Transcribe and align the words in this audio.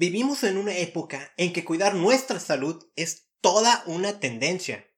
Vivimos 0.00 0.44
en 0.44 0.56
una 0.56 0.78
época 0.78 1.34
en 1.36 1.52
que 1.52 1.62
cuidar 1.62 1.94
nuestra 1.94 2.40
salud 2.40 2.88
es 2.96 3.28
toda 3.42 3.82
una 3.84 4.18
tendencia. 4.18 4.88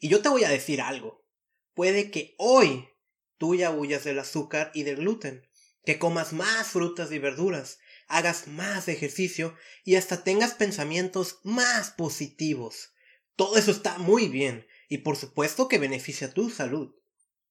Y 0.00 0.08
yo 0.08 0.22
te 0.22 0.30
voy 0.30 0.44
a 0.44 0.48
decir 0.48 0.80
algo. 0.80 1.26
Puede 1.74 2.10
que 2.10 2.34
hoy 2.38 2.88
tú 3.36 3.54
ya 3.54 3.70
huyas 3.70 4.04
del 4.04 4.18
azúcar 4.18 4.70
y 4.72 4.84
del 4.84 4.96
gluten, 4.96 5.46
que 5.84 5.98
comas 5.98 6.32
más 6.32 6.68
frutas 6.68 7.12
y 7.12 7.18
verduras, 7.18 7.80
hagas 8.08 8.48
más 8.48 8.88
ejercicio 8.88 9.54
y 9.84 9.96
hasta 9.96 10.24
tengas 10.24 10.54
pensamientos 10.54 11.38
más 11.42 11.90
positivos. 11.90 12.94
Todo 13.34 13.58
eso 13.58 13.70
está 13.70 13.98
muy 13.98 14.28
bien 14.28 14.66
y 14.88 14.96
por 14.96 15.18
supuesto 15.18 15.68
que 15.68 15.78
beneficia 15.78 16.32
tu 16.32 16.48
salud. 16.48 16.94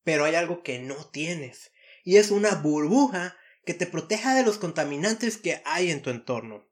Pero 0.03 0.25
hay 0.25 0.33
algo 0.33 0.63
que 0.63 0.79
no 0.79 1.05
tienes 1.11 1.71
y 2.03 2.17
es 2.17 2.31
una 2.31 2.55
burbuja 2.55 3.37
que 3.63 3.75
te 3.75 3.85
proteja 3.85 4.33
de 4.33 4.41
los 4.41 4.57
contaminantes 4.57 5.37
que 5.37 5.61
hay 5.65 5.91
en 5.91 6.01
tu 6.01 6.09
entorno. 6.09 6.67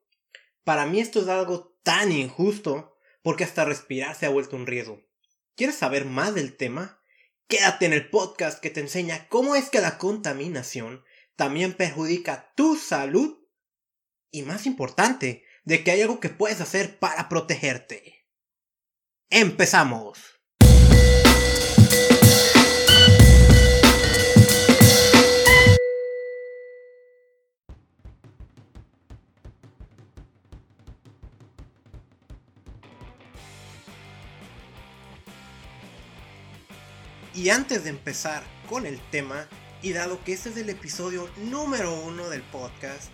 Para 0.64 0.86
mí 0.86 1.00
esto 1.00 1.22
es 1.22 1.28
algo 1.28 1.78
tan 1.84 2.12
injusto 2.12 2.98
porque 3.22 3.44
hasta 3.44 3.66
respirar 3.66 4.16
se 4.16 4.26
ha 4.26 4.30
vuelto 4.30 4.56
un 4.56 4.68
riesgo. 4.68 5.02
¿Quieres 5.56 5.76
saber 5.76 6.06
más 6.06 6.34
del 6.36 6.56
tema? 6.56 7.02
Quédate 7.48 7.86
en 7.86 7.94
el 7.94 8.10
podcast 8.10 8.60
que 8.60 8.70
te 8.70 8.80
enseña 8.80 9.28
cómo 9.28 9.56
es 9.56 9.70
que 9.70 9.82
la 9.82 9.98
contaminación 9.98 11.04
también 11.36 11.74
perjudica 11.74 12.54
tu 12.56 12.76
salud 12.76 13.40
y 14.32 14.42
más 14.42 14.66
importante, 14.66 15.46
de 15.64 15.84
que 15.84 15.92
hay 15.92 16.02
algo 16.02 16.20
que 16.20 16.30
puedes 16.30 16.60
hacer 16.60 16.98
para 16.98 17.30
protegerte. 17.30 18.26
¡Empezamos! 19.30 20.33
Y 37.36 37.50
antes 37.50 37.84
de 37.84 37.90
empezar 37.90 38.44
con 38.70 38.86
el 38.86 39.00
tema, 39.10 39.48
y 39.82 39.92
dado 39.92 40.24
que 40.24 40.34
este 40.34 40.50
es 40.50 40.58
el 40.58 40.70
episodio 40.70 41.28
número 41.38 41.94
uno 41.94 42.30
del 42.30 42.44
podcast, 42.44 43.10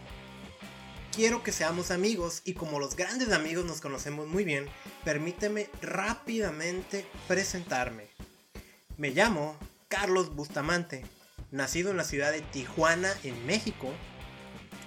quiero 1.16 1.42
que 1.42 1.54
seamos 1.54 1.90
amigos 1.90 2.42
y 2.44 2.54
como 2.54 2.80
los 2.80 2.98
grandes 2.98 3.32
amigos 3.32 3.66
nos 3.66 3.80
conocemos 3.80 4.28
muy 4.28 4.44
bien, 4.44 4.68
permíteme 5.06 5.70
rápidamente 5.82 7.06
presentarme. 7.30 8.08
Me 8.98 9.12
llamo 9.12 9.58
Carlos 9.88 10.36
Bustamante, 10.36 11.06
nacido 11.52 11.92
en 11.92 11.98
la 11.98 12.04
ciudad 12.04 12.34
de 12.34 12.42
Tijuana, 12.42 13.14
en 13.24 13.46
México. 13.46 13.90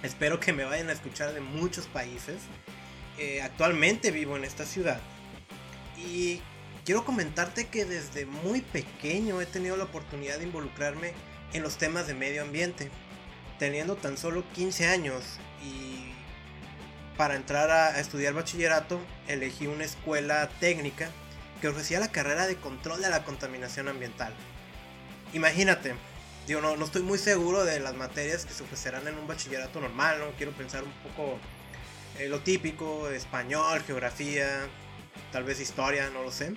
Espero 0.03 0.39
que 0.39 0.53
me 0.53 0.63
vayan 0.63 0.89
a 0.89 0.93
escuchar 0.93 1.33
de 1.33 1.41
muchos 1.41 1.87
países. 1.87 2.37
Eh, 3.17 3.41
actualmente 3.41 4.11
vivo 4.11 4.37
en 4.37 4.43
esta 4.43 4.65
ciudad. 4.65 5.01
Y 5.97 6.39
quiero 6.85 7.05
comentarte 7.05 7.67
que 7.67 7.85
desde 7.85 8.25
muy 8.25 8.61
pequeño 8.61 9.41
he 9.41 9.45
tenido 9.45 9.77
la 9.77 9.85
oportunidad 9.85 10.37
de 10.37 10.45
involucrarme 10.45 11.13
en 11.53 11.63
los 11.63 11.77
temas 11.77 12.07
de 12.07 12.13
medio 12.13 12.41
ambiente, 12.41 12.89
teniendo 13.59 13.95
tan 13.95 14.17
solo 14.17 14.43
15 14.53 14.87
años 14.87 15.23
y 15.63 16.11
para 17.17 17.35
entrar 17.35 17.69
a, 17.71 17.99
estudiar 17.99 18.33
bachillerato 18.33 18.99
elegí 19.27 19.67
una 19.67 19.85
escuela 19.85 20.49
técnica 20.59 21.09
que 21.61 21.67
ofrecía 21.67 21.99
la 21.99 22.11
carrera 22.11 22.47
de 22.47 22.55
control 22.57 23.01
de 23.01 23.09
la 23.09 23.23
contaminación 23.23 23.87
ambiental. 23.87 24.33
Imagínate, 25.33 25.93
digo, 26.47 26.59
no, 26.59 26.75
no 26.75 26.85
estoy 26.85 27.03
muy 27.03 27.17
seguro 27.17 27.63
de 27.63 27.79
las 27.79 27.95
materias 27.95 28.45
que 28.45 28.53
se 28.53 28.63
ofrecerán 28.63 29.07
en 29.07 29.17
un 29.17 29.27
bachillerato 29.27 29.79
normal, 29.79 30.19
no 30.19 30.31
quiero 30.37 30.51
pensar 30.51 30.83
un 30.83 30.91
poco 30.91 31.39
eh, 32.19 32.27
lo 32.27 32.39
típico, 32.39 33.09
español, 33.09 33.81
geografía, 33.85 34.67
tal 35.31 35.43
vez 35.43 35.61
historia, 35.61 36.09
no 36.09 36.23
lo 36.23 36.31
sé 36.31 36.53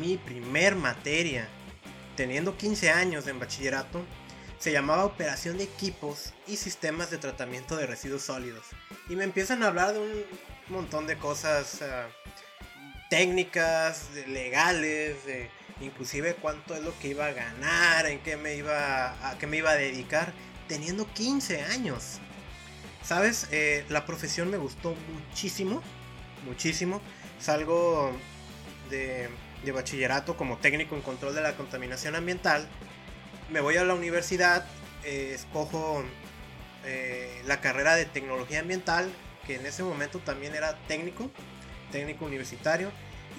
mi 0.00 0.16
primer 0.16 0.76
materia, 0.76 1.48
teniendo 2.16 2.56
15 2.56 2.90
años 2.90 3.26
en 3.26 3.38
bachillerato, 3.38 4.04
se 4.58 4.72
llamaba 4.72 5.04
Operación 5.04 5.58
de 5.58 5.64
Equipos 5.64 6.32
y 6.46 6.56
Sistemas 6.56 7.10
de 7.10 7.18
Tratamiento 7.18 7.76
de 7.76 7.86
Residuos 7.86 8.22
Sólidos. 8.22 8.64
Y 9.08 9.14
me 9.14 9.24
empiezan 9.24 9.62
a 9.62 9.68
hablar 9.68 9.92
de 9.92 10.00
un 10.00 10.24
montón 10.68 11.06
de 11.06 11.16
cosas 11.16 11.80
ah, 11.82 12.08
técnicas, 13.08 14.08
legales, 14.26 15.16
inclusive 15.80 16.34
cuánto 16.34 16.74
es 16.74 16.82
lo 16.82 16.96
que 16.98 17.08
iba 17.08 17.26
a 17.26 17.32
ganar, 17.32 18.06
en 18.06 18.18
qué 18.20 18.36
me 18.36 18.56
iba 18.56 19.28
a, 19.28 19.38
qué 19.38 19.46
me 19.46 19.58
iba 19.58 19.70
a 19.70 19.76
dedicar, 19.76 20.32
teniendo 20.66 21.06
15 21.14 21.62
años. 21.62 22.18
¿Sabes? 23.04 23.46
Eh, 23.52 23.84
la 23.88 24.04
profesión 24.04 24.50
me 24.50 24.58
gustó 24.58 24.94
muchísimo, 25.14 25.82
muchísimo. 26.44 27.00
Salgo 27.38 28.12
de 28.90 29.28
de 29.64 29.72
bachillerato 29.72 30.36
como 30.36 30.58
técnico 30.58 30.94
en 30.94 31.02
control 31.02 31.34
de 31.34 31.42
la 31.42 31.56
contaminación 31.56 32.14
ambiental. 32.14 32.68
Me 33.50 33.60
voy 33.60 33.76
a 33.76 33.84
la 33.84 33.94
universidad, 33.94 34.66
eh, 35.04 35.32
escojo 35.34 36.04
eh, 36.84 37.42
la 37.46 37.60
carrera 37.60 37.96
de 37.96 38.04
tecnología 38.04 38.60
ambiental, 38.60 39.10
que 39.46 39.56
en 39.56 39.66
ese 39.66 39.82
momento 39.82 40.18
también 40.18 40.54
era 40.54 40.76
técnico, 40.86 41.30
técnico 41.90 42.24
universitario, 42.24 42.90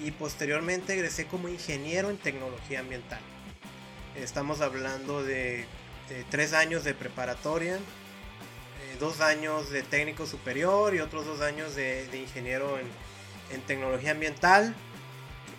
y 0.04 0.10
posteriormente 0.12 0.94
egresé 0.94 1.26
como 1.26 1.48
ingeniero 1.48 2.10
en 2.10 2.16
tecnología 2.16 2.80
ambiental. 2.80 3.20
Estamos 4.16 4.60
hablando 4.60 5.22
de, 5.22 5.64
tres 6.30 6.52
años 6.52 6.84
de 6.84 6.94
preparatoria, 6.94 7.76
eh, 7.76 8.96
dos 8.98 9.20
años 9.20 9.70
de 9.70 9.82
técnico 9.82 10.26
superior 10.26 10.94
y 10.94 11.00
otros 11.00 11.24
dos 11.24 11.40
años 11.40 11.76
de, 11.76 12.08
ingeniero 12.14 12.78
en, 12.78 12.86
en 13.54 13.62
tecnología 13.62 14.10
ambiental 14.10 14.74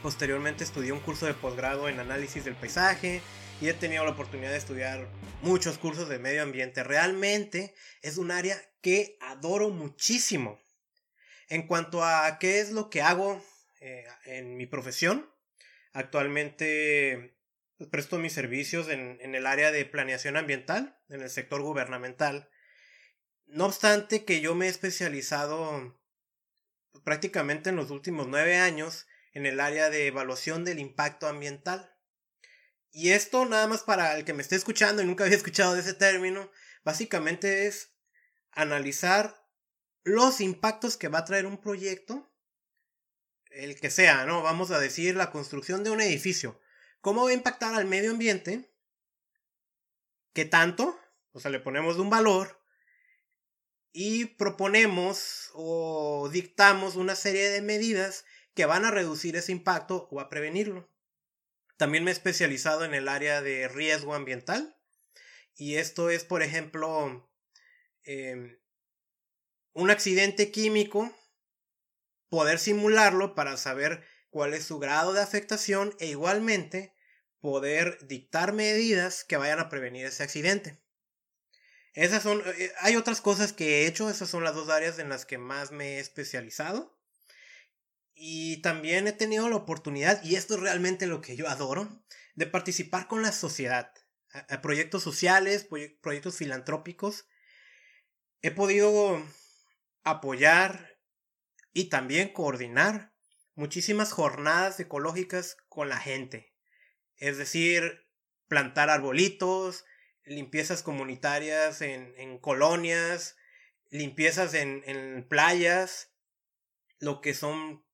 Posteriormente 0.02 0.64
estudié 0.64 0.92
un 0.92 1.00
curso 1.00 1.28
de 1.28 1.36
posgrado 1.36 1.88
en 1.88 2.00
análisis 2.00 2.44
del 2.44 2.56
paisaje 2.56 3.22
y 3.62 3.70
he 3.70 3.74
tenido 3.76 4.04
la 4.04 4.12
oportunidad 4.12 4.50
de 4.50 4.58
estudiar 4.58 5.08
muchos 5.44 5.78
cursos 5.78 6.10
de 6.10 6.18
medio 6.18 6.42
ambiente. 6.42 6.84
Realmente 6.84 7.76
es 8.02 8.18
un 8.18 8.32
área 8.32 8.60
que 8.82 9.16
adoro 9.22 9.70
muchísimo. 9.70 10.60
En 11.50 11.68
cuanto 11.68 12.04
a 12.04 12.40
qué 12.40 12.60
es 12.60 12.72
lo 12.72 12.90
que 12.90 13.04
hago 13.04 13.46
eh, 13.80 14.06
en 14.26 14.58
mi 14.58 14.66
profesión, 14.66 15.30
actualmente 15.94 17.38
pues, 17.78 17.88
presto 17.92 18.18
mis 18.18 18.34
servicios 18.34 18.90
en, 18.90 19.20
en 19.22 19.36
el 19.36 19.46
área 19.46 19.72
de 19.72 19.86
planeación 19.86 20.36
ambiental, 20.36 21.00
en 21.10 21.22
el 21.22 21.30
sector 21.30 21.62
gubernamental. 21.62 22.50
No 23.46 23.68
obstante 23.68 24.26
que 24.26 24.42
yo 24.42 24.56
me 24.56 24.66
he 24.66 24.70
especializado 24.70 25.96
prácticamente 27.04 27.70
en 27.70 27.76
los 27.76 27.92
últimos 27.92 28.28
nueve 28.28 28.58
años 28.58 29.06
en 29.34 29.46
el 29.46 29.60
área 29.60 29.90
de 29.90 30.08
evaluación 30.08 30.64
del 30.66 30.80
impacto 30.80 31.28
ambiental. 31.28 31.96
Y 32.92 33.12
esto 33.12 33.46
nada 33.46 33.68
más 33.68 33.84
para 33.84 34.18
el 34.18 34.26
que 34.26 34.34
me 34.34 34.42
esté 34.42 34.56
escuchando 34.56 35.02
y 35.02 35.06
nunca 35.06 35.24
había 35.24 35.38
escuchado 35.38 35.74
de 35.74 35.82
ese 35.82 35.94
término, 35.94 36.52
básicamente 36.84 37.68
es 37.68 37.94
analizar 38.52 39.48
los 40.04 40.42
impactos 40.42 40.98
que 40.98 41.08
va 41.08 41.20
a 41.20 41.26
traer 41.26 41.46
un 41.46 41.62
proyecto, 41.62 42.32
el 43.52 43.80
que 43.80 43.90
sea, 43.90 44.26
¿no? 44.26 44.42
Vamos 44.42 44.72
a 44.72 44.80
decir 44.80 45.16
la 45.16 45.32
construcción 45.32 45.84
de 45.84 45.92
un 45.92 46.02
edificio. 46.02 46.60
¿Cómo 47.02 47.24
va 47.24 47.32
a 47.32 47.34
impactar 47.34 47.76
al 47.76 47.86
medio 47.86 48.12
ambiente? 48.12 48.74
¿Qué 50.34 50.46
tanto? 50.46 50.98
O 51.34 51.40
sea, 51.40 51.52
le 51.52 51.60
ponemos 51.60 51.98
un 51.98 52.10
valor 52.10 52.62
y 53.94 54.26
proponemos 54.26 55.52
o 55.54 56.30
dictamos 56.32 56.96
una 56.96 57.16
serie 57.16 57.50
de 57.50 57.62
medidas 57.62 58.26
que 58.54 58.66
van 58.66 58.86
a 58.86 58.92
reducir 58.92 59.36
ese 59.36 59.52
impacto 59.52 60.08
o 60.12 60.20
a 60.20 60.30
prevenirlo. 60.30 60.90
También 61.78 62.04
me 62.04 62.12
he 62.12 62.14
especializado 62.14 62.86
en 62.86 62.94
el 62.94 63.08
área 63.08 63.42
de 63.42 63.68
riesgo 63.68 64.14
ambiental 64.14 64.78
y 65.56 65.76
esto 65.76 66.10
es, 66.10 66.24
por 66.24 66.44
ejemplo, 66.44 67.30
em, 68.04 68.60
un 69.74 69.90
accidente 69.90 70.52
químico, 70.52 71.16
poder 72.30 72.60
simularlo 72.60 73.36
para 73.36 73.58
saber 73.58 74.06
cuál 74.30 74.54
es 74.54 74.64
su 74.66 74.80
grado 74.80 75.14
de 75.14 75.22
afectación 75.22 75.96
e 76.00 76.08
igualmente 76.08 76.96
poder 77.40 77.98
dictar 78.08 78.54
medidas 78.54 79.24
que 79.24 79.38
vayan 79.38 79.60
a 79.60 79.70
prevenir 79.70 80.06
ese 80.06 80.24
accidente. 80.24 80.80
Esas 81.94 82.24
son, 82.24 82.42
eh, 82.46 82.72
hay 82.80 82.96
otras 82.96 83.20
cosas 83.20 83.52
que 83.52 83.82
he 83.82 83.88
hecho, 83.88 84.10
esas 84.10 84.30
son 84.30 84.44
las 84.44 84.56
dos 84.56 84.70
áreas 84.70 85.00
en 85.00 85.10
las 85.10 85.26
que 85.26 85.38
más 85.38 85.72
me 85.72 85.98
he 85.98 86.00
especializado. 86.00 86.98
Y 88.14 88.62
también 88.62 89.08
he 89.08 89.14
tenido 89.14 89.50
la 89.50 89.56
oportunidad, 89.56 90.24
y 90.24 90.36
esto 90.36 90.56
es 90.56 90.60
realmente 90.60 91.08
lo 91.08 91.22
que 91.22 91.36
yo 91.36 91.48
adoro, 91.50 92.04
de 92.36 92.48
participar 92.48 93.08
con 93.08 93.22
la 93.22 93.32
sociedad, 93.32 93.94
a, 94.34 94.62
proyectos 94.62 95.04
sociales, 95.04 95.68
proyectos 96.02 96.38
filantrópicos. 96.38 97.28
He 98.42 98.52
podido 98.52 99.24
apoyar 100.04 100.98
y 101.74 101.86
también 101.86 102.34
coordinar 102.34 103.14
muchísimas 103.56 104.12
jornadas 104.12 104.80
ecológicas 104.80 105.58
con 105.70 105.90
la 105.90 105.98
gente. 105.98 106.54
Es 107.18 107.38
decir, 107.38 108.08
plantar 108.48 108.90
arbolitos, 108.90 109.86
limpiezas 110.24 110.84
comunitarias 110.84 111.82
en, 111.82 112.14
en 112.18 112.40
colonias, 112.40 113.36
limpiezas 113.90 114.54
en, 114.54 114.84
en 114.86 115.28
playas, 115.28 116.14
lo 117.00 117.22
que 117.22 117.34
son 117.34 117.86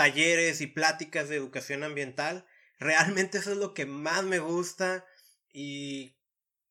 talleres 0.00 0.62
y 0.62 0.66
pláticas 0.66 1.28
de 1.28 1.36
educación 1.36 1.84
ambiental. 1.84 2.46
Realmente 2.78 3.36
eso 3.36 3.52
es 3.52 3.58
lo 3.58 3.74
que 3.74 3.84
más 3.84 4.24
me 4.24 4.38
gusta 4.38 5.04
y 5.52 6.16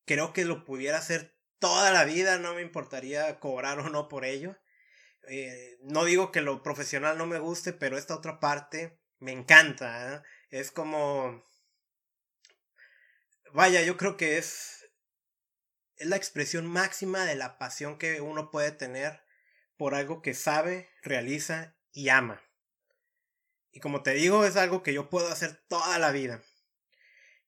creo 0.05 0.33
que 0.33 0.45
lo 0.45 0.65
pudiera 0.65 0.97
hacer 0.97 1.37
toda 1.59 1.91
la 1.91 2.05
vida, 2.05 2.39
no 2.39 2.55
me 2.55 2.63
importaría 2.63 3.39
cobrar 3.39 3.77
o 3.77 3.89
no 3.91 4.09
por 4.09 4.25
ello. 4.25 4.57
Eh, 5.27 5.77
no 5.83 6.05
digo 6.05 6.31
que 6.31 6.41
lo 6.41 6.63
profesional 6.63 7.19
no 7.19 7.27
me 7.27 7.37
guste, 7.37 7.71
pero 7.71 7.99
esta 7.99 8.15
otra 8.15 8.39
parte 8.39 8.99
me 9.19 9.31
encanta. 9.31 10.15
¿eh? 10.15 10.21
Es 10.49 10.71
como... 10.71 11.47
Vaya, 13.53 13.83
yo 13.83 13.95
creo 13.95 14.17
que 14.17 14.39
es... 14.39 14.89
Es 15.97 16.07
la 16.07 16.15
expresión 16.15 16.65
máxima 16.65 17.25
de 17.25 17.35
la 17.35 17.59
pasión 17.59 17.99
que 17.99 18.21
uno 18.21 18.49
puede 18.49 18.71
tener 18.71 19.21
por 19.77 19.93
algo 19.93 20.23
que 20.23 20.33
sabe, 20.33 20.89
realiza 21.03 21.75
y 21.91 22.09
ama. 22.09 22.48
Y 23.79 23.81
como 23.81 24.03
te 24.03 24.13
digo, 24.13 24.43
es 24.43 24.57
algo 24.57 24.83
que 24.83 24.93
yo 24.93 25.09
puedo 25.09 25.29
hacer 25.29 25.55
toda 25.69 25.97
la 25.99 26.11
vida. 26.11 26.43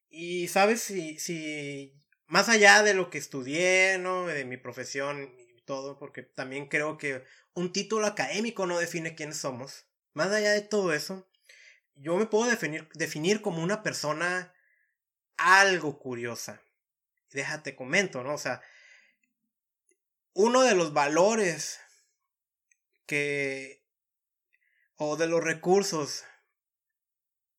Y 0.07 0.48
sabes, 0.48 0.81
si, 0.81 1.19
si 1.19 1.94
más 2.25 2.48
allá 2.48 2.83
de 2.83 2.94
lo 2.94 3.10
que 3.10 3.18
estudié, 3.18 3.98
¿no? 3.98 4.28
De 4.28 4.45
mi 4.45 4.56
profesión 4.56 5.36
y 5.38 5.62
todo, 5.63 6.00
porque 6.00 6.24
también 6.24 6.69
creo 6.69 6.98
que 6.98 7.25
un 7.54 7.74
título 7.74 8.07
académico 8.07 8.66
no 8.66 8.80
define 8.80 9.13
quiénes 9.13 9.39
somos. 9.39 9.88
Más 10.13 10.31
allá 10.31 10.51
de 10.54 10.62
todo 10.62 10.94
eso, 10.94 11.30
yo 11.95 12.16
me 12.16 12.28
puedo 12.28 12.50
definir, 12.50 12.88
definir 12.94 13.42
como 13.42 13.62
una 13.62 13.84
persona 13.84 14.54
algo 15.36 16.00
curiosa. 16.00 16.62
Déjate 17.31 17.75
comento, 17.75 18.24
¿no? 18.24 18.36
O 18.36 18.38
sea, 18.38 18.62
uno 20.31 20.62
de 20.62 20.75
los 20.75 20.94
valores 20.94 21.81
que... 23.06 23.81
o 25.03 25.18
de 25.18 25.25
los 25.25 25.44
recursos 25.44 26.25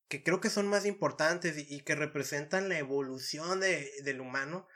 que 0.08 0.22
creo 0.22 0.40
que 0.40 0.48
son 0.48 0.68
más 0.68 0.86
importantes 0.86 1.56
y, 1.58 1.80
que 1.80 1.96
representan 1.96 2.68
la 2.68 2.78
evolución 2.78 3.58
de, 3.58 3.90
del 4.04 4.20
humano 4.20 4.68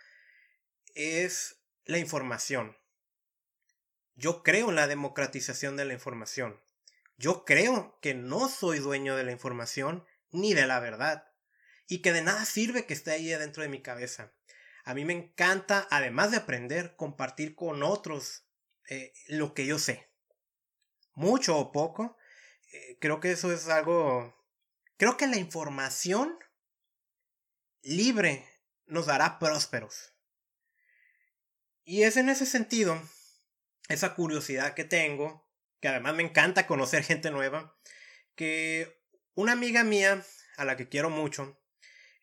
es 0.96 1.62
la 1.84 1.98
información. 1.98 2.76
Yo 4.16 4.42
creo 4.42 4.70
en 4.70 4.74
la 4.74 4.88
democratización 4.88 5.76
de 5.76 5.84
la 5.84 5.92
información. 5.92 6.60
Yo 7.16 7.44
creo 7.44 8.00
que 8.02 8.14
no 8.14 8.48
soy 8.48 8.80
dueño 8.80 9.14
de 9.14 9.22
la 9.22 9.30
información 9.30 10.04
ni 10.32 10.52
de 10.52 10.66
la 10.66 10.80
verdad. 10.80 11.30
Y 11.86 12.02
que 12.02 12.12
de 12.12 12.22
nada 12.22 12.44
sirve 12.46 12.84
que 12.84 12.94
esté 12.94 13.12
ahí 13.12 13.28
dentro 13.28 13.62
de 13.62 13.68
mi 13.68 13.80
cabeza. 13.80 14.32
A 14.84 14.92
mí 14.92 15.04
me 15.04 15.12
encanta, 15.12 15.86
además 15.88 16.32
de 16.32 16.38
aprender, 16.38 16.96
compartir 16.96 17.54
con 17.54 17.84
otros 17.84 18.44
eh, 18.88 19.12
lo 19.28 19.54
que 19.54 19.66
yo 19.66 19.78
sé. 19.78 20.10
Mucho 21.14 21.56
o 21.56 21.70
poco. 21.70 22.16
Eh, 22.72 22.98
creo 23.00 23.20
que 23.20 23.32
eso 23.32 23.52
es 23.52 23.68
algo 23.68 24.36
Creo 24.96 25.18
que 25.18 25.26
la 25.26 25.36
información 25.36 26.38
libre 27.82 28.48
nos 28.86 29.08
hará 29.08 29.38
prósperos. 29.38 30.14
Y 31.84 32.02
es 32.02 32.16
en 32.16 32.30
ese 32.30 32.46
sentido, 32.46 33.00
esa 33.88 34.14
curiosidad 34.14 34.74
que 34.74 34.84
tengo, 34.84 35.46
que 35.80 35.88
además 35.88 36.14
me 36.14 36.22
encanta 36.22 36.66
conocer 36.66 37.04
gente 37.04 37.30
nueva, 37.30 37.78
que 38.34 39.02
una 39.34 39.52
amiga 39.52 39.84
mía, 39.84 40.24
a 40.56 40.64
la 40.64 40.76
que 40.78 40.88
quiero 40.88 41.10
mucho, 41.10 41.60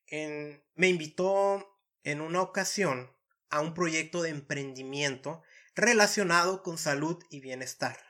me 0.10 0.88
invitó 0.88 1.80
en 2.04 2.22
una 2.22 2.42
ocasión 2.42 3.16
a 3.50 3.62
un 3.62 3.76
proyecto 3.76 4.24
de 4.24 4.30
emprendimiento 4.30 5.44
relacionado 5.76 6.64
con 6.64 6.80
salud 6.80 7.24
y 7.30 7.40
bienestar. 7.40 8.04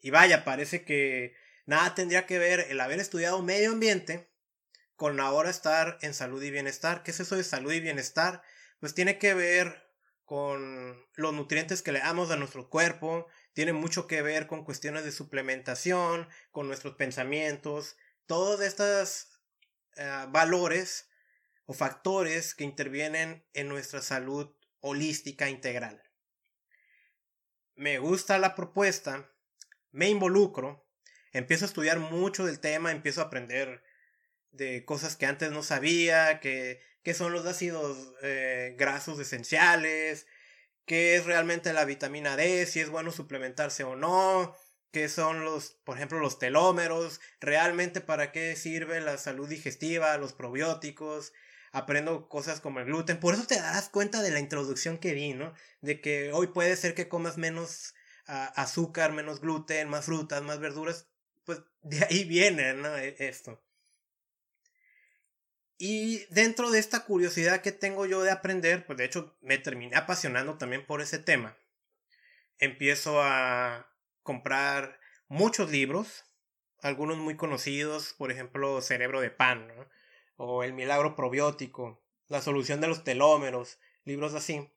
Y 0.00 0.10
vaya, 0.10 0.44
parece 0.44 0.84
que 0.84 1.34
Nada 1.68 1.94
tendría 1.94 2.24
que 2.24 2.38
ver 2.38 2.60
el 2.70 2.80
haber 2.80 2.98
estudiado 2.98 3.42
medio 3.42 3.72
ambiente 3.72 4.32
con 4.96 5.20
ahora 5.20 5.50
estar 5.50 5.98
en 6.00 6.14
salud 6.14 6.42
y 6.42 6.50
bienestar. 6.50 7.02
¿Qué 7.02 7.10
es 7.10 7.20
eso 7.20 7.36
de 7.36 7.44
salud 7.44 7.70
y 7.70 7.80
bienestar? 7.80 8.40
Pues 8.80 8.94
tiene 8.94 9.18
que 9.18 9.34
ver 9.34 9.86
con 10.24 11.06
los 11.14 11.34
nutrientes 11.34 11.82
que 11.82 11.92
le 11.92 11.98
damos 11.98 12.30
a 12.30 12.36
nuestro 12.36 12.70
cuerpo, 12.70 13.26
tiene 13.52 13.74
mucho 13.74 14.06
que 14.06 14.22
ver 14.22 14.46
con 14.46 14.64
cuestiones 14.64 15.04
de 15.04 15.12
suplementación, 15.12 16.26
con 16.52 16.68
nuestros 16.68 16.94
pensamientos, 16.94 17.98
todos 18.24 18.62
estos 18.62 19.28
eh, 19.96 20.26
valores 20.30 21.10
o 21.66 21.74
factores 21.74 22.54
que 22.54 22.64
intervienen 22.64 23.46
en 23.52 23.68
nuestra 23.68 24.00
salud 24.00 24.56
holística 24.80 25.50
integral. 25.50 26.02
Me 27.74 27.98
gusta 27.98 28.38
la 28.38 28.54
propuesta, 28.54 29.30
me 29.90 30.08
involucro, 30.08 30.87
empiezo 31.32 31.64
a 31.64 31.68
estudiar 31.68 31.98
mucho 31.98 32.46
del 32.46 32.60
tema, 32.60 32.92
empiezo 32.92 33.20
a 33.20 33.24
aprender 33.24 33.82
de 34.52 34.84
cosas 34.84 35.16
que 35.16 35.26
antes 35.26 35.50
no 35.50 35.62
sabía, 35.62 36.40
que, 36.40 36.80
son 37.14 37.32
los 37.32 37.46
ácidos 37.46 38.12
eh, 38.20 38.74
grasos 38.76 39.18
esenciales, 39.18 40.26
qué 40.84 41.16
es 41.16 41.24
realmente 41.24 41.72
la 41.72 41.86
vitamina 41.86 42.36
D, 42.36 42.66
si 42.66 42.80
es 42.80 42.90
bueno 42.90 43.12
suplementarse 43.12 43.82
o 43.82 43.96
no, 43.96 44.54
qué 44.90 45.08
son 45.08 45.42
los, 45.42 45.78
por 45.84 45.96
ejemplo, 45.96 46.18
los 46.18 46.38
telómeros, 46.38 47.20
realmente 47.40 48.02
para 48.02 48.30
qué 48.30 48.56
sirve 48.56 49.00
la 49.00 49.16
salud 49.16 49.48
digestiva, 49.48 50.18
los 50.18 50.34
probióticos, 50.34 51.32
aprendo 51.72 52.28
cosas 52.28 52.60
como 52.60 52.80
el 52.80 52.86
gluten, 52.86 53.20
por 53.20 53.34
eso 53.34 53.46
te 53.46 53.56
darás 53.56 53.88
cuenta 53.88 54.22
de 54.22 54.30
la 54.30 54.40
introducción 54.40 54.98
que 54.98 55.14
di, 55.14 55.34
¿no? 55.34 55.54
De 55.80 56.00
que 56.00 56.32
hoy 56.32 56.48
puede 56.48 56.76
ser 56.76 56.94
que 56.94 57.08
comas 57.08 57.38
menos 57.38 57.94
ah, 58.26 58.52
azúcar, 58.56 59.12
menos 59.12 59.40
gluten, 59.40 59.88
más 59.88 60.06
frutas, 60.06 60.42
más 60.42 60.58
verduras, 60.60 61.06
pues 61.48 61.62
de 61.82 62.04
ahí 62.04 62.24
viene 62.24 62.70
e, 62.70 63.16
esto. 63.20 63.58
Y 65.78 66.26
dentro 66.26 66.70
de 66.70 66.78
esta 66.78 67.04
curiosidad 67.04 67.62
que 67.62 67.72
tengo 67.72 68.04
yo 68.04 68.22
de 68.22 68.30
aprender, 68.30 68.84
pues 68.84 68.98
de 68.98 69.06
hecho 69.06 69.34
me 69.40 69.56
terminé 69.56 69.96
apasionando 69.96 70.58
también 70.58 70.84
por 70.84 71.00
ese 71.00 71.18
tema. 71.18 71.56
Empiezo 72.58 73.22
a 73.22 73.90
comprar 74.22 75.00
muchos 75.28 75.70
libros, 75.70 76.24
algunos 76.82 77.16
muy 77.16 77.36
conocidos, 77.36 78.12
por 78.18 78.30
ejemplo, 78.30 78.82
Cerebro 78.82 79.20
de 79.22 79.30
Pan, 79.30 79.72
o 80.36 80.64
El 80.64 80.74
Milagro 80.74 81.16
Probiótico, 81.16 82.04
La 82.26 82.42
Solución 82.42 82.82
de 82.82 82.88
los 82.88 83.04
Telómeros, 83.04 83.78
libros 84.04 84.34
así. 84.34 84.68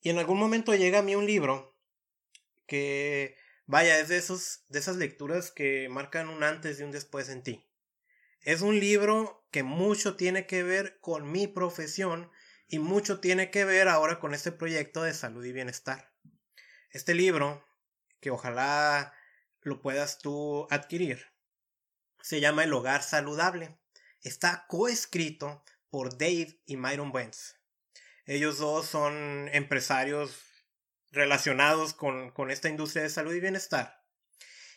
Y 0.00 0.10
en 0.10 0.18
algún 0.18 0.38
momento 0.38 0.74
llega 0.74 0.98
a 1.00 1.02
mí 1.02 1.14
un 1.14 1.26
libro 1.26 1.76
que 2.66 3.36
Vaya, 3.68 4.00
es 4.00 4.08
de, 4.08 4.16
esos, 4.16 4.64
de 4.70 4.78
esas 4.78 4.96
lecturas 4.96 5.50
que 5.50 5.90
marcan 5.90 6.30
un 6.30 6.42
antes 6.42 6.80
y 6.80 6.84
un 6.84 6.90
después 6.90 7.28
en 7.28 7.42
ti. 7.42 7.70
Es 8.40 8.62
un 8.62 8.80
libro 8.80 9.46
que 9.50 9.62
mucho 9.62 10.16
tiene 10.16 10.46
que 10.46 10.62
ver 10.62 10.98
con 11.00 11.30
mi 11.30 11.46
profesión 11.48 12.30
y 12.66 12.78
mucho 12.78 13.20
tiene 13.20 13.50
que 13.50 13.66
ver 13.66 13.88
ahora 13.88 14.20
con 14.20 14.32
este 14.32 14.52
proyecto 14.52 15.02
de 15.02 15.12
salud 15.12 15.44
y 15.44 15.52
bienestar. 15.52 16.14
Este 16.92 17.12
libro, 17.12 17.62
que 18.20 18.30
ojalá 18.30 19.12
lo 19.60 19.82
puedas 19.82 20.18
tú 20.18 20.66
adquirir, 20.70 21.26
se 22.22 22.40
llama 22.40 22.64
El 22.64 22.72
Hogar 22.72 23.02
Saludable. 23.02 23.78
Está 24.22 24.64
coescrito 24.66 25.62
por 25.90 26.16
Dave 26.16 26.58
y 26.64 26.78
Myron 26.78 27.14
Wentz. 27.14 27.56
Ellos 28.24 28.56
dos 28.56 28.86
son 28.86 29.50
empresarios 29.52 30.47
relacionados 31.10 31.94
con, 31.94 32.30
con 32.30 32.50
esta 32.50 32.68
industria 32.68 33.02
de 33.02 33.10
salud 33.10 33.34
y 33.34 33.40
bienestar. 33.40 34.04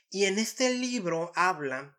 Y 0.10 0.26
en 0.26 0.40
este 0.40 0.74
libro 0.74 1.32
habla 1.36 1.98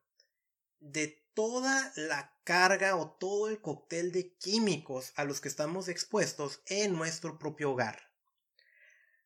de 0.80 1.22
toda 1.34 1.92
la 1.96 2.36
carga 2.44 2.96
o 2.96 3.10
todo 3.10 3.48
el 3.48 3.60
cóctel 3.60 4.12
de 4.12 4.34
químicos 4.36 5.12
a 5.16 5.24
los 5.24 5.40
que 5.40 5.48
estamos 5.48 5.88
expuestos 5.88 6.62
en 6.66 6.94
nuestro 6.94 7.38
propio 7.38 7.72
hogar. 7.72 8.10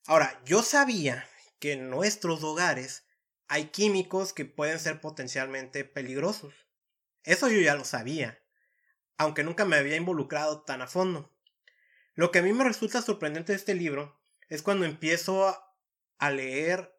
Ahora, 0.06 0.40
yo 0.44 0.62
sabía 0.62 1.28
que 1.58 1.72
en 1.72 1.90
nuestros 1.90 2.42
hogares 2.44 3.04
hay 3.48 3.66
químicos 3.66 4.32
que 4.32 4.44
pueden 4.44 4.78
ser 4.78 5.00
potencialmente 5.00 5.84
peligrosos. 5.84 6.54
Eso 7.24 7.48
yo 7.48 7.60
ya 7.60 7.74
lo 7.74 7.84
sabía, 7.84 8.40
aunque 9.16 9.42
nunca 9.42 9.64
me 9.64 9.76
había 9.76 9.96
involucrado 9.96 10.62
tan 10.62 10.82
a 10.82 10.86
fondo. 10.86 11.36
Lo 12.14 12.30
que 12.30 12.38
a 12.38 12.42
mí 12.42 12.52
me 12.52 12.64
resulta 12.64 13.02
sorprendente 13.02 13.52
de 13.52 13.58
este 13.58 13.74
libro 13.74 14.20
es 14.48 14.62
cuando 14.62 14.84
empiezo 14.84 15.56
a 16.18 16.30
leer 16.30 16.96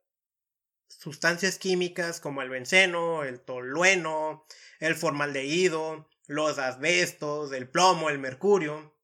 sustancias 0.88 1.58
químicas 1.58 2.20
como 2.20 2.42
el 2.42 2.50
benceno, 2.50 3.24
el 3.24 3.42
tolueno, 3.42 4.46
el 4.80 4.96
formaldehído, 4.96 6.10
los 6.28 6.58
asbestos, 6.60 7.52
el 7.52 7.70
plomo, 7.70 8.10
el 8.10 8.20
mercurio, 8.20 8.96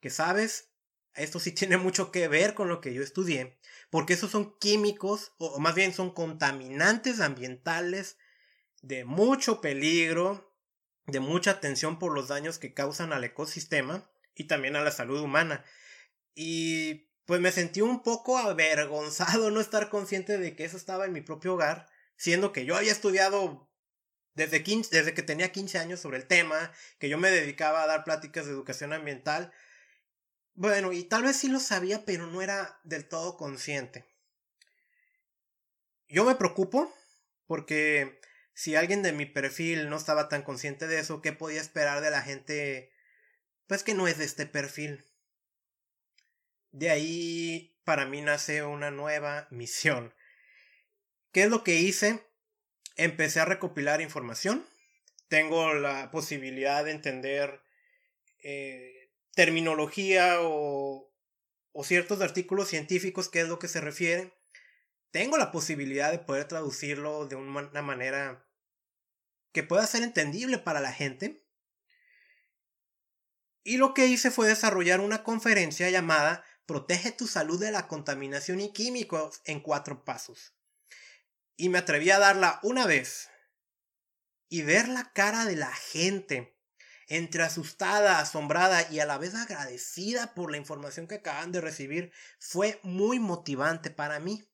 que 0.00 0.10
sabes, 0.10 0.70
esto 1.14 1.40
sí 1.40 1.52
tiene 1.54 1.76
mucho 1.76 2.10
que 2.10 2.28
ver 2.28 2.54
con 2.54 2.68
lo 2.68 2.80
que 2.80 2.94
yo 2.94 3.02
estudié, 3.02 3.58
porque 3.90 4.14
esos 4.14 4.30
son 4.30 4.56
químicos, 4.58 5.32
o 5.38 5.58
más 5.58 5.74
bien 5.74 5.92
son 5.92 6.12
contaminantes 6.12 7.20
ambientales 7.20 8.16
de 8.82 9.04
mucho 9.04 9.60
peligro, 9.60 10.54
de 11.06 11.20
mucha 11.20 11.52
atención 11.52 11.98
por 11.98 12.14
los 12.14 12.28
daños 12.28 12.58
que 12.58 12.74
causan 12.74 13.12
al 13.12 13.24
ecosistema 13.24 14.08
y 14.34 14.44
también 14.44 14.76
a 14.76 14.82
la 14.82 14.90
salud 14.90 15.20
humana. 15.20 15.64
Y 16.34 17.07
pues 17.28 17.42
me 17.42 17.52
sentí 17.52 17.82
un 17.82 18.02
poco 18.02 18.38
avergonzado 18.38 19.50
no 19.50 19.60
estar 19.60 19.90
consciente 19.90 20.38
de 20.38 20.56
que 20.56 20.64
eso 20.64 20.78
estaba 20.78 21.04
en 21.04 21.12
mi 21.12 21.20
propio 21.20 21.52
hogar, 21.52 21.86
siendo 22.16 22.54
que 22.54 22.64
yo 22.64 22.74
había 22.74 22.90
estudiado 22.90 23.70
desde, 24.32 24.60
desde 24.60 25.12
que 25.12 25.22
tenía 25.22 25.52
15 25.52 25.76
años 25.76 26.00
sobre 26.00 26.16
el 26.16 26.26
tema, 26.26 26.72
que 26.98 27.10
yo 27.10 27.18
me 27.18 27.30
dedicaba 27.30 27.82
a 27.82 27.86
dar 27.86 28.02
pláticas 28.02 28.46
de 28.46 28.52
educación 28.52 28.94
ambiental. 28.94 29.52
Bueno, 30.54 30.94
y 30.94 31.04
tal 31.04 31.24
vez 31.24 31.36
sí 31.36 31.48
lo 31.48 31.60
sabía, 31.60 32.06
pero 32.06 32.26
no 32.28 32.40
era 32.40 32.80
del 32.82 33.06
todo 33.06 33.36
consciente. 33.36 34.06
Yo 36.08 36.24
me 36.24 36.34
preocupo 36.34 36.90
porque 37.44 38.22
si 38.54 38.74
alguien 38.74 39.02
de 39.02 39.12
mi 39.12 39.26
perfil 39.26 39.90
no 39.90 39.98
estaba 39.98 40.30
tan 40.30 40.40
consciente 40.40 40.86
de 40.86 41.00
eso, 41.00 41.20
¿qué 41.20 41.34
podía 41.34 41.60
esperar 41.60 42.00
de 42.00 42.10
la 42.10 42.22
gente? 42.22 42.90
Pues 43.66 43.82
que 43.82 43.92
no 43.92 44.08
es 44.08 44.16
de 44.16 44.24
este 44.24 44.46
perfil. 44.46 45.04
De 46.72 46.90
ahí 46.90 47.76
para 47.84 48.04
mí 48.04 48.20
nace 48.20 48.62
una 48.62 48.90
nueva 48.90 49.48
misión. 49.50 50.14
¿Qué 51.32 51.44
es 51.44 51.50
lo 51.50 51.64
que 51.64 51.76
hice? 51.76 52.26
Empecé 52.96 53.40
a 53.40 53.44
recopilar 53.44 54.00
información. 54.00 54.66
Tengo 55.28 55.74
la 55.74 56.10
posibilidad 56.10 56.84
de 56.84 56.90
entender 56.90 57.62
eh, 58.42 59.10
terminología 59.34 60.40
o, 60.40 61.12
o 61.72 61.84
ciertos 61.84 62.20
artículos 62.20 62.68
científicos, 62.68 63.28
qué 63.28 63.40
es 63.40 63.48
lo 63.48 63.58
que 63.58 63.68
se 63.68 63.80
refiere. 63.80 64.32
Tengo 65.10 65.38
la 65.38 65.52
posibilidad 65.52 66.10
de 66.10 66.18
poder 66.18 66.46
traducirlo 66.46 67.26
de 67.26 67.36
una 67.36 67.82
manera 67.82 68.44
que 69.52 69.62
pueda 69.62 69.86
ser 69.86 70.02
entendible 70.02 70.58
para 70.58 70.80
la 70.80 70.92
gente. 70.92 71.44
Y 73.64 73.76
lo 73.76 73.94
que 73.94 74.06
hice 74.06 74.30
fue 74.30 74.48
desarrollar 74.48 75.00
una 75.00 75.22
conferencia 75.22 75.88
llamada 75.90 76.44
Protege 76.68 77.12
tu 77.12 77.26
salud 77.26 77.58
de 77.58 77.70
la 77.70 77.88
contaminación 77.88 78.60
y 78.60 78.74
químicos 78.74 79.40
en 79.46 79.60
cuatro 79.60 80.04
pasos. 80.04 80.52
Y 81.56 81.70
me 81.70 81.78
atreví 81.78 82.10
a 82.10 82.18
darla 82.18 82.60
una 82.62 82.86
vez. 82.86 83.30
Y 84.50 84.60
ver 84.60 84.86
la 84.86 85.10
cara 85.14 85.46
de 85.46 85.56
la 85.56 85.72
gente, 85.72 86.58
entre 87.06 87.42
asustada, 87.42 88.20
asombrada 88.20 88.86
y 88.92 89.00
a 89.00 89.06
la 89.06 89.16
vez 89.16 89.34
agradecida 89.34 90.34
por 90.34 90.50
la 90.50 90.58
información 90.58 91.08
que 91.08 91.14
acaban 91.14 91.52
de 91.52 91.62
recibir, 91.62 92.12
fue 92.38 92.78
muy 92.82 93.18
motivante 93.18 93.88
para 93.88 94.20
mí. 94.20 94.46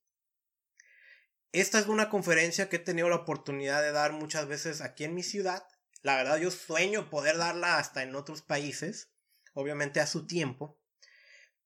Esta 1.51 1.81
es 1.81 1.89
una 1.89 2.11
conferencia 2.11 2.69
que 2.69 2.77
he 2.77 2.79
tenido 2.79 3.09
la 3.09 3.17
oportunidad 3.17 3.83
de 3.83 3.91
dar 3.91 4.13
muchas 4.13 4.47
veces 4.47 4.83
aquí 4.83 5.03
en 5.03 5.17
mi 5.17 5.25
ciudad. 5.25 5.67
La 6.03 6.15
verdad 6.15 6.37
yo 6.37 6.53
sueño 6.53 7.11
poder 7.11 7.39
darla 7.39 7.79
hasta 7.79 8.05
en 8.05 8.15
otros 8.15 8.43
países, 8.43 9.11
obviamente 9.53 9.99
a 9.99 10.07
su 10.07 10.29
tiempo. 10.29 10.79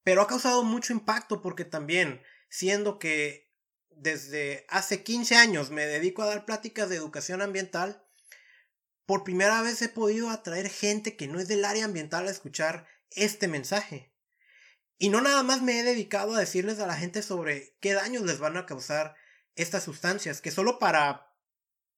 Pero 0.09 0.23
ha 0.23 0.27
causado 0.27 0.65
mucho 0.65 0.95
impacto 0.95 1.43
porque 1.43 1.67
también, 1.67 2.23
siendo 2.49 2.99
que 2.99 3.53
desde 3.91 4.65
hace 4.71 5.03
15 5.03 5.37
años 5.37 5.71
me 5.71 5.85
dedico 5.85 6.23
a 6.23 6.29
dar 6.29 6.47
pláticas 6.47 6.89
de 6.89 6.97
educación 6.97 7.43
ambiental, 7.43 8.03
por 9.05 9.23
primera 9.23 9.61
vez 9.61 9.83
he 9.83 9.91
podido 9.91 10.31
atraer 10.31 10.71
gente 10.71 11.15
que 11.15 11.29
no 11.29 11.39
es 11.39 11.47
del 11.47 11.63
área 11.63 11.85
ambiental 11.85 12.27
a 12.27 12.31
escuchar 12.31 12.87
este 13.11 13.49
mensaje. 13.49 14.11
Y 14.97 15.11
no 15.11 15.21
nada 15.21 15.43
más 15.43 15.61
me 15.61 15.79
he 15.79 15.83
dedicado 15.83 16.35
a 16.35 16.41
decirles 16.41 16.81
a 16.81 16.87
la 16.87 16.97
gente 16.97 17.21
sobre 17.21 17.77
qué 17.81 17.93
daños 17.93 18.23
les 18.23 18.39
van 18.39 18.57
a 18.57 18.65
causar 18.65 19.15
estas 19.57 19.83
sustancias, 19.83 20.41
que 20.41 20.51
solo 20.51 20.79
para 20.79 21.35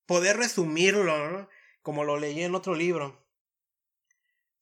poder 0.07 0.37
resumirlo, 0.37 1.49
como 1.83 2.03
lo 2.03 2.19
leí 2.19 2.43
en 2.43 2.57
otro 2.57 2.75
libro, 2.75 3.25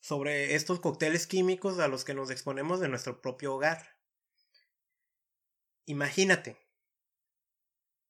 sobre 0.01 0.55
estos 0.55 0.81
cócteles 0.81 1.27
químicos 1.27 1.79
a 1.79 1.89
los 1.89 2.05
que 2.05 2.15
nos 2.15 2.31
exponemos 2.31 2.81
de 2.81 2.89
nuestro 2.89 3.21
propio 3.21 3.55
hogar. 3.55 3.97
Imagínate, 5.87 6.57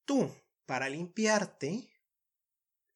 tú, 0.04 0.34
para 0.66 0.88
limpiarte, 0.88 1.92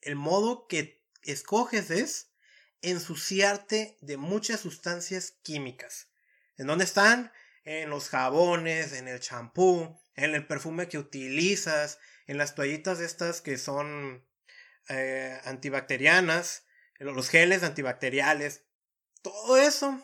el 0.00 0.16
modo 0.16 0.66
que 0.66 1.04
escoges 1.22 1.90
es 1.90 2.32
ensuciarte 2.80 3.96
de 4.00 4.16
muchas 4.16 4.61
sustancias 4.61 5.38
químicas. 5.42 6.08
¿En 6.56 6.66
dónde 6.66 6.84
están? 6.84 7.32
En 7.64 7.90
los 7.90 8.08
jabones, 8.08 8.92
en 8.92 9.06
el 9.06 9.20
champú, 9.20 9.96
en 10.16 10.34
el 10.34 10.46
perfume 10.46 10.88
que 10.88 10.99
utilizas, 10.99 11.99
en 12.26 12.38
las 12.38 12.54
toallitas 12.54 13.00
estas 13.00 13.40
que 13.40 13.56
son 13.56 14.26
eh, 14.88 15.40
antibacterianas, 15.44 16.66
los 16.99 17.28
geles 17.28 17.62
antibacteriales, 17.62 18.64
todo 19.23 19.57
eso 19.57 20.00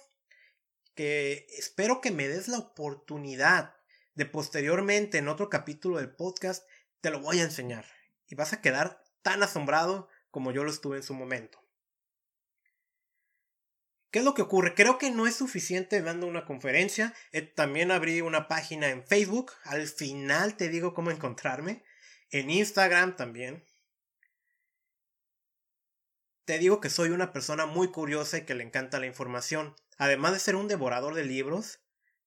que 0.95 1.47
espero 1.59 2.01
que 2.01 2.11
me 2.11 2.27
des 2.29 2.49
la 2.49 2.59
oportunidad 2.59 3.75
de 4.15 4.27
posteriormente 4.27 5.19
en 5.19 5.29
otro 5.29 5.49
capítulo 5.49 5.99
del 5.99 6.15
podcast 6.15 6.67
te 7.01 7.11
lo 7.11 7.21
voy 7.21 7.41
a 7.41 7.45
enseñar 7.45 7.87
y 8.27 8.35
vas 8.35 8.53
a 8.53 8.61
quedar 8.61 9.05
tan 9.23 9.43
asombrado 9.43 10.09
como 10.31 10.53
yo 10.53 10.65
lo 10.65 10.71
estuve 10.71 10.97
en 10.97 11.03
su 11.03 11.15
momento. 11.15 11.63
¿Qué 14.11 14.21
es 14.21 14.25
lo 14.25 14.35
que 14.35 14.43
ocurre? 14.43 14.75
Creo 14.75 14.97
que 14.97 15.11
no 15.11 15.27
es 15.27 15.37
suficiente 15.37 16.01
dando 16.01 16.27
una 16.27 16.47
conferencia. 16.47 17.15
Eh, 17.33 17.43
también 17.43 17.91
abrí 17.91 18.23
una 18.23 18.49
página 18.49 18.89
en 18.89 19.07
Facebook. 19.07 19.53
Al 19.65 19.87
final 19.87 20.57
te 20.57 20.69
digo 20.71 20.95
cómo 20.95 21.11
encontrarme. 21.11 21.85
En 22.31 22.51
Instagram 22.51 23.17
también 23.17 23.65
te 26.49 26.59
digo 26.59 26.81
que 26.81 26.89
soy 26.89 27.11
una 27.11 27.31
persona 27.31 27.67
muy 27.67 27.89
curiosa 27.89 28.39
y 28.39 28.47
que 28.47 28.55
le 28.55 28.65
encanta 28.65 28.99
la 28.99 29.05
información. 29.05 29.77
Además 29.99 30.33
de 30.33 30.39
ser 30.39 30.57
un 30.57 30.67
devorador 30.67 31.15
de 31.15 31.23
libros, 31.23 31.81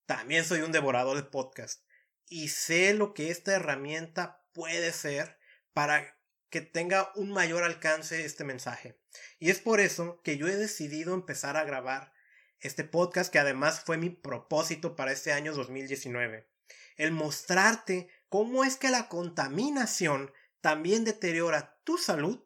también 0.06 0.46
soy 0.46 0.62
un 0.62 0.72
devorador 0.72 1.18
de 1.18 1.24
podcast. 1.24 1.84
Y 2.28 2.50
sé 2.50 2.94
lo 2.94 3.16
que 3.16 3.32
esta 3.32 3.54
herramienta 3.54 4.46
puede 4.54 4.94
ser 4.94 5.40
para 5.74 6.20
que 6.52 6.62
tenga 6.62 7.12
un 7.16 7.32
mayor 7.32 7.64
alcance 7.64 8.24
este 8.24 8.44
mensaje. 8.44 9.02
Y 9.40 9.50
es 9.50 9.60
por 9.60 9.80
eso 9.80 10.22
que 10.22 10.38
yo 10.38 10.48
he 10.48 10.56
decidido 10.56 11.16
empezar 11.16 11.58
a 11.58 11.64
grabar 11.64 12.14
este 12.60 12.84
podcast 12.84 13.34
que 13.34 13.40
además 13.40 13.80
fue 13.80 13.98
mi 13.98 14.12
propósito 14.12 14.96
para 14.96 15.14
este 15.14 15.34
año 15.34 15.52
2019. 15.52 16.48
El 16.96 17.12
mostrarte 17.12 18.08
cómo 18.30 18.66
es 18.66 18.78
que 18.78 18.92
la 18.92 19.10
contaminación 19.10 20.32
también 20.62 21.06
deteriora 21.06 21.82
tu 21.84 21.98
salud 21.98 22.40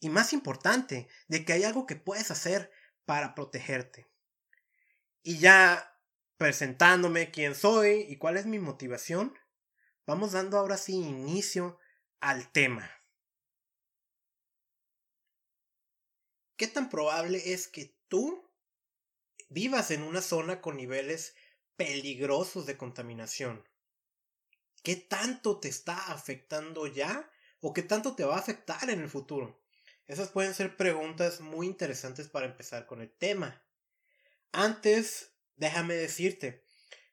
y 0.00 0.08
más 0.10 0.32
importante, 0.32 1.08
de 1.28 1.44
que 1.44 1.52
hay 1.52 1.64
algo 1.64 1.86
que 1.86 1.96
puedes 1.96 2.30
hacer 2.30 2.70
para 3.04 3.34
protegerte. 3.34 4.08
Y 5.22 5.38
ya 5.38 5.98
presentándome 6.36 7.30
quién 7.30 7.54
soy 7.54 8.06
y 8.08 8.16
cuál 8.16 8.36
es 8.36 8.46
mi 8.46 8.58
motivación, 8.58 9.36
vamos 10.06 10.32
dando 10.32 10.56
ahora 10.56 10.76
sí 10.76 10.94
inicio 10.94 11.78
al 12.20 12.50
tema. 12.52 12.90
¿Qué 16.56 16.66
tan 16.66 16.88
probable 16.90 17.52
es 17.52 17.68
que 17.68 17.96
tú 18.08 18.48
vivas 19.48 19.90
en 19.90 20.02
una 20.02 20.22
zona 20.22 20.60
con 20.60 20.76
niveles 20.76 21.34
peligrosos 21.76 22.66
de 22.66 22.76
contaminación? 22.76 23.64
¿Qué 24.82 24.96
tanto 24.96 25.60
te 25.60 25.68
está 25.68 26.12
afectando 26.12 26.86
ya 26.86 27.30
o 27.60 27.72
qué 27.72 27.82
tanto 27.82 28.14
te 28.14 28.24
va 28.24 28.36
a 28.36 28.40
afectar 28.40 28.90
en 28.90 29.00
el 29.00 29.08
futuro? 29.08 29.60
Esas 30.08 30.30
pueden 30.30 30.54
ser 30.54 30.74
preguntas 30.74 31.42
muy 31.42 31.66
interesantes 31.66 32.28
para 32.28 32.46
empezar 32.46 32.86
con 32.86 33.02
el 33.02 33.10
tema. 33.10 33.62
Antes, 34.52 35.34
déjame 35.56 35.94
decirte 35.94 36.64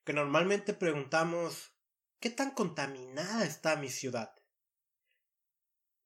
que 0.05 0.13
normalmente 0.13 0.73
preguntamos 0.73 1.73
¿qué 2.21 2.29
tan 2.29 2.51
contaminada 2.51 3.45
está 3.45 3.75
mi 3.75 3.89
ciudad? 3.89 4.33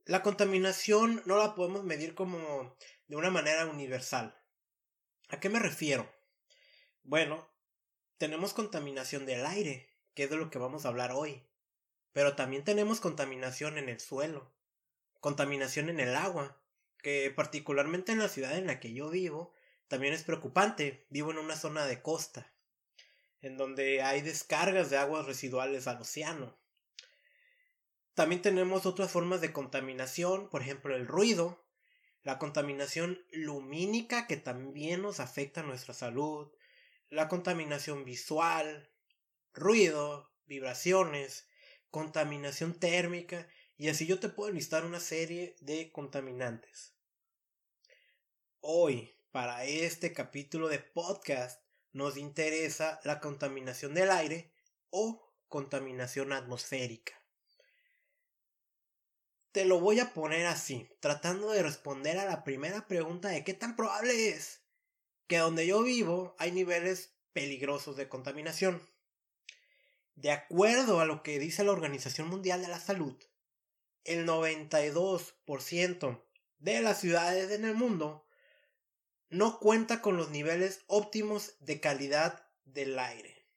La 0.06 0.24
contaminación 0.24 1.22
no 1.28 1.38
la 1.38 1.54
podemos 1.54 1.84
medir 1.84 2.16
como 2.16 2.76
de 3.08 3.16
una 3.16 3.30
manera 3.30 3.68
universal. 3.68 4.36
¿A 5.30 5.40
qué 5.40 5.50
me 5.50 5.60
refiero? 5.60 6.12
Bueno, 7.04 7.54
tenemos 8.18 8.56
contaminación 8.56 9.28
del 9.28 9.46
aire, 9.46 9.96
que 10.16 10.24
es 10.24 10.32
de 10.32 10.38
lo 10.38 10.50
que 10.50 10.58
vamos 10.58 10.86
a 10.86 10.88
hablar 10.88 11.12
hoy. 11.12 11.48
Pero 12.14 12.36
también 12.36 12.64
tenemos 12.64 13.00
contaminación 13.00 13.78
en 13.78 13.90
el 13.90 14.00
suelo, 14.00 14.52
contaminación 15.20 15.90
en 15.90 16.00
el 16.00 16.16
agua, 16.16 16.60
que 17.02 17.32
particularmente 17.32 18.12
en 18.12 18.20
la 18.20 18.30
ciudad 18.30 18.58
en 18.58 18.68
la 18.68 18.80
que 18.80 18.94
yo 18.94 19.10
vivo, 19.10 19.54
también 19.88 20.14
es 20.14 20.24
preocupante. 20.24 21.06
Vivo 21.10 21.32
en 21.32 21.38
una 21.38 21.56
zona 21.56 21.86
de 21.86 22.02
costa, 22.02 22.54
en 23.42 23.58
donde 23.58 24.02
hay 24.02 24.22
descargas 24.22 24.90
de 24.90 24.98
aguas 24.98 25.26
residuales 25.26 25.88
al 25.88 26.02
océano. 26.02 26.58
También 28.14 28.42
tenemos 28.42 28.86
otras 28.86 29.12
formas 29.12 29.42
de 29.42 29.54
contaminación, 29.54 30.50
por 30.50 30.62
ejemplo 30.62 30.96
el 30.96 31.08
ruido, 31.08 31.66
la 32.24 32.38
contaminación 32.38 33.24
lumínica 33.32 34.28
que 34.28 34.36
también 34.36 35.02
nos 35.02 35.20
afecta 35.20 35.62
a 35.62 35.64
nuestra 35.64 35.94
salud, 35.94 36.52
la 37.10 37.30
contaminación 37.30 38.04
visual, 38.04 38.92
ruido, 39.54 40.32
vibraciones, 40.46 41.48
contaminación 41.90 42.74
térmica 42.74 43.48
y 43.80 43.88
así 43.88 44.06
yo 44.06 44.20
te 44.20 44.28
puedo 44.28 44.52
listar 44.52 44.86
una 44.86 45.00
serie 45.00 45.56
de 45.62 45.90
contaminantes. 45.94 46.94
Hoy, 48.60 49.16
para 49.32 49.64
este 49.64 50.12
capítulo 50.12 50.68
de 50.68 50.80
podcast, 50.80 51.64
nos 51.94 52.18
interesa 52.18 53.00
la 53.06 53.22
contaminación 53.22 53.94
del 53.94 54.12
aire 54.12 54.52
o 54.90 55.34
contaminación 55.48 56.34
atmosférica. 56.34 57.14
Te 59.54 59.64
lo 59.64 59.80
voy 59.80 60.02
a 60.02 60.14
poner 60.14 60.46
así, 60.48 60.90
tratando 61.00 61.52
de 61.52 61.64
responder 61.64 62.20
a 62.20 62.26
la 62.26 62.44
primera 62.44 62.86
pregunta 62.86 63.30
de 63.30 63.46
qué 63.46 63.54
tan 63.54 63.78
probable 63.78 64.28
es 64.28 64.60
que 65.28 65.38
donde 65.38 65.66
yo 65.66 65.84
vivo 65.84 66.36
hay 66.38 66.52
niveles 66.52 67.14
peligrosos 67.32 67.96
de 67.96 68.10
contaminación. 68.10 68.86
De 70.16 70.32
acuerdo 70.32 71.00
a 71.00 71.06
lo 71.06 71.24
que 71.24 71.40
dice 71.40 71.64
la 71.64 71.72
Organización 71.72 72.28
Mundial 72.28 72.62
de 72.62 72.68
la 72.68 72.80
Salud, 72.82 73.16
el 74.04 74.26
92% 74.26 76.24
de 76.58 76.82
las 76.82 77.00
ciudades 77.00 77.52
en 77.52 77.66
el 77.66 77.76
mundo 77.76 78.28
no 79.30 79.60
cuenta 79.60 80.02
con 80.02 80.18
los 80.18 80.30
niveles 80.32 80.84
óptimos 80.88 81.56
de 81.60 81.80
calidad 81.80 82.48
del 82.66 82.98
aire. 82.98 83.48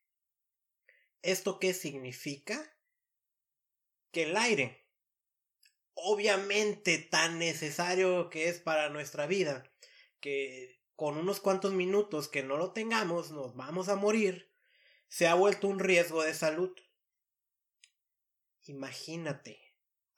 ¿Esto 1.22 1.58
qué 1.58 1.72
significa? 1.72 2.76
Que 4.10 4.24
el 4.24 4.36
aire, 4.36 4.86
obviamente 5.94 6.98
tan 6.98 7.38
necesario 7.38 8.28
que 8.28 8.48
es 8.48 8.60
para 8.60 8.90
nuestra 8.90 9.26
vida, 9.26 9.64
que 10.20 10.82
con 10.96 11.16
unos 11.16 11.40
cuantos 11.40 11.72
minutos 11.72 12.28
que 12.28 12.42
no 12.42 12.56
lo 12.56 12.72
tengamos 12.72 13.30
nos 13.30 13.56
vamos 13.56 13.88
a 13.88 13.96
morir, 13.96 14.52
se 15.08 15.26
ha 15.26 15.34
vuelto 15.34 15.68
un 15.68 15.78
riesgo 15.78 16.22
de 16.22 16.34
salud. 16.34 16.74
Imagínate, 18.64 19.71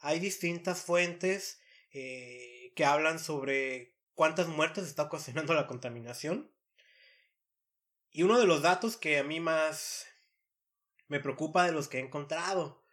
hay 0.04 0.20
distintas 0.20 0.82
fuentes 0.82 1.61
eh, 1.90 2.73
que 2.76 2.84
hablan 2.84 3.18
sobre 3.18 3.96
cuántas 4.12 4.49
muertes 4.49 4.84
está 4.84 5.04
ocasionando 5.04 5.54
la 5.54 5.66
contaminación. 5.66 6.52
Y 8.11 8.23
uno 8.23 8.38
de 8.38 8.46
los 8.46 8.61
datos 8.61 8.99
que 8.99 9.18
a 9.18 9.25
mí 9.25 9.40
más 9.40 10.06
me 11.08 11.20
preocupa 11.20 11.64
de 11.64 11.73
los 11.73 11.88
que 11.88 11.99
he 11.99 12.00
encontrado, 12.00 12.84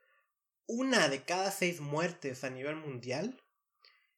una 0.67 1.09
de 1.09 1.23
cada 1.23 1.51
seis 1.51 1.81
muertes 1.81 2.45
a 2.45 2.49
nivel 2.49 2.77
mundial 2.77 3.43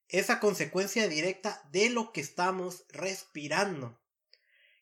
es 0.07 0.29
a 0.29 0.39
consecuencia 0.39 1.07
directa 1.07 1.67
de 1.71 1.89
lo 1.89 2.13
que 2.13 2.21
estamos 2.21 2.85
respirando. 2.89 3.99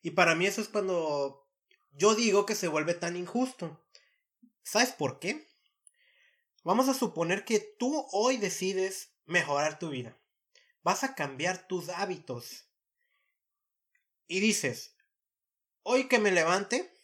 Y 0.01 0.11
para 0.11 0.35
mí 0.35 0.47
eso 0.47 0.59
es 0.59 0.67
cuando 0.67 1.47
yo 1.93 2.13
digo 2.15 2.45
que 2.45 2.55
se 2.55 2.67
vuelve 2.67 2.93
tan 2.93 3.15
injusto. 3.15 3.81
¿Sabes 4.63 4.91
por 4.91 5.19
qué? 5.19 5.47
Vamos 6.63 6.87
a 6.89 6.93
suponer 6.93 7.43
que 7.43 7.59
tú 7.59 8.07
hoy 8.11 8.37
decides 8.37 9.15
mejorar 9.25 9.79
tu 9.79 9.89
vida. 9.89 10.17
Vas 10.83 11.03
a 11.03 11.15
cambiar 11.15 11.67
tus 11.67 11.89
hábitos. 11.89 12.67
Y 14.27 14.39
dices, 14.39 14.95
hoy 15.81 16.07
que 16.07 16.19
me 16.19 16.31
levante, 16.31 16.95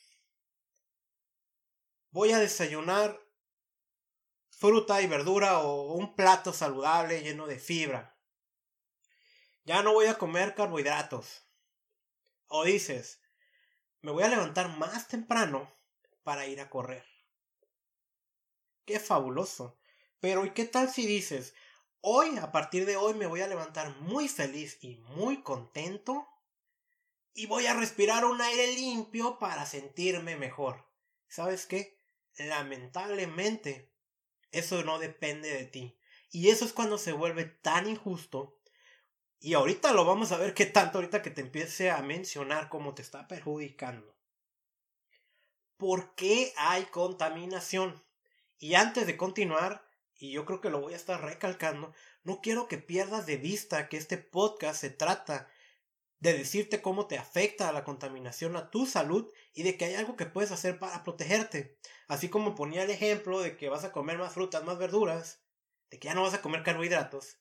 voy 2.11 2.31
a 2.31 2.39
desayunar 2.39 3.19
fruta 4.49 5.01
y 5.01 5.07
verdura 5.07 5.59
o 5.59 5.93
un 5.93 6.15
plato 6.15 6.53
saludable 6.53 7.21
lleno 7.21 7.47
de 7.47 7.57
fibra. 7.57 8.15
Ya 9.65 9.81
no 9.81 9.93
voy 9.93 10.05
a 10.05 10.17
comer 10.17 10.53
carbohidratos. 10.53 11.43
O 12.47 12.63
dices, 12.63 13.21
me 14.01 14.11
voy 14.11 14.23
a 14.23 14.29
levantar 14.29 14.69
más 14.77 15.07
temprano 15.07 15.71
para 16.23 16.45
ir 16.45 16.61
a 16.61 16.69
correr. 16.69 17.16
Qué 18.87 19.01
fabuloso. 19.01 19.77
Pero 20.21 20.45
¿y 20.45 20.51
qué 20.51 20.65
tal 20.65 20.89
si 20.89 21.05
dices, 21.05 21.53
hoy, 22.01 22.37
a 22.37 22.51
partir 22.53 22.85
de 22.85 22.95
hoy, 22.95 23.13
me 23.13 23.27
voy 23.27 23.41
a 23.41 23.47
levantar 23.47 23.95
muy 23.99 24.29
feliz 24.29 24.79
y 24.81 24.95
muy 24.95 25.43
contento 25.43 26.27
y 27.33 27.45
voy 27.45 27.67
a 27.67 27.75
respirar 27.75 28.25
un 28.25 28.41
aire 28.41 28.73
limpio 28.73 29.37
para 29.39 29.65
sentirme 29.65 30.37
mejor? 30.37 30.89
¿Sabes 31.27 31.67
qué? 31.67 31.99
Lamentablemente, 32.37 33.91
eso 34.51 34.81
no 34.83 34.99
depende 34.99 35.53
de 35.53 35.65
ti. 35.65 35.99
Y 36.31 36.49
eso 36.49 36.63
es 36.63 36.71
cuando 36.71 36.97
se 36.97 37.11
vuelve 37.11 37.43
tan 37.43 37.87
injusto 37.89 38.57
y 39.39 39.53
ahorita 39.53 39.91
lo 39.91 40.05
vamos 40.05 40.31
a 40.31 40.37
ver 40.37 40.53
qué 40.53 40.65
tanto 40.65 40.97
ahorita 40.97 41.21
que 41.21 41.29
te 41.29 41.41
empiece 41.41 41.91
a 41.91 42.01
mencionar 42.01 42.69
cómo 42.69 42.95
te 42.95 43.01
está 43.01 43.27
perjudicando. 43.27 44.15
¿Por 45.75 46.15
qué 46.15 46.53
hay 46.57 46.85
contaminación? 46.85 48.06
Y 48.57 48.75
antes 48.75 49.07
de 49.07 49.17
continuar, 49.17 49.85
y 50.15 50.31
yo 50.31 50.45
creo 50.45 50.61
que 50.61 50.69
lo 50.69 50.81
voy 50.81 50.93
a 50.93 50.97
estar 50.97 51.21
recalcando, 51.23 51.93
no 52.23 52.41
quiero 52.41 52.67
que 52.67 52.77
pierdas 52.77 53.25
de 53.25 53.37
vista 53.37 53.89
que 53.89 53.97
este 53.97 54.17
podcast 54.17 54.81
se 54.81 54.89
trata 54.89 55.49
de 56.19 56.33
decirte 56.33 56.81
cómo 56.81 57.05
te 57.07 57.17
afecta 57.17 57.71
la 57.71 57.83
contaminación 57.83 58.55
a 58.55 58.71
tu 58.71 58.87
salud 58.87 59.31
y 59.53 59.63
de 59.63 59.77
que 59.77 59.85
hay 59.85 59.95
algo 59.95 60.15
que 60.15 60.25
puedes 60.25 60.51
hacer 60.51 60.79
para 60.79 61.03
protegerte. 61.03 61.77
Así 62.07 62.29
como 62.29 62.55
ponía 62.55 62.83
el 62.83 62.89
ejemplo 62.89 63.39
de 63.39 63.57
que 63.57 63.69
vas 63.69 63.83
a 63.83 63.91
comer 63.91 64.17
más 64.17 64.33
frutas, 64.33 64.63
más 64.63 64.79
verduras, 64.79 65.43
de 65.89 65.99
que 65.99 66.07
ya 66.07 66.15
no 66.15 66.23
vas 66.23 66.33
a 66.33 66.41
comer 66.41 66.63
carbohidratos 66.63 67.37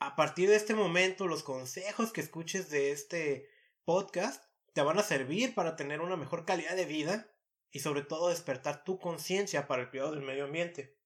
a 0.00 0.14
partir 0.14 0.48
de 0.48 0.56
este 0.56 0.74
momento 0.74 1.26
los 1.26 1.42
consejos 1.42 2.12
que 2.12 2.20
escuches 2.20 2.70
de 2.70 2.92
este 2.92 3.50
podcast 3.84 4.44
te 4.72 4.82
van 4.82 4.98
a 4.98 5.02
servir 5.02 5.54
para 5.54 5.76
tener 5.76 6.00
una 6.00 6.16
mejor 6.16 6.44
calidad 6.44 6.76
de 6.76 6.84
vida 6.84 7.28
y 7.70 7.80
sobre 7.80 8.02
todo 8.02 8.28
despertar 8.28 8.84
tu 8.84 8.98
conciencia 8.98 9.66
para 9.66 9.82
el 9.82 9.90
cuidado 9.90 10.12
del 10.12 10.22
medio 10.22 10.44
ambiente. 10.44 10.98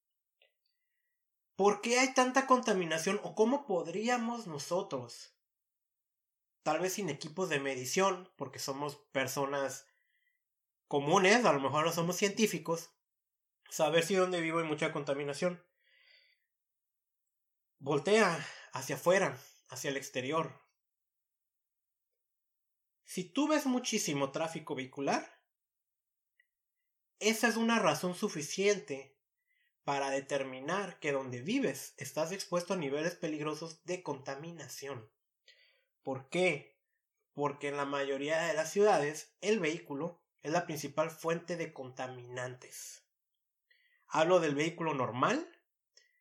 ¿Por 1.56 1.80
qué 1.80 1.98
hay 1.98 2.14
tanta 2.14 2.46
contaminación 2.46 3.20
o 3.22 3.34
cómo 3.34 3.66
podríamos 3.66 4.46
nosotros, 4.46 5.34
tal 6.62 6.80
vez 6.80 6.94
sin 6.94 7.08
equipos 7.08 7.48
de 7.48 7.60
medición, 7.60 8.30
porque 8.36 8.58
somos 8.58 8.96
personas 8.96 9.86
comunes, 10.88 11.44
a 11.44 11.52
lo 11.52 11.60
mejor 11.60 11.84
no 11.84 11.92
somos 11.92 12.16
científicos, 12.16 12.90
saber 13.68 14.04
si 14.04 14.14
donde 14.14 14.40
vivo 14.40 14.58
hay 14.58 14.66
mucha 14.66 14.92
contaminación? 14.92 15.62
Voltea 17.78 18.44
hacia 18.72 18.96
afuera, 18.96 19.38
hacia 19.68 19.90
el 19.90 19.96
exterior. 19.96 20.58
Si 23.04 23.24
tú 23.24 23.48
ves 23.48 23.66
muchísimo 23.66 24.30
tráfico 24.32 24.74
vehicular, 24.74 25.31
esa 27.22 27.48
es 27.48 27.56
una 27.56 27.78
razón 27.78 28.14
suficiente 28.14 29.16
para 29.84 30.10
determinar 30.10 30.98
que 30.98 31.12
donde 31.12 31.40
vives 31.40 31.94
estás 31.96 32.32
expuesto 32.32 32.74
a 32.74 32.76
niveles 32.76 33.14
peligrosos 33.14 33.84
de 33.84 34.02
contaminación. 34.02 35.10
¿Por 36.02 36.28
qué? 36.28 36.78
Porque 37.32 37.68
en 37.68 37.76
la 37.76 37.84
mayoría 37.84 38.42
de 38.42 38.54
las 38.54 38.70
ciudades 38.72 39.34
el 39.40 39.60
vehículo 39.60 40.20
es 40.42 40.52
la 40.52 40.66
principal 40.66 41.10
fuente 41.10 41.56
de 41.56 41.72
contaminantes. 41.72 43.04
Hablo 44.08 44.40
del 44.40 44.54
vehículo 44.54 44.92
normal 44.92 45.48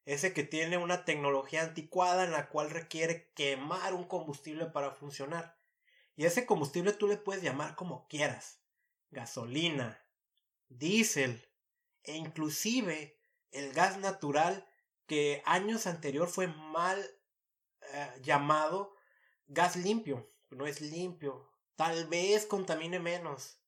ese 0.06 0.34
que 0.34 0.44
tiene 0.44 0.78
una 0.78 1.06
tecnología 1.06 1.62
anticuada 1.62 2.24
en 2.24 2.32
la 2.32 2.50
cual 2.50 2.70
requiere 2.70 3.32
quemar 3.34 3.94
un 3.94 4.06
combustible 4.06 4.66
para 4.66 4.92
funcionar. 4.92 5.58
Y 6.16 6.26
ese 6.26 6.46
combustible 6.46 6.94
tú 6.94 7.08
le 7.08 7.18
puedes 7.18 7.44
llamar 7.44 7.76
como 7.76 8.08
quieras. 8.08 8.60
Gasolina, 9.12 10.04
diésel 10.78 11.48
e 12.04 12.16
inclusive 12.16 13.18
el 13.52 13.74
gas 13.74 13.98
natural 13.98 14.68
que 15.06 15.42
años 15.46 15.88
anterior 15.88 16.30
fue 16.30 16.48
mal 16.48 17.00
eh, 17.94 18.12
llamado 18.22 18.96
gas 19.48 19.76
limpio. 19.76 20.32
No 20.50 20.66
es 20.66 20.82
limpio. 20.82 21.52
Tal 21.76 22.08
vez 22.08 22.46
contamine 22.46 23.00
menos. 23.00 23.60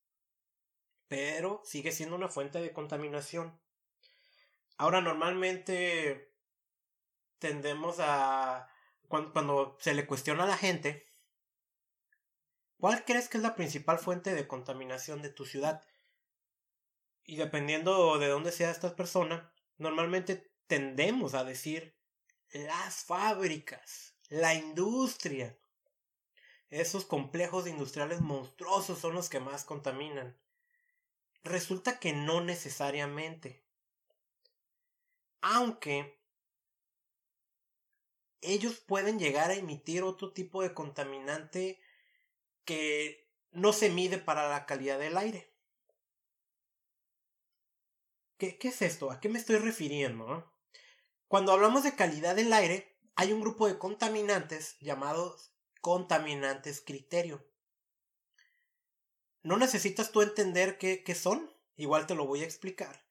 Pero 1.07 1.61
sigue 1.65 1.91
siendo 1.91 2.15
una 2.15 2.29
fuente 2.29 2.59
de 2.59 2.73
contaminación. 2.73 3.59
Ahora, 4.77 5.01
normalmente 5.01 6.33
tendemos 7.39 7.97
a. 7.99 8.69
Cuando, 9.07 9.77
se 9.79 9.93
le 9.93 10.07
cuestiona 10.07 10.45
a 10.45 10.47
la 10.47 10.57
gente, 10.57 11.05
¿cuál 12.77 13.05
crees 13.05 13.29
que 13.29 13.37
es 13.37 13.43
la 13.43 13.53
principal 13.53 13.99
fuente 13.99 14.33
de 14.33 14.47
contaminación 14.47 15.21
de 15.21 15.29
tu 15.29 15.45
ciudad? 15.45 15.83
Y 17.25 17.37
dependiendo 17.37 18.17
de 18.19 18.27
dónde 18.27 18.51
sea 18.51 18.71
esta 18.71 18.95
persona, 18.95 19.53
normalmente 19.77 20.51
tendemos 20.67 21.33
a 21.33 21.43
decir 21.43 21.95
las 22.51 23.03
fábricas, 23.05 24.15
la 24.29 24.53
industria. 24.53 25.57
Esos 26.69 27.05
complejos 27.05 27.67
industriales 27.67 28.21
monstruosos 28.21 28.99
son 28.99 29.13
los 29.15 29.29
que 29.29 29.39
más 29.39 29.63
contaminan. 29.63 30.37
Resulta 31.43 31.99
que 31.99 32.13
no 32.13 32.41
necesariamente 32.41 33.63
aunque 35.43 36.17
ellos 38.41 38.79
pueden 38.79 39.19
llegar 39.19 39.51
a 39.51 39.55
emitir 39.55 40.03
otro 40.03 40.31
tipo 40.31 40.63
de 40.63 40.73
contaminante 40.73 41.79
que 42.63 43.29
no 43.51 43.73
se 43.73 43.89
mide 43.89 44.17
para 44.17 44.47
la 44.47 44.65
calidad 44.65 44.97
del 44.99 45.17
aire. 45.17 45.52
¿Qué, 48.37 48.57
es 48.61 48.81
esto? 48.81 49.11
¿A 49.11 49.19
qué 49.19 49.29
me 49.29 49.39
estoy 49.39 49.57
refiriendo? 49.57 50.51
Cuando 51.27 51.51
hablamos 51.51 51.83
de 51.83 51.95
calidad 51.95 52.35
del 52.35 52.51
aire, 52.51 52.97
hay 53.15 53.31
un 53.31 53.41
grupo 53.41 53.67
de 53.67 53.77
contaminantes 53.77 54.77
llamados 54.79 55.51
contaminantes 55.81 56.81
criterio. 56.81 57.45
no 59.43 59.57
necesitas 59.57 60.11
tú 60.11 60.21
entender 60.21 60.77
qué, 60.77 61.15
son, 61.15 61.51
igual 61.75 62.07
te 62.07 62.15
lo 62.15 62.25
voy 62.25 62.41
a 62.41 62.45
explicar. 62.45 63.05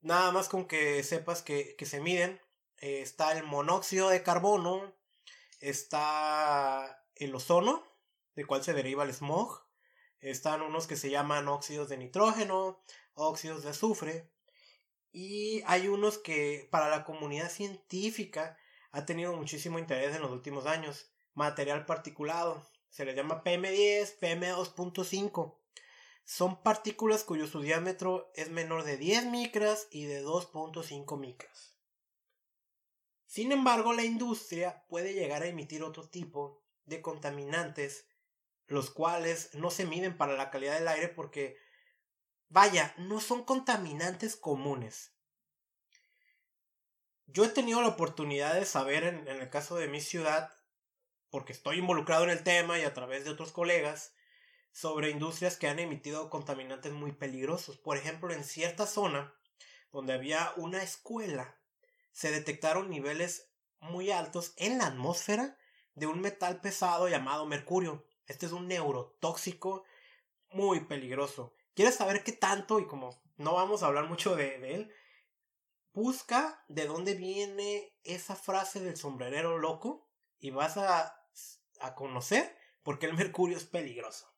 Nada 0.00 0.32
más 0.32 0.48
con 0.48 0.66
que 0.66 1.02
sepas 1.02 1.42
que, 1.42 1.76
se 1.84 2.00
miden. 2.00 2.40
Eh, 2.78 3.02
está 3.02 3.32
el 3.32 3.44
monóxido 3.44 4.08
de 4.08 4.22
carbono, 4.22 4.94
está 5.60 7.04
el 7.14 7.34
ozono, 7.34 7.84
de 8.34 8.46
cual 8.46 8.64
se 8.64 8.72
deriva 8.72 9.04
el 9.04 9.12
smog. 9.12 9.66
Están 10.20 10.62
unos 10.62 10.86
que 10.86 10.96
se 10.96 11.10
llaman 11.10 11.48
óxidos 11.48 11.90
de 11.90 11.98
nitrógeno, 11.98 12.82
óxidos 13.16 13.64
de 13.64 13.70
azufre. 13.70 14.30
Y 15.10 15.62
hay 15.66 15.88
unos 15.88 16.18
que 16.18 16.68
para 16.70 16.88
la 16.88 17.04
comunidad 17.04 17.50
científica 17.50 18.56
ha 18.92 19.04
tenido 19.04 19.34
muchísimo 19.34 19.78
interés 19.80 20.14
en 20.14 20.22
los 20.22 20.30
últimos 20.30 20.66
años. 20.66 21.10
Material 21.34 21.84
particulado. 21.84 22.64
Se 22.88 23.04
le 23.04 23.14
llama 23.14 23.42
PM10, 23.42 24.18
PM2.5. 24.20 25.58
Son 26.24 26.62
partículas 26.62 27.24
cuyo 27.24 27.46
su 27.46 27.60
diámetro 27.60 28.30
es 28.34 28.50
menor 28.50 28.84
de 28.84 28.96
10 28.96 29.26
micras 29.26 29.86
y 29.90 30.04
de 30.04 30.24
2.5 30.24 31.18
micras. 31.18 31.76
Sin 33.26 33.52
embargo, 33.52 33.92
la 33.92 34.04
industria 34.04 34.84
puede 34.88 35.12
llegar 35.12 35.42
a 35.42 35.46
emitir 35.46 35.82
otro 35.82 36.08
tipo 36.08 36.64
de 36.84 37.02
contaminantes, 37.02 38.06
los 38.66 38.90
cuales 38.90 39.54
no 39.54 39.70
se 39.70 39.84
miden 39.84 40.16
para 40.16 40.36
la 40.36 40.50
calidad 40.50 40.78
del 40.78 40.88
aire 40.88 41.08
porque, 41.08 41.58
vaya, 42.48 42.94
no 42.98 43.20
son 43.20 43.44
contaminantes 43.44 44.36
comunes. 44.36 45.12
Yo 47.26 47.44
he 47.44 47.48
tenido 47.48 47.82
la 47.82 47.88
oportunidad 47.88 48.54
de 48.54 48.64
saber 48.64 49.04
en, 49.04 49.26
el 49.26 49.50
caso 49.50 49.76
de 49.76 49.88
mi 49.88 50.00
ciudad, 50.00 50.50
porque 51.30 51.52
estoy 51.52 51.78
involucrado 51.78 52.24
en 52.24 52.30
el 52.30 52.44
tema 52.44 52.78
y 52.78 52.84
a 52.84 52.94
través 52.94 53.24
de 53.24 53.30
otros 53.30 53.52
colegas, 53.52 54.14
sobre 54.70 55.10
industrias 55.10 55.56
que 55.56 55.68
han 55.68 55.78
emitido 55.78 56.30
contaminantes 56.30 56.92
muy 56.92 57.12
peligrosos. 57.12 57.78
Por 57.78 57.96
ejemplo, 57.96 58.32
en 58.32 58.44
cierta 58.44 58.86
zona 58.86 59.34
donde 59.90 60.12
había 60.12 60.52
una 60.56 60.82
escuela, 60.82 61.58
se 62.12 62.30
detectaron 62.30 62.90
niveles 62.90 63.50
muy 63.80 64.10
altos 64.10 64.52
en 64.56 64.78
la 64.78 64.86
atmósfera 64.86 65.58
de 65.94 66.06
un 66.06 66.20
metal 66.20 66.60
pesado 66.60 67.08
llamado 67.08 67.46
mercurio. 67.46 68.06
Este 68.26 68.46
es 68.46 68.52
un 68.52 68.68
neurotóxico 68.68 69.84
muy 70.50 70.80
peligroso. 70.80 71.55
¿Quieres 71.76 71.96
saber 71.96 72.24
qué 72.24 72.32
tanto? 72.32 72.80
Y 72.80 72.86
como 72.86 73.22
no 73.36 73.52
vamos 73.52 73.82
a 73.82 73.86
hablar 73.86 74.08
mucho 74.08 74.34
de, 74.34 74.74
él, 74.74 74.90
busca 75.92 76.64
de 76.68 76.86
dónde 76.86 77.14
viene 77.14 77.94
esa 78.02 78.34
frase 78.34 78.80
del 78.80 78.96
sombrerero 78.96 79.58
loco 79.58 80.08
y 80.38 80.50
vas 80.50 80.78
a, 80.78 81.22
a 81.80 81.94
conocer 81.94 82.56
por 82.82 82.98
qué 82.98 83.04
el 83.04 83.12
mercurio 83.12 83.58
es 83.58 83.66
peligroso. 83.66 84.34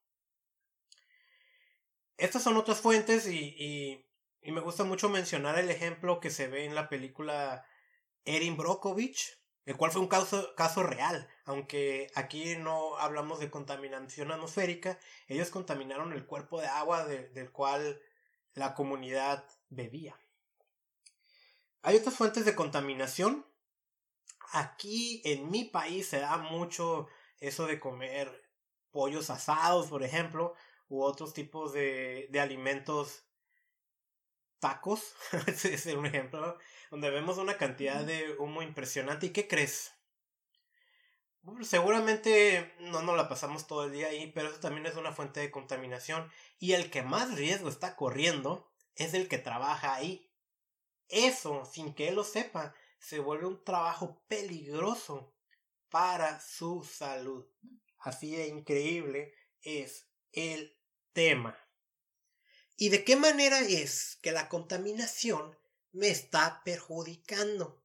Estas 2.16 2.42
son 2.42 2.56
otras 2.56 2.80
fuentes 2.80 3.28
y, 3.28 3.54
y, 3.56 4.04
y, 4.42 4.50
me 4.50 4.60
gusta 4.60 4.82
mucho 4.82 5.08
mencionar 5.08 5.60
el 5.60 5.70
ejemplo 5.70 6.18
que 6.18 6.30
se 6.30 6.48
ve 6.48 6.64
en 6.64 6.74
la 6.74 6.88
película 6.88 7.64
Erin 8.24 8.56
Brockovich, 8.56 9.37
el 9.68 9.76
cual 9.76 9.90
fue 9.90 10.00
un 10.00 10.08
caso, 10.08 10.54
caso 10.54 10.82
real, 10.82 11.28
aunque 11.44 12.10
aquí 12.14 12.56
no 12.56 12.96
hablamos 12.96 13.38
de 13.38 13.50
contaminación 13.50 14.32
atmosférica, 14.32 14.98
ellos 15.26 15.50
contaminaron 15.50 16.14
el 16.14 16.24
cuerpo 16.24 16.58
de 16.58 16.66
agua 16.66 17.04
del 17.04 17.52
cual 17.52 18.00
la 18.54 18.72
comunidad 18.72 19.44
bebía. 19.68 20.18
Hay 21.82 21.96
otras 21.96 22.14
fuentes 22.14 22.46
de 22.46 22.54
contaminación. 22.54 23.44
Aquí 24.52 25.20
en 25.26 25.50
mi 25.50 25.64
país 25.64 26.08
se 26.08 26.20
da 26.20 26.38
mucho 26.38 27.06
eso 27.38 27.66
de 27.66 27.78
comer 27.78 28.48
pollos 28.90 29.28
asados, 29.28 29.88
por 29.88 30.02
ejemplo, 30.02 30.54
u 30.88 31.02
otros 31.02 31.34
tipos 31.34 31.74
de, 31.74 32.28
de 32.30 32.40
alimentos 32.40 33.27
tacos, 34.60 35.14
ese 35.46 35.74
es 35.74 35.86
un 35.86 36.06
ejemplo, 36.06 36.58
donde 36.90 37.10
vemos 37.10 37.38
una 37.38 37.56
cantidad 37.56 38.04
de 38.04 38.36
humo 38.38 38.62
impresionante. 38.62 39.26
¿Y 39.26 39.30
qué 39.30 39.48
crees? 39.48 39.92
seguramente 41.62 42.74
no 42.80 43.02
nos 43.02 43.16
la 43.16 43.28
pasamos 43.28 43.66
todo 43.66 43.84
el 43.84 43.92
día 43.92 44.08
ahí, 44.08 44.30
pero 44.34 44.48
eso 44.48 44.60
también 44.60 44.86
es 44.86 44.96
una 44.96 45.12
fuente 45.12 45.40
de 45.40 45.50
contaminación. 45.50 46.30
Y 46.58 46.72
el 46.72 46.90
que 46.90 47.02
más 47.02 47.34
riesgo 47.36 47.68
está 47.68 47.96
corriendo 47.96 48.70
es 48.96 49.14
el 49.14 49.28
que 49.28 49.38
trabaja 49.38 49.94
ahí. 49.94 50.30
Eso, 51.08 51.64
sin 51.64 51.94
que 51.94 52.08
él 52.08 52.16
lo 52.16 52.24
sepa, 52.24 52.74
se 52.98 53.18
vuelve 53.18 53.46
un 53.46 53.64
trabajo 53.64 54.22
peligroso 54.28 55.32
para 55.88 56.40
su 56.40 56.84
salud. 56.84 57.46
Así 57.98 58.36
de 58.36 58.48
increíble 58.48 59.34
es 59.62 60.08
el 60.32 60.76
tema. 61.12 61.58
¿Y 62.80 62.90
de 62.90 63.02
qué 63.02 63.16
manera 63.16 63.58
es 63.58 64.18
que 64.22 64.30
la 64.30 64.48
contaminación 64.48 65.58
me 65.90 66.10
está 66.10 66.62
perjudicando? 66.64 67.84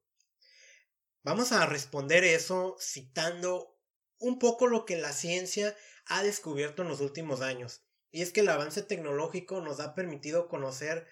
Vamos 1.24 1.52
a 1.52 1.66
responder 1.66 2.24
eso 2.24 2.78
citando 2.80 3.76
un 4.20 4.38
poco 4.38 4.68
lo 4.68 4.86
que 4.86 4.98
la 4.98 5.12
ciencia 5.12 5.76
ha 6.06 6.22
descubierto 6.22 6.84
en 6.84 6.90
los 6.90 7.02
últimos 7.02 7.42
años. 7.42 7.82
Y 8.12 8.22
es 8.22 8.32
que 8.32 8.42
el 8.42 8.50
avance 8.50 8.84
tecnológico 8.84 9.62
nos 9.62 9.80
ha 9.80 9.96
permitido 9.96 10.48
conocer 10.48 11.08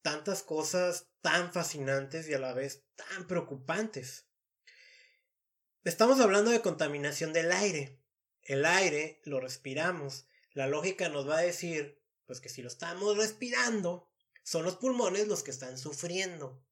tantas 0.00 0.42
cosas 0.42 1.10
tan 1.20 1.52
fascinantes 1.52 2.26
y 2.26 2.32
a 2.32 2.38
la 2.38 2.54
vez 2.54 2.86
tan 2.96 3.26
preocupantes. 3.26 4.24
Estamos 5.84 6.20
hablando 6.20 6.50
de 6.52 6.62
contaminación 6.62 7.34
del 7.34 7.52
aire. 7.52 8.00
El 8.40 8.64
aire 8.64 9.20
lo 9.24 9.40
respiramos. 9.40 10.26
La 10.54 10.66
lógica 10.66 11.10
nos 11.10 11.28
va 11.28 11.36
a 11.36 11.42
decir, 11.42 11.99
pues 12.30 12.40
que 12.40 12.48
si 12.48 12.62
lo 12.62 12.68
estamos 12.68 13.16
respirando, 13.16 14.08
son 14.44 14.64
los 14.64 14.76
pulmones 14.76 15.26
los 15.26 15.42
que 15.42 15.50
están 15.50 15.76
sufriendo. 15.76 16.64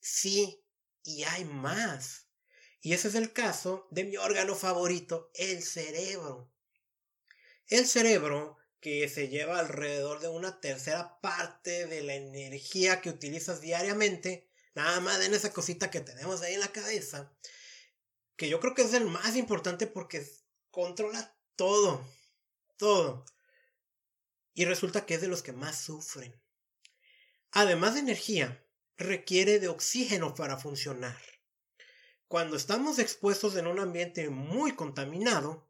Sí, 0.00 0.64
y 1.02 1.24
hay 1.24 1.44
más. 1.44 2.30
Y 2.80 2.94
ese 2.94 3.08
es 3.08 3.14
el 3.14 3.34
caso 3.34 3.86
de 3.90 4.04
mi 4.04 4.16
órgano 4.16 4.54
favorito, 4.54 5.30
el 5.34 5.62
cerebro. 5.62 6.50
El 7.66 7.86
cerebro 7.86 8.56
que 8.80 9.06
se 9.10 9.28
lleva 9.28 9.58
alrededor 9.58 10.20
de 10.20 10.28
una 10.28 10.58
tercera 10.58 11.20
parte 11.20 11.84
de 11.86 12.00
la 12.00 12.14
energía 12.14 13.02
que 13.02 13.10
utilizas 13.10 13.60
diariamente, 13.60 14.48
nada 14.74 15.00
más 15.00 15.22
en 15.22 15.34
esa 15.34 15.52
cosita 15.52 15.90
que 15.90 16.00
tenemos 16.00 16.40
ahí 16.40 16.54
en 16.54 16.60
la 16.60 16.72
cabeza, 16.72 17.30
que 18.36 18.48
yo 18.48 18.58
creo 18.58 18.74
que 18.74 18.80
es 18.80 18.94
el 18.94 19.04
más 19.04 19.36
importante 19.36 19.86
porque 19.86 20.26
controla 20.70 21.36
todo, 21.56 22.02
todo. 22.78 23.26
Y 24.54 24.64
resulta 24.64 25.04
que 25.04 25.14
es 25.14 25.20
de 25.20 25.28
los 25.28 25.42
que 25.42 25.52
más 25.52 25.80
sufren. 25.80 26.40
Además 27.50 27.94
de 27.94 28.00
energía, 28.00 28.64
requiere 28.96 29.58
de 29.58 29.68
oxígeno 29.68 30.34
para 30.34 30.56
funcionar. 30.56 31.20
Cuando 32.28 32.56
estamos 32.56 32.98
expuestos 32.98 33.56
en 33.56 33.66
un 33.66 33.78
ambiente 33.78 34.30
muy 34.30 34.74
contaminado, 34.74 35.68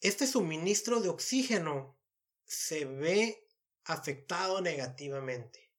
este 0.00 0.26
suministro 0.26 1.00
de 1.00 1.08
oxígeno 1.08 1.98
se 2.44 2.84
ve 2.84 3.48
afectado 3.84 4.60
negativamente. 4.60 5.72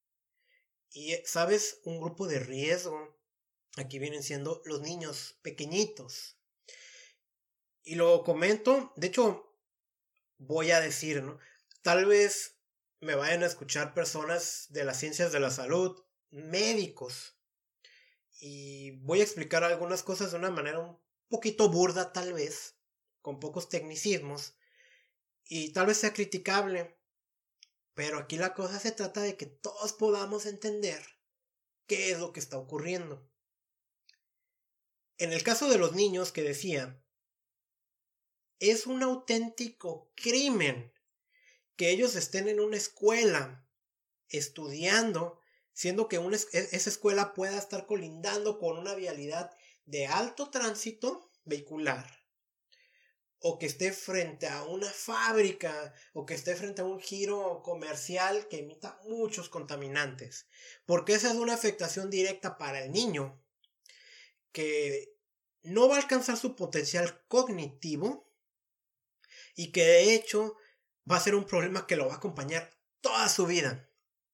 Y, 0.91 1.15
¿sabes? 1.25 1.81
Un 1.83 1.99
grupo 1.99 2.27
de 2.27 2.39
riesgo. 2.39 3.17
Aquí 3.75 3.99
vienen 3.99 4.23
siendo 4.23 4.61
los 4.65 4.81
niños 4.81 5.37
pequeñitos. 5.41 6.37
Y 7.83 7.95
lo 7.95 8.23
comento, 8.23 8.91
de 8.95 9.07
hecho, 9.07 9.55
voy 10.37 10.71
a 10.71 10.81
decir, 10.81 11.21
¿no? 11.23 11.39
Tal 11.87 12.05
vez 12.05 12.59
me 12.99 13.15
vayan 13.15 13.43
a 13.43 13.45
escuchar 13.45 13.93
personas 13.93 14.65
de 14.71 14.83
las 14.83 14.99
ciencias 14.99 15.31
de 15.31 15.39
la 15.39 15.51
salud, 15.51 16.03
médicos. 16.31 17.39
Y 18.41 18.91
voy 19.05 19.21
a 19.21 19.23
explicar 19.23 19.63
algunas 19.63 20.03
cosas 20.03 20.31
de 20.31 20.37
una 20.37 20.51
manera 20.51 20.79
un 20.79 20.99
poquito 21.29 21.69
burda, 21.69 22.11
tal 22.11 22.33
vez, 22.33 22.75
con 23.21 23.39
pocos 23.39 23.69
tecnicismos. 23.69 24.57
Y 25.45 25.71
tal 25.71 25.85
vez 25.85 25.95
sea 25.95 26.11
criticable, 26.11 26.99
pero 27.93 28.17
aquí 28.17 28.35
la 28.35 28.53
cosa 28.53 28.81
se 28.81 28.91
trata 28.91 29.21
de 29.21 29.37
que 29.37 29.45
todos 29.45 29.93
podamos 29.93 30.45
entender 30.45 31.01
qué 31.85 32.11
es 32.11 32.19
lo 32.19 32.33
que 32.33 32.41
está 32.41 32.57
ocurriendo. 32.57 33.31
En 35.19 35.31
el 35.31 35.41
caso 35.41 35.69
de 35.69 35.77
los 35.77 35.93
niños 35.93 36.33
que 36.33 36.43
decía, 36.43 37.01
es 38.59 38.87
un 38.87 39.03
auténtico 39.03 40.11
crimen 40.15 40.91
que 41.77 41.91
ellos 41.91 42.15
estén 42.15 42.47
en 42.49 42.59
una 42.59 42.75
escuela 42.75 43.65
estudiando, 44.29 45.39
siendo 45.71 46.09
que 46.09 46.17
e, 46.17 46.69
esa 46.71 46.89
escuela 46.89 47.33
pueda 47.33 47.57
estar 47.57 47.85
colindando 47.85 48.59
con 48.59 48.77
una 48.77 48.95
vialidad 48.95 49.55
de 49.85 50.07
alto 50.07 50.49
tránsito 50.49 51.31
vehicular 51.45 52.17
o 53.39 53.59
que 53.59 53.67
esté 53.67 53.93
frente 53.93 54.47
a 54.47 54.63
una 54.63 54.89
fábrica 54.89 55.93
o 56.13 56.25
que 56.25 56.33
esté 56.33 56.55
frente 56.55 56.81
a 56.81 56.85
un 56.85 56.99
giro 56.99 57.61
comercial 57.63 58.47
que 58.47 58.59
emita 58.59 58.99
muchos 59.05 59.47
contaminantes. 59.47 60.47
Porque 60.85 61.13
esa 61.13 61.29
es 61.29 61.35
una 61.35 61.53
afectación 61.53 62.09
directa 62.09 62.57
para 62.57 62.83
el 62.83 62.91
niño 62.91 63.39
que 64.51 65.15
no 65.61 65.87
va 65.87 65.95
a 65.95 65.99
alcanzar 65.99 66.37
su 66.37 66.55
potencial 66.55 67.23
cognitivo 67.27 68.27
y 69.55 69.71
que 69.71 69.83
de 69.83 70.15
hecho 70.15 70.55
va 71.09 71.17
a 71.17 71.21
ser 71.21 71.35
un 71.35 71.45
problema 71.45 71.87
que 71.87 71.95
lo 71.95 72.07
va 72.07 72.13
a 72.13 72.17
acompañar 72.17 72.69
toda 73.01 73.29
su 73.29 73.45
vida. 73.45 73.89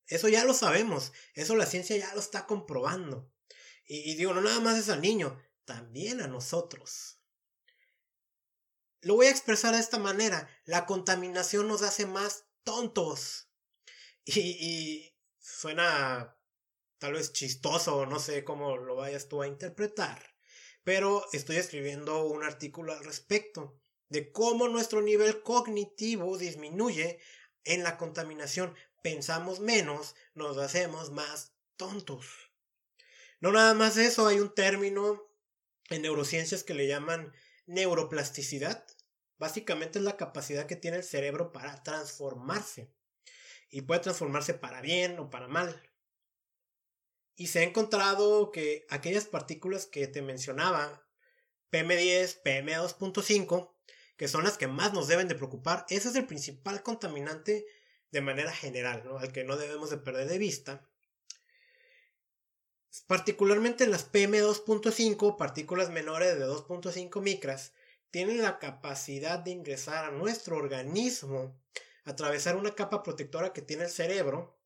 Eso 0.08 0.28
ya 0.28 0.44
lo 0.44 0.54
sabemos, 0.54 1.14
eso 1.34 1.56
la 1.56 1.66
ciencia 1.66 1.98
ya 1.98 2.14
lo 2.14 2.20
está 2.20 2.46
comprobando. 2.46 3.32
Y, 3.86 4.16
digo, 4.16 4.34
no 4.34 4.42
nada 4.42 4.60
más 4.60 4.78
es 4.78 4.90
al 4.90 5.02
niño, 5.02 5.42
también 5.66 6.22
a 6.22 6.28
nosotros. 6.28 7.20
Lo 9.02 9.16
voy 9.16 9.28
a 9.28 9.32
expresar 9.32 9.74
de 9.74 9.82
esta 9.82 10.00
manera, 10.00 10.50
la 10.66 10.86
contaminación 10.86 11.68
nos 11.68 11.82
hace 11.82 12.06
más 12.06 12.46
tontos. 12.64 13.50
Y, 14.26 14.40
y 14.40 15.18
suena 15.40 16.38
tal 16.98 17.14
vez 17.14 17.34
chistoso, 17.34 18.06
no 18.06 18.20
sé 18.20 18.46
cómo 18.46 18.78
lo 18.78 18.96
vayas 18.96 19.28
tú 19.28 19.42
a 19.42 19.48
interpretar, 19.48 20.38
pero 20.86 21.26
estoy 21.34 21.58
escribiendo 21.58 22.24
un 22.24 22.44
artículo 22.44 22.94
al 22.94 23.04
respecto 23.04 23.78
de 24.10 24.32
cómo 24.32 24.68
nuestro 24.68 25.02
nivel 25.02 25.42
cognitivo 25.42 26.38
disminuye 26.38 27.20
en 27.63 27.84
la 27.84 27.98
contaminación. 27.98 28.76
Pensamos 29.02 29.60
menos, 29.60 30.16
nos 30.34 30.58
hacemos 30.58 31.12
más 31.12 31.54
tontos. 31.78 32.26
No 33.39 33.52
nada 33.52 33.74
más 33.74 33.98
eso, 33.98 34.28
hay 34.28 34.39
un 34.39 34.54
término 34.54 35.22
en 35.89 36.02
neurociencias 36.04 36.63
que 36.63 36.74
le 36.74 36.88
llaman 36.88 37.34
neuroplasticidad. 37.66 38.86
Básicamente 39.38 40.00
es 40.00 40.06
la 40.06 40.18
capacidad 40.18 40.66
que 40.66 40.76
tiene 40.76 40.98
el 40.98 41.04
cerebro 41.04 41.52
para 41.52 41.84
transformarse. 41.84 42.94
Y 43.70 43.82
puede 43.82 44.02
transformarse 44.02 44.54
para 44.54 44.82
bien 44.82 45.20
o 45.20 45.30
para 45.30 45.48
mal. 45.48 45.89
Y 47.36 47.48
se 47.48 47.60
ha 47.60 47.63
encontrado 47.63 48.52
que 48.52 48.86
aquellas 48.89 49.26
partículas 49.26 49.88
que 49.88 50.08
te 50.08 50.22
mencionaba, 50.22 51.06
PM10, 51.72 52.44
PM2.5, 52.44 53.73
que 54.24 54.30
son 54.30 54.46
las 54.46 54.58
que 54.58 54.70
más 54.70 54.94
nos 54.94 55.10
deben 55.10 55.28
de 55.28 55.36
preocupar. 55.36 55.86
Ese 55.90 56.08
es 56.08 56.16
el 56.16 56.26
principal 56.26 56.82
contaminante 56.82 57.66
de 58.10 58.22
manera 58.22 58.54
general, 58.54 59.04
al 59.20 59.34
que 59.34 59.44
no 59.44 59.58
debemos 59.58 59.90
de 59.90 59.98
perder 59.98 60.30
de 60.30 60.38
vista. 60.38 60.88
Particularmente 63.06 63.86
las 63.86 64.10
PM2.5, 64.10 65.36
partículas 65.36 65.90
menores 65.90 66.40
de 66.40 66.46
2.5 66.46 67.20
micras, 67.20 67.74
tienen 68.12 68.42
la 68.42 68.60
capacidad 68.60 69.40
de 69.40 69.52
ingresar 69.52 70.06
a 70.06 70.12
nuestro 70.12 70.56
organismo, 70.56 71.62
atravesar 72.06 72.56
una 72.56 72.76
capa 72.76 73.04
protectora 73.04 73.52
que 73.52 73.62
tiene 73.62 73.84
el 73.84 73.90
cerebro, 73.90 74.58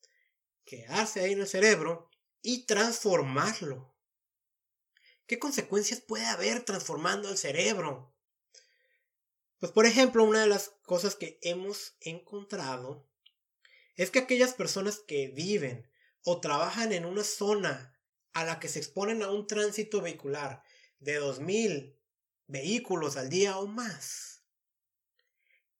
quedarse 0.65 1.21
ahí 1.21 1.31
en 1.31 1.41
el 1.41 1.47
cerebro 1.47 2.11
y 2.43 2.67
transformarlo. 2.67 3.91
¿Qué 5.25 5.39
consecuencias 5.39 5.99
puede 5.99 6.27
haber 6.27 6.63
transformando 6.63 7.27
el 7.31 7.39
cerebro? 7.39 8.13
Pues 9.59 9.71
por 9.71 9.85
ejemplo, 9.85 10.23
una 10.23 10.41
de 10.41 10.47
las 10.47 10.73
cosas 10.83 11.15
que 11.15 11.39
hemos 11.41 11.95
encontrado 12.01 13.07
es 13.95 14.11
que 14.11 14.19
aquellas 14.19 14.53
personas 14.53 14.99
que 14.99 15.29
viven 15.29 15.89
o 16.23 16.39
trabajan 16.39 16.91
en 16.91 17.05
una 17.05 17.23
zona 17.23 17.97
a 18.33 18.45
la 18.45 18.59
que 18.59 18.67
se 18.67 18.79
exponen 18.79 19.23
a 19.23 19.31
un 19.31 19.47
tránsito 19.47 20.01
vehicular 20.01 20.61
de 20.99 21.15
2000 21.15 21.97
vehículos 22.45 23.17
al 23.17 23.29
día 23.29 23.57
o 23.57 23.67
más, 23.67 24.43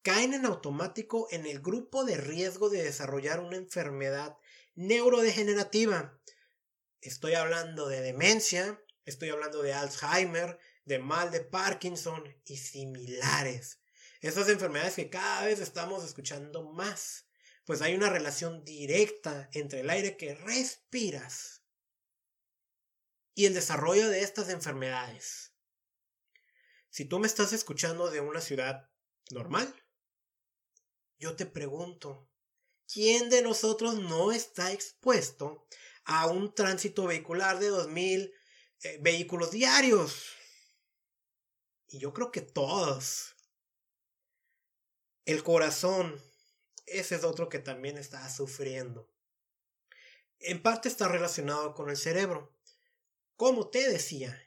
caen 0.02 0.34
en 0.34 0.46
automático 0.46 1.28
en 1.32 1.46
el 1.46 1.62
grupo 1.62 2.04
de 2.04 2.18
riesgo 2.18 2.70
de 2.70 2.84
desarrollar 2.84 3.40
una 3.42 3.58
enfermedad 3.58 4.38
neurodegenerativa. 4.74 6.20
Estoy 7.02 7.36
hablando 7.36 7.88
de 7.88 8.02
demencia, 8.02 8.82
estoy 9.06 9.30
hablando 9.30 9.62
de 9.62 9.74
Alzheimer, 9.74 10.60
de 10.88 11.00
mal 11.00 11.32
de 11.32 11.42
Parkinson 11.42 12.24
y 12.46 12.56
similares. 12.56 13.80
Esas 14.22 14.48
enfermedades 14.48 14.96
que 14.96 15.10
cada 15.10 15.46
vez 15.46 15.60
estamos 15.60 16.04
escuchando 16.06 16.64
más, 16.64 17.28
pues 17.66 17.82
hay 17.82 17.94
una 17.94 18.10
relación 18.10 18.64
directa 18.64 19.50
entre 19.52 19.82
el 19.82 19.90
aire 19.90 20.16
que 20.16 20.34
respiras 20.34 21.62
y 23.36 23.46
el 23.46 23.54
desarrollo 23.54 24.10
de 24.10 24.22
estas 24.22 24.48
enfermedades. 24.50 25.54
Si 26.90 27.04
tú 27.04 27.20
me 27.20 27.28
estás 27.28 27.52
escuchando 27.52 28.10
de 28.10 28.22
una 28.22 28.40
ciudad 28.40 28.90
normal, 29.30 29.76
yo 31.20 31.36
te 31.36 31.46
pregunto, 31.46 32.32
¿quién 32.92 33.30
de 33.30 33.42
nosotros 33.42 33.96
no 33.96 34.32
está 34.32 34.72
expuesto 34.72 35.68
a 36.06 36.28
un 36.28 36.56
tránsito 36.56 37.06
vehicular 37.06 37.60
de 37.60 37.72
2.000 37.72 38.34
eh, 38.84 39.00
vehículos 39.02 39.52
diarios? 39.52 40.37
Y 41.88 42.00
yo 42.00 42.14
creo 42.14 42.32
que 42.32 42.42
todos. 42.42 43.36
El 45.26 45.44
corazón, 45.44 46.22
ese 46.86 47.16
es 47.16 47.24
otro 47.24 47.50
que 47.50 47.60
también 47.60 47.98
está 47.98 48.30
sufriendo. 48.30 49.10
En 50.40 50.62
parte 50.62 50.90
está 50.90 51.08
relacionado 51.08 51.74
con 51.74 51.90
el 51.90 51.98
cerebro. 51.98 52.54
Como 53.36 53.70
te 53.70 53.90
decía, 53.90 54.42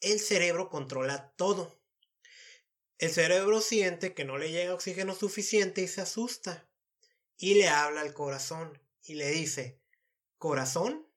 el 0.00 0.20
cerebro 0.20 0.68
controla 0.68 1.32
todo. 1.36 1.80
El 2.98 3.10
cerebro 3.10 3.60
siente 3.60 4.14
que 4.14 4.24
no 4.24 4.38
le 4.38 4.50
llega 4.50 4.74
oxígeno 4.74 5.14
suficiente 5.14 5.82
y 5.82 5.88
se 5.88 6.00
asusta. 6.00 6.68
Y 7.36 7.54
le 7.54 7.68
habla 7.68 8.00
al 8.00 8.14
corazón 8.14 8.80
y 9.04 9.14
le 9.14 9.28
dice, 9.30 9.80
corazón, 10.38 11.08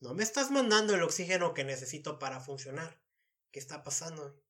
no 0.00 0.14
me 0.14 0.24
estás 0.24 0.50
mandando 0.50 0.94
el 0.94 1.02
oxígeno 1.02 1.54
que 1.54 1.64
necesito 1.64 2.18
para 2.18 2.40
funcionar. 2.40 3.00
¿Qué 3.50 3.58
está 3.58 3.82
pasando? 3.82 4.40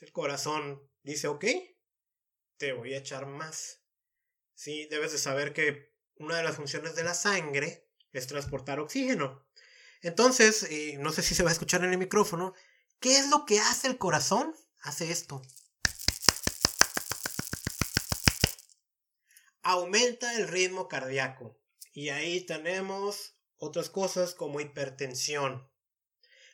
El 0.00 0.12
corazón 0.12 0.82
dice, 1.02 1.28
ok, 1.28 1.44
te 2.58 2.72
voy 2.72 2.94
a 2.94 2.98
echar 2.98 3.26
más. 3.26 3.82
Sí, 4.54 4.86
debes 4.90 5.12
de 5.12 5.18
saber 5.18 5.52
que 5.52 5.94
una 6.16 6.36
de 6.36 6.42
las 6.42 6.56
funciones 6.56 6.94
de 6.94 7.04
la 7.04 7.14
sangre 7.14 7.88
es 8.12 8.26
transportar 8.26 8.80
oxígeno. 8.80 9.46
Entonces, 10.02 10.68
no 10.98 11.12
sé 11.12 11.22
si 11.22 11.34
se 11.34 11.42
va 11.42 11.50
a 11.50 11.52
escuchar 11.52 11.84
en 11.84 11.92
el 11.92 11.98
micrófono, 11.98 12.54
¿qué 13.00 13.18
es 13.18 13.28
lo 13.28 13.44
que 13.44 13.58
hace 13.60 13.88
el 13.88 13.98
corazón? 13.98 14.54
Hace 14.82 15.10
esto. 15.10 15.42
Aumenta 19.62 20.34
el 20.36 20.48
ritmo 20.48 20.88
cardíaco. 20.88 21.58
Y 21.92 22.10
ahí 22.10 22.42
tenemos 22.42 23.34
otras 23.56 23.90
cosas 23.90 24.34
como 24.34 24.60
hipertensión. 24.60 25.68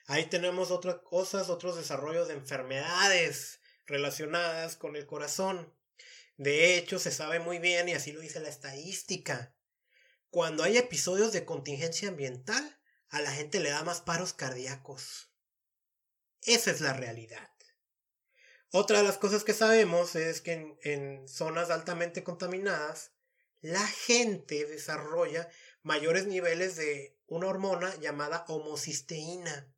Ahí 0.06 0.26
tenemos 0.26 0.70
otras 0.70 0.96
cosas, 0.96 1.48
otros 1.48 1.76
desarrollos 1.76 2.28
de 2.28 2.34
enfermedades 2.34 3.60
relacionadas 3.86 4.76
con 4.76 4.96
el 4.96 5.06
corazón. 5.06 5.72
De 6.36 6.76
hecho, 6.76 6.98
se 6.98 7.10
sabe 7.10 7.38
muy 7.38 7.58
bien, 7.58 7.88
y 7.88 7.92
así 7.92 8.12
lo 8.12 8.20
dice 8.20 8.40
la 8.40 8.48
estadística, 8.48 9.54
cuando 10.30 10.64
hay 10.64 10.78
episodios 10.78 11.32
de 11.32 11.44
contingencia 11.44 12.08
ambiental, 12.08 12.80
a 13.10 13.20
la 13.20 13.30
gente 13.30 13.60
le 13.60 13.70
da 13.70 13.84
más 13.84 14.00
paros 14.00 14.32
cardíacos. 14.32 15.30
Esa 16.42 16.70
es 16.70 16.80
la 16.80 16.94
realidad. 16.94 17.50
Otra 18.70 18.98
de 18.98 19.04
las 19.04 19.18
cosas 19.18 19.44
que 19.44 19.52
sabemos 19.52 20.16
es 20.16 20.40
que 20.40 20.52
en, 20.52 20.78
en, 20.82 21.28
zonas 21.28 21.70
altamente 21.70 22.24
contaminadas, 22.24 23.12
la 23.60 23.86
gente 23.86 24.64
desarrolla 24.64 25.50
mayores 25.82 26.26
niveles 26.26 26.76
de 26.76 27.14
una 27.26 27.48
hormona 27.48 27.94
llamada 27.96 28.46
homocisteína. 28.48 29.70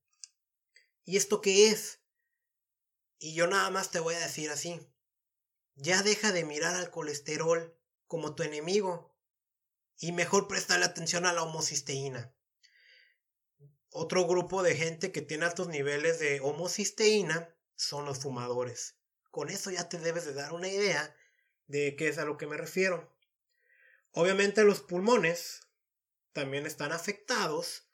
¿Y 1.05 1.17
esto 1.17 1.41
qué 1.41 1.69
es? 1.69 2.01
Y 3.19 3.35
yo 3.35 3.47
nada 3.47 3.71
más 3.71 3.91
te 3.91 4.01
voy 4.01 4.15
a 4.15 4.21
decir 4.21 4.51
así. 4.51 4.81
Ya 5.77 6.03
deja 6.03 6.33
de 6.33 6.45
mirar 6.45 6.75
al 6.75 6.91
colesterol 6.91 7.77
como 8.07 8.35
tu 8.35 8.43
enemigo 8.43 9.15
y 9.99 10.13
mejor 10.13 10.49
la 10.69 10.87
atención 10.87 11.27
a 11.27 11.33
la 11.33 11.43
homocisteína. 11.43 12.35
Otro 13.91 14.27
grupo 14.27 14.63
de 14.63 14.77
gente 14.77 15.13
que 15.13 15.23
tiene 15.23 15.45
altos 15.45 15.69
niveles 15.69 16.19
de 16.19 16.41
homocisteína 16.41 17.55
son 17.77 18.05
los 18.05 18.21
fumadores. 18.21 18.97
Con 19.31 19.51
eso 19.51 19.71
ya 19.71 19.89
te 19.89 19.99
debes 19.99 20.25
de 20.25 20.35
dar 20.35 20.53
una 20.53 20.69
idea 20.69 21.15
de 21.67 21.97
qué 21.97 22.09
es 22.09 22.19
a 22.19 22.25
lo 22.25 22.37
que 22.37 22.47
me 22.47 22.57
refiero. 22.57 23.17
Obviamente 24.11 24.65
los 24.65 24.81
pulmones 24.81 25.61
también 26.33 26.67
están 26.67 26.93
afectados, 26.93 27.89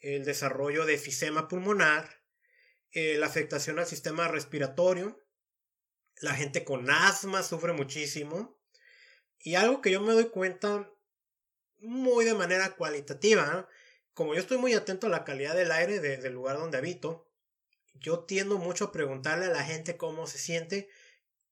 el 0.00 0.24
desarrollo 0.24 0.86
de 0.86 0.94
efisema 0.94 1.48
pulmonar, 1.48 2.17
eh, 2.92 3.16
la 3.18 3.26
afectación 3.26 3.78
al 3.78 3.86
sistema 3.86 4.28
respiratorio. 4.28 5.24
La 6.20 6.34
gente 6.34 6.64
con 6.64 6.90
asma 6.90 7.42
sufre 7.42 7.72
muchísimo. 7.72 8.58
Y 9.38 9.54
algo 9.54 9.80
que 9.80 9.90
yo 9.90 10.00
me 10.00 10.12
doy 10.12 10.28
cuenta 10.30 10.90
muy 11.78 12.24
de 12.24 12.34
manera 12.34 12.74
cualitativa, 12.74 13.68
como 14.14 14.34
yo 14.34 14.40
estoy 14.40 14.58
muy 14.58 14.74
atento 14.74 15.06
a 15.06 15.10
la 15.10 15.24
calidad 15.24 15.54
del 15.54 15.70
aire 15.70 16.00
del 16.00 16.32
lugar 16.32 16.58
donde 16.58 16.78
habito, 16.78 17.30
yo 17.94 18.24
tiendo 18.24 18.58
mucho 18.58 18.86
a 18.86 18.92
preguntarle 18.92 19.46
a 19.46 19.50
la 19.50 19.62
gente 19.62 19.96
cómo 19.96 20.26
se 20.26 20.38
siente 20.38 20.88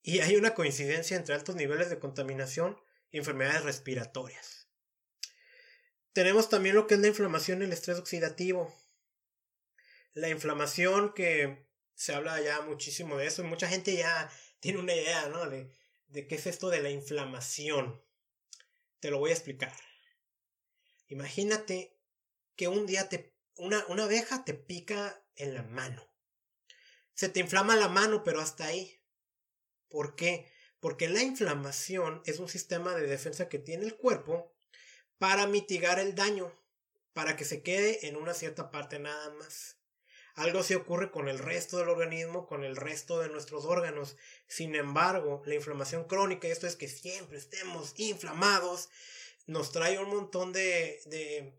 y 0.03 0.21
hay 0.21 0.37
una 0.37 0.55
coincidencia 0.55 1.17
entre 1.17 1.35
altos 1.35 1.57
niveles 1.57 1.91
de 1.91 1.99
contaminación 1.99 2.77
y 3.11 3.19
enfermedades 3.19 3.63
respiratorias. 3.63 4.69
Tenemos 6.13 6.49
también 6.49 6.75
lo 6.75 6.87
que 6.87 6.95
es 6.95 7.01
la 7.01 7.09
inflamación 7.09 7.61
y 7.61 7.67
el 7.67 7.73
estrés 7.73 7.99
oxidativo 7.99 8.75
la 10.17 10.31
inflamación 10.31 11.13
que 11.13 11.69
se 11.95 12.15
habla 12.15 12.41
ya 12.41 12.63
muchísimo 12.63 13.19
de 13.19 13.27
eso 13.27 13.43
y 13.43 13.47
mucha 13.47 13.69
gente 13.69 13.95
ya 13.95 14.31
tiene 14.61 14.79
una 14.79 14.95
idea, 14.95 15.29
¿no? 15.29 15.49
De, 15.49 15.71
de 16.09 16.27
qué 16.27 16.37
es 16.37 16.47
esto 16.47 16.71
de 16.71 16.81
la 16.81 16.91
inflamación. 16.91 18.03
Te 18.99 19.11
lo 19.11 19.19
voy 19.19 19.31
a 19.31 19.35
explicar. 19.35 19.75
Imagínate 21.09 21.99
que 22.57 22.67
un 22.67 22.87
día 22.87 23.11
te, 23.11 23.37
una, 23.57 23.85
una 23.89 24.05
abeja 24.05 24.45
te 24.45 24.55
pica 24.55 25.23
en 25.35 25.55
la 25.55 25.63
mano. 25.63 26.11
Se 27.13 27.29
te 27.29 27.41
inflama 27.41 27.77
la 27.77 27.89
mano, 27.89 28.25
pero 28.25 28.41
hasta 28.41 28.65
ahí. 28.65 29.03
¿Por 29.91 30.17
qué? 30.17 30.51
Porque 30.81 31.09
la 31.09 31.23
inflamación 31.23 32.23
es 32.25 32.39
un 32.39 32.49
sistema 32.49 32.95
de 32.95 33.07
defensa 33.07 33.51
que 33.51 33.59
tiene 33.59 33.85
el 33.85 33.97
cuerpo 33.97 34.57
para 35.19 35.47
mitigar 35.47 35.99
el 35.99 36.15
daño, 36.15 36.53
para 37.13 37.37
que 37.37 37.45
se 37.45 37.63
quede 37.63 38.09
en 38.09 38.17
una 38.17 38.33
cierta 38.33 38.71
parte 38.71 38.99
nada 38.99 39.31
más. 39.35 39.77
Algo 40.37 40.63
se 40.63 40.77
ocurre 40.77 41.11
con 41.11 41.29
el 41.29 41.39
resto 41.39 41.79
del 41.79 41.89
organismo, 41.89 42.47
con 42.47 42.63
el 42.63 42.77
resto 42.77 43.21
de 43.21 43.31
nuestros 43.31 43.65
órganos. 43.65 44.17
Sin 44.47 44.75
embargo, 44.75 45.43
la 45.47 45.55
inflamación 45.55 46.05
crónica, 46.05 46.47
esto 46.47 46.67
es 46.67 46.77
que 46.77 46.89
siempre 46.89 47.39
estemos 47.39 47.95
inflamados, 47.97 48.91
nos 49.47 49.73
trae 49.73 49.99
un 49.99 50.11
montón 50.11 50.53
de, 50.53 51.01
de 51.07 51.59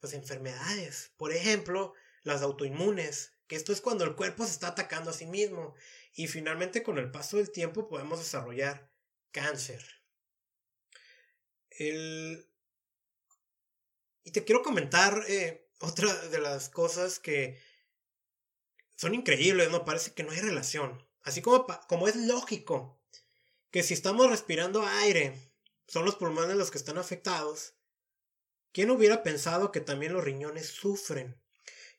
pues, 0.00 0.14
enfermedades. 0.14 1.12
Por 1.18 1.32
ejemplo, 1.32 1.92
las 2.22 2.40
autoinmunes, 2.40 3.34
que 3.46 3.56
esto 3.56 3.74
es 3.74 3.82
cuando 3.82 4.04
el 4.04 4.14
cuerpo 4.14 4.46
se 4.46 4.52
está 4.52 4.68
atacando 4.68 5.10
a 5.10 5.14
sí 5.14 5.26
mismo. 5.26 5.74
Y 6.14 6.26
finalmente, 6.26 6.82
con 6.82 6.96
el 6.96 7.10
paso 7.10 7.36
del 7.36 7.50
tiempo, 7.50 7.88
podemos 7.88 8.20
desarrollar 8.20 8.90
cáncer. 9.32 9.84
El... 11.68 12.48
Y 14.22 14.30
te 14.30 14.44
quiero 14.44 14.62
comentar 14.62 15.24
eh, 15.28 15.68
otra 15.80 16.14
de 16.28 16.40
las 16.40 16.70
cosas 16.70 17.18
que 17.18 17.60
son 18.96 19.14
increíbles, 19.14 19.70
¿no? 19.70 19.84
Parece 19.84 20.12
que 20.12 20.22
no 20.22 20.30
hay 20.30 20.40
relación. 20.40 21.06
Así 21.22 21.42
como, 21.42 21.66
como 21.88 22.08
es 22.08 22.16
lógico 22.16 23.00
que 23.70 23.82
si 23.82 23.94
estamos 23.94 24.30
respirando 24.30 24.86
aire, 24.86 25.34
son 25.86 26.04
los 26.04 26.16
pulmones 26.16 26.56
los 26.56 26.70
que 26.70 26.78
están 26.78 26.98
afectados, 26.98 27.74
¿quién 28.72 28.90
hubiera 28.90 29.22
pensado 29.22 29.72
que 29.72 29.80
también 29.80 30.12
los 30.12 30.24
riñones 30.24 30.68
sufren? 30.68 31.40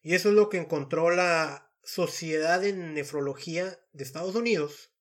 Y 0.02 0.14
eso 0.14 0.30
es 0.30 0.36
lo 0.36 0.50
que 0.50 0.58
encontró 0.58 1.10
la 1.10 1.72
Sociedad 1.84 2.62
de 2.62 2.74
Nefrología 2.74 3.80
de 3.94 4.04
Estados 4.04 4.36
Unidos 4.36 4.92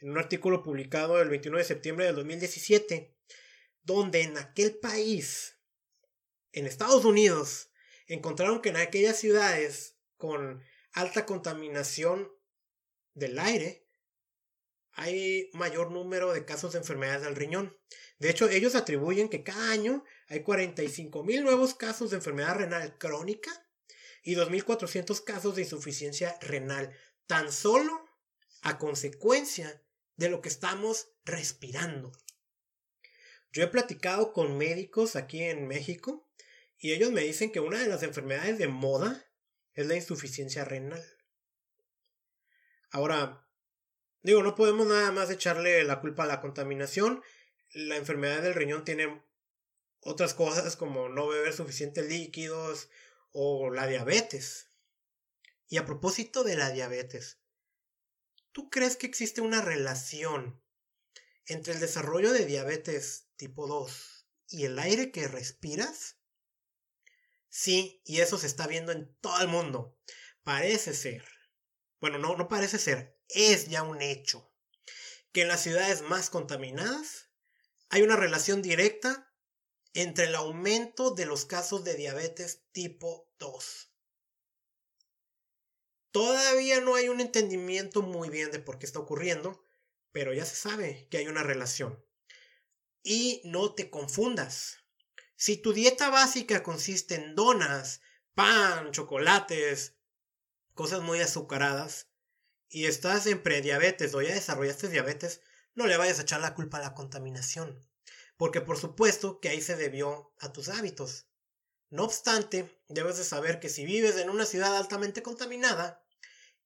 en 0.00 0.10
un 0.10 0.18
artículo 0.18 0.62
publicado 0.62 1.20
el 1.20 1.28
29 1.28 1.62
de 1.62 1.68
septiembre 1.68 2.06
del 2.06 2.16
2017, 2.16 3.14
donde 3.82 4.22
en 4.22 4.38
aquel 4.38 4.76
país, 4.78 5.58
en 6.52 6.66
Estados 6.66 7.04
Unidos, 7.04 7.70
encontraron 8.06 8.62
que 8.62 8.70
en 8.70 8.78
aquellas 8.78 9.18
ciudades 9.18 9.96
con 10.16 10.62
alta 10.92 11.26
contaminación 11.26 12.30
del 13.14 13.38
aire, 13.38 13.86
hay 14.92 15.50
mayor 15.52 15.90
número 15.90 16.32
de 16.32 16.44
casos 16.44 16.72
de 16.72 16.78
enfermedades 16.78 17.22
del 17.22 17.36
riñón. 17.36 17.76
De 18.18 18.30
hecho, 18.30 18.48
ellos 18.48 18.74
atribuyen 18.74 19.28
que 19.28 19.42
cada 19.42 19.70
año 19.70 20.04
hay 20.28 20.42
45 20.42 21.24
mil 21.24 21.42
nuevos 21.42 21.74
casos 21.74 22.10
de 22.10 22.16
enfermedad 22.16 22.56
renal 22.56 22.98
crónica 22.98 23.50
y 24.22 24.34
2.400 24.34 25.24
casos 25.24 25.56
de 25.56 25.62
insuficiencia 25.62 26.36
renal, 26.40 26.94
tan 27.26 27.52
solo 27.52 28.04
a 28.62 28.78
consecuencia 28.78 29.82
de 30.16 30.28
lo 30.28 30.42
que 30.42 30.50
estamos 30.50 31.08
respirando. 31.24 32.12
Yo 33.52 33.62
he 33.62 33.68
platicado 33.68 34.32
con 34.32 34.58
médicos 34.58 35.16
aquí 35.16 35.42
en 35.42 35.66
México 35.66 36.28
y 36.78 36.92
ellos 36.92 37.10
me 37.10 37.22
dicen 37.22 37.50
que 37.50 37.60
una 37.60 37.78
de 37.78 37.88
las 37.88 38.02
enfermedades 38.02 38.58
de 38.58 38.68
moda 38.68 39.29
es 39.74 39.86
la 39.86 39.96
insuficiencia 39.96 40.64
renal. 40.64 41.04
Ahora, 42.90 43.46
digo, 44.22 44.42
no 44.42 44.54
podemos 44.54 44.86
nada 44.86 45.12
más 45.12 45.30
echarle 45.30 45.84
la 45.84 46.00
culpa 46.00 46.24
a 46.24 46.26
la 46.26 46.40
contaminación. 46.40 47.22
La 47.72 47.96
enfermedad 47.96 48.42
del 48.42 48.54
riñón 48.54 48.84
tiene 48.84 49.22
otras 50.00 50.34
cosas 50.34 50.76
como 50.76 51.08
no 51.08 51.28
beber 51.28 51.52
suficientes 51.52 52.08
líquidos 52.08 52.88
o 53.32 53.70
la 53.70 53.86
diabetes. 53.86 54.70
Y 55.68 55.76
a 55.76 55.86
propósito 55.86 56.42
de 56.42 56.56
la 56.56 56.70
diabetes, 56.70 57.38
¿tú 58.52 58.70
crees 58.70 58.96
que 58.96 59.06
existe 59.06 59.40
una 59.40 59.60
relación 59.60 60.60
entre 61.46 61.74
el 61.74 61.80
desarrollo 61.80 62.32
de 62.32 62.46
diabetes 62.46 63.28
tipo 63.36 63.68
2 63.68 64.26
y 64.48 64.64
el 64.64 64.78
aire 64.80 65.12
que 65.12 65.28
respiras? 65.28 66.19
Sí, 67.50 68.00
y 68.06 68.20
eso 68.20 68.38
se 68.38 68.46
está 68.46 68.66
viendo 68.66 68.92
en 68.92 69.14
todo 69.20 69.40
el 69.40 69.48
mundo. 69.48 69.98
Parece 70.44 70.94
ser, 70.94 71.24
bueno, 72.00 72.16
no, 72.18 72.36
no 72.36 72.48
parece 72.48 72.78
ser, 72.78 73.20
es 73.28 73.68
ya 73.68 73.82
un 73.82 74.00
hecho, 74.00 74.50
que 75.32 75.42
en 75.42 75.48
las 75.48 75.62
ciudades 75.62 76.02
más 76.02 76.30
contaminadas 76.30 77.28
hay 77.90 78.02
una 78.02 78.16
relación 78.16 78.62
directa 78.62 79.34
entre 79.94 80.26
el 80.26 80.36
aumento 80.36 81.10
de 81.10 81.26
los 81.26 81.44
casos 81.44 81.84
de 81.84 81.94
diabetes 81.94 82.62
tipo 82.70 83.28
2. 83.38 83.92
Todavía 86.12 86.80
no 86.80 86.94
hay 86.94 87.08
un 87.08 87.20
entendimiento 87.20 88.02
muy 88.02 88.30
bien 88.30 88.52
de 88.52 88.60
por 88.60 88.78
qué 88.78 88.86
está 88.86 89.00
ocurriendo, 89.00 89.64
pero 90.12 90.32
ya 90.32 90.44
se 90.44 90.56
sabe 90.56 91.08
que 91.10 91.18
hay 91.18 91.26
una 91.26 91.42
relación. 91.42 92.04
Y 93.02 93.42
no 93.44 93.74
te 93.74 93.90
confundas. 93.90 94.79
Si 95.40 95.56
tu 95.56 95.72
dieta 95.72 96.10
básica 96.10 96.62
consiste 96.62 97.14
en 97.14 97.34
donas, 97.34 98.02
pan, 98.34 98.92
chocolates, 98.92 99.94
cosas 100.74 101.00
muy 101.00 101.22
azucaradas, 101.22 102.08
y 102.68 102.84
estás 102.84 103.24
en 103.24 103.42
prediabetes 103.42 104.14
o 104.14 104.20
ya 104.20 104.34
desarrollaste 104.34 104.90
diabetes, 104.90 105.40
no 105.74 105.86
le 105.86 105.96
vayas 105.96 106.18
a 106.18 106.22
echar 106.22 106.42
la 106.42 106.54
culpa 106.54 106.76
a 106.76 106.82
la 106.82 106.92
contaminación, 106.92 107.88
porque 108.36 108.60
por 108.60 108.76
supuesto 108.76 109.40
que 109.40 109.48
ahí 109.48 109.62
se 109.62 109.76
debió 109.76 110.34
a 110.40 110.52
tus 110.52 110.68
hábitos. 110.68 111.26
No 111.88 112.04
obstante, 112.04 112.78
debes 112.88 113.16
de 113.16 113.24
saber 113.24 113.60
que 113.60 113.70
si 113.70 113.86
vives 113.86 114.16
en 114.16 114.28
una 114.28 114.44
ciudad 114.44 114.76
altamente 114.76 115.22
contaminada, 115.22 116.04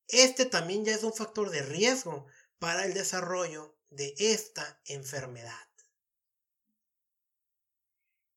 este 0.09 0.47
también 0.47 0.85
ya 0.85 0.97
es 0.97 1.05
un 1.05 1.15
factor 1.15 1.51
de 1.51 1.63
riesgo 1.63 2.27
para 2.59 2.87
el 2.87 2.93
desarrollo 2.93 3.79
de 3.91 4.15
esta 4.19 4.81
enfermedad. 4.87 5.69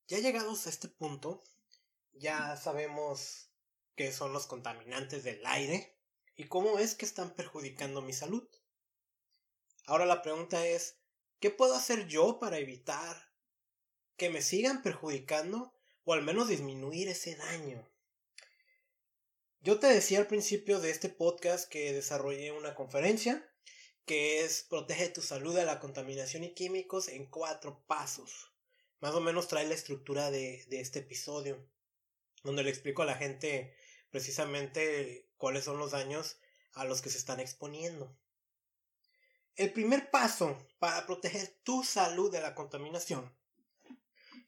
Ya 0.07 0.19
llegados 0.19 0.65
a 0.65 0.69
este 0.69 0.87
punto, 0.87 1.43
ya 2.13 2.55
sabemos 2.55 3.49
qué 3.97 4.13
son 4.13 4.31
los 4.31 4.47
contaminantes 4.47 5.25
del 5.25 5.45
aire 5.45 5.99
y 6.37 6.45
cómo 6.45 6.79
es 6.79 6.95
que 6.95 7.03
están 7.03 7.35
perjudicando 7.35 8.01
mi 8.01 8.13
salud. 8.13 8.47
Ahora 9.85 10.05
la 10.05 10.21
pregunta 10.21 10.65
es, 10.65 10.97
¿qué 11.41 11.49
puedo 11.51 11.75
hacer 11.75 12.07
yo 12.07 12.39
para 12.39 12.57
evitar 12.57 13.33
que 14.15 14.29
me 14.29 14.41
sigan 14.41 14.81
perjudicando 14.81 15.73
o 16.05 16.13
al 16.13 16.21
menos 16.21 16.47
disminuir 16.47 17.09
ese 17.09 17.35
daño? 17.35 17.85
Yo 19.59 19.77
te 19.77 19.87
decía 19.87 20.19
al 20.19 20.27
principio 20.27 20.79
de 20.79 20.91
este 20.91 21.09
podcast 21.09 21.69
que 21.69 21.91
desarrollé 21.91 22.53
una 22.53 22.75
conferencia 22.75 23.45
que 24.05 24.45
es 24.45 24.63
Protege 24.69 25.09
tu 25.09 25.21
salud 25.21 25.53
de 25.53 25.65
la 25.65 25.81
contaminación 25.81 26.45
y 26.45 26.53
químicos 26.53 27.09
en 27.09 27.25
cuatro 27.25 27.83
pasos 27.87 28.53
más 28.99 29.13
o 29.13 29.21
menos 29.21 29.47
trae 29.47 29.67
la 29.67 29.75
estructura 29.75 30.31
de, 30.31 30.65
de 30.67 30.79
este 30.79 30.99
episodio, 30.99 31.67
donde 32.43 32.63
le 32.63 32.69
explico 32.69 33.01
a 33.01 33.05
la 33.05 33.15
gente 33.15 33.75
precisamente 34.09 35.29
cuáles 35.37 35.63
son 35.63 35.77
los 35.77 35.91
daños 35.91 36.37
a 36.73 36.85
los 36.85 37.01
que 37.01 37.09
se 37.09 37.17
están 37.17 37.39
exponiendo. 37.39 38.17
El 39.55 39.73
primer 39.73 40.11
paso 40.11 40.57
para 40.79 41.05
proteger 41.05 41.59
tu 41.63 41.83
salud 41.83 42.31
de 42.31 42.41
la 42.41 42.53
contaminación 42.53 43.35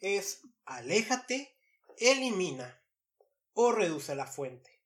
es 0.01 0.41
aléjate, 0.65 1.57
elimina 1.97 2.81
o 3.53 3.71
reduce 3.71 4.15
la 4.15 4.27
fuente. 4.27 4.79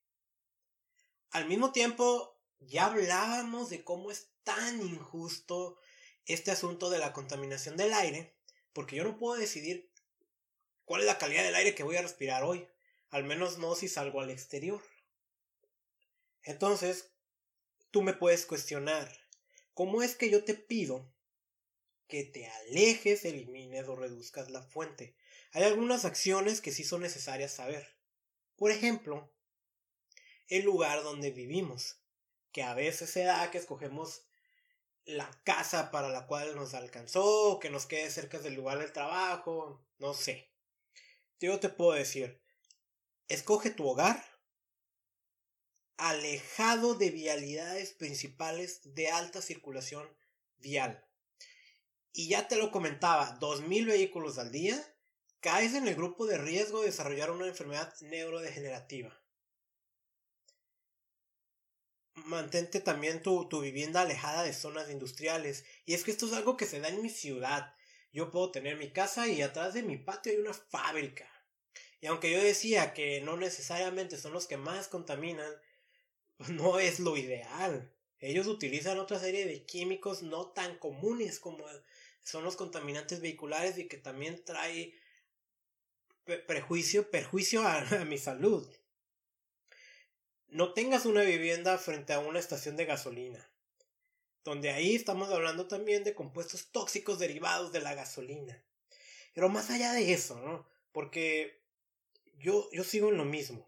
Al 1.32 1.47
mismo 1.47 1.71
tiempo, 1.71 2.39
ya 2.60 2.86
hablábamos 2.86 3.69
de 3.69 3.84
cómo 3.84 4.12
es 4.12 4.30
tan 4.43 4.82
injusto 4.82 5.78
este 6.26 6.52
asunto 6.52 6.89
de 6.89 6.99
la 6.99 7.12
contaminación 7.12 7.76
del 7.76 7.93
aire 7.93 8.33
porque 8.74 8.96
yo 8.96 9.04
no 9.04 9.17
puedo 9.17 9.40
decidir 9.40 9.92
cuál 10.86 11.02
es 11.02 11.08
la 11.08 11.17
calidad 11.17 11.44
del 11.44 11.56
aire 11.56 11.76
que 11.76 11.84
voy 11.84 11.96
a 11.96 12.02
respirar 12.02 12.44
hoy, 12.44 12.67
al 13.10 13.24
menos 13.24 13.58
no 13.58 13.76
si 13.76 13.88
salgo 13.88 14.21
al 14.21 14.32
exterior. 14.32 14.84
Entonces, 16.44 17.12
tú 17.92 18.02
me 18.02 18.13
puedes 18.13 18.46
cuestionar, 18.46 19.10
¿cómo 19.74 20.02
es 20.02 20.15
que 20.15 20.30
yo 20.30 20.44
te 20.44 20.56
pido 20.56 21.13
que 22.08 22.24
te 22.24 22.48
alejes, 22.48 23.24
elimines 23.24 23.88
o 23.88 23.96
reduzcas 23.96 24.50
la 24.50 24.62
fuente? 24.62 25.15
Hay 25.52 25.63
algunas 25.63 26.06
acciones 26.06 26.60
que 26.60 26.71
sí 26.71 26.84
son 26.84 27.02
necesarias 27.02 27.54
saber. 27.54 27.88
Por 28.56 28.71
ejemplo, 28.71 29.32
el 30.48 30.63
lugar 30.63 31.04
donde 31.04 31.32
vivimos, 31.32 32.02
que 32.52 32.63
a 32.63 32.74
veces 32.74 33.10
se 33.10 33.24
da 33.24 33.50
que 33.52 33.58
escogemos 33.58 34.28
la 35.06 35.29
casa 35.43 35.91
para 35.91 36.10
la 36.10 36.27
cual 36.27 36.56
nos 36.56 36.73
alcanzó, 36.73 37.60
que 37.60 37.69
nos 37.69 37.85
quede 37.85 38.10
cerca 38.10 38.39
del 38.39 38.54
lugar 38.54 38.79
del 38.79 38.93
trabajo, 38.93 39.85
no 39.97 40.13
sé. 40.13 40.51
Yo 41.39 41.60
te 41.60 41.69
puedo 41.69 41.91
decir, 41.91 42.41
escoge 43.27 43.69
tu 43.69 43.87
hogar 43.87 44.23
alejado 45.97 46.95
de 46.95 47.12
vialidades 47.12 47.93
principales 47.93 48.81
de 48.95 49.10
alta 49.10 49.41
circulación 49.41 50.08
vial. 50.58 51.06
y 52.15 52.29
ya 52.29 52.47
te 52.47 52.58
lo 52.58 52.71
comentaba, 52.71 53.39
2.000 53.39 53.87
vehículos 53.87 54.37
al 54.37 54.51
día, 54.51 54.79
caes 55.39 55.73
en 55.73 55.87
el 55.87 55.95
grupo 55.95 56.27
de 56.27 56.37
riesgo 56.37 56.81
de 56.81 56.87
desarrollar 56.87 57.31
una 57.31 57.47
enfermedad 57.47 57.91
neurodegenerativa. 58.01 59.23
Mantente 62.16 62.80
también 62.80 63.22
tu, 63.22 63.48
tu, 63.50 63.62
vivienda 63.62 64.02
alejada 64.02 64.44
de 64.44 64.54
zonas 64.54 64.90
industriales. 64.90 65.66
Y 65.86 65.94
es 65.94 66.04
que 66.04 66.12
esto 66.12 66.28
es 66.28 66.34
algo 66.34 66.58
que 66.58 66.66
se 66.66 66.80
da 66.80 66.90
en 66.90 67.02
mi 67.02 67.10
ciudad. 67.10 67.74
Yo 68.12 68.30
puedo 68.30 68.52
tener 68.52 68.78
mi 68.78 68.92
casa 68.92 69.28
y 69.28 69.42
atrás 69.42 69.74
de 69.74 69.84
mi 69.84 69.98
patio 69.98 70.32
hay 70.32 70.38
una 70.38 70.54
fábrica. 70.54 71.28
Y 72.00 72.08
aunque 72.08 72.32
yo 72.32 72.44
decía 72.44 72.94
que 72.94 73.22
no 73.22 73.38
necesariamente 73.38 74.18
son 74.18 74.34
los 74.34 74.46
que 74.46 74.58
más 74.58 74.88
contaminan, 74.88 75.52
no 76.50 76.80
es 76.80 77.00
lo 77.00 77.18
ideal. 77.18 77.92
Ellos 78.20 78.48
utilizan 78.48 79.00
otra 79.00 79.20
serie 79.20 79.46
de 79.46 79.66
químicos 79.66 80.22
no 80.22 80.48
tan 80.52 80.78
comunes 80.78 81.40
como 81.40 81.66
son 82.24 82.44
los 82.44 82.56
contaminantes 82.56 83.20
vehiculares 83.20 83.78
y 83.78 83.88
que 83.88 83.98
también 83.98 84.44
trae 84.46 84.94
prejuicio, 86.48 87.10
perjuicio 87.10 87.64
a, 87.64 87.80
a 88.02 88.06
mi 88.06 88.18
salud. 88.18 88.68
No 90.54 90.71
tengas 90.75 91.08
una 91.08 91.23
vivienda 91.23 91.79
frente 91.79 92.13
a 92.13 92.19
una 92.19 92.37
estación 92.37 92.77
de 92.77 92.85
gasolina, 92.85 93.49
donde 94.43 94.69
ahí 94.69 94.93
estamos 94.93 95.31
hablando 95.31 95.67
también 95.67 96.04
de 96.04 96.13
compuestos 96.13 96.71
tóxicos 96.71 97.17
derivados 97.17 97.71
de 97.71 97.81
la 97.81 97.95
gasolina. 97.95 98.63
Pero 99.33 99.49
más 99.49 99.71
allá 99.71 99.93
de 99.93 100.13
eso, 100.13 100.39
¿no? 100.39 100.69
Porque 100.91 101.60
yo, 102.37 102.69
yo 102.71 102.83
sigo 102.83 103.10
en 103.10 103.17
lo 103.17 103.25
mismo. 103.25 103.67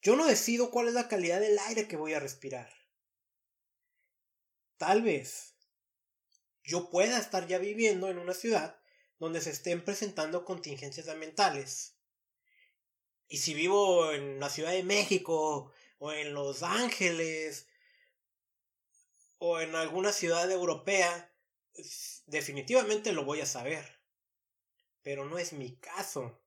Yo 0.00 0.16
no 0.16 0.26
decido 0.26 0.72
cuál 0.72 0.88
es 0.88 0.94
la 0.94 1.06
calidad 1.06 1.38
del 1.38 1.56
aire 1.60 1.86
que 1.86 1.96
voy 1.96 2.12
a 2.14 2.18
respirar. 2.18 2.68
Tal 4.78 5.02
vez 5.02 5.54
yo 6.64 6.90
pueda 6.90 7.20
estar 7.20 7.46
ya 7.46 7.58
viviendo 7.58 8.08
en 8.08 8.18
una 8.18 8.34
ciudad 8.34 8.80
donde 9.20 9.40
se 9.40 9.50
estén 9.50 9.84
presentando 9.84 10.44
contingencias 10.44 11.06
ambientales. 11.06 11.94
Y 13.32 13.38
si 13.38 13.54
vivo 13.54 14.12
en 14.12 14.40
la 14.40 14.50
Ciudad 14.50 14.72
de 14.72 14.82
México 14.82 15.72
o 15.98 16.12
en 16.12 16.34
Los 16.34 16.62
Ángeles 16.62 17.66
o 19.38 19.58
en 19.58 19.74
alguna 19.74 20.12
ciudad 20.12 20.50
europea, 20.50 21.34
definitivamente 22.26 23.14
lo 23.14 23.24
voy 23.24 23.40
a 23.40 23.46
saber. 23.46 24.02
Pero 25.00 25.24
no 25.24 25.38
es 25.38 25.54
mi 25.54 25.76
caso. 25.76 26.44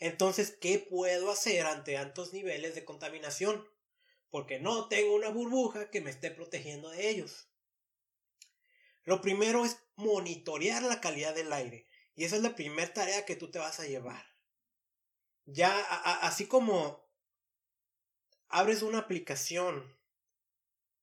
Entonces, 0.00 0.50
¿qué 0.60 0.80
puedo 0.80 1.30
hacer 1.30 1.64
ante 1.64 1.94
tantos 1.94 2.32
niveles 2.32 2.74
de 2.74 2.84
contaminación? 2.84 3.64
Porque 4.30 4.58
no 4.58 4.88
tengo 4.88 5.14
una 5.14 5.28
burbuja 5.28 5.92
que 5.92 6.00
me 6.00 6.10
esté 6.10 6.32
protegiendo 6.32 6.90
de 6.90 7.08
ellos. 7.08 7.46
Lo 9.04 9.20
primero 9.20 9.64
es 9.64 9.78
monitorear 9.94 10.82
la 10.82 11.00
calidad 11.00 11.36
del 11.36 11.52
aire. 11.52 11.86
Y 12.16 12.24
esa 12.24 12.34
es 12.34 12.42
la 12.42 12.56
primera 12.56 12.92
tarea 12.92 13.24
que 13.24 13.36
tú 13.36 13.52
te 13.52 13.60
vas 13.60 13.78
a 13.78 13.86
llevar. 13.86 14.33
Ya, 15.46 15.78
así 16.22 16.46
como 16.46 17.04
abres 18.48 18.82
una 18.82 18.98
aplicación 18.98 19.94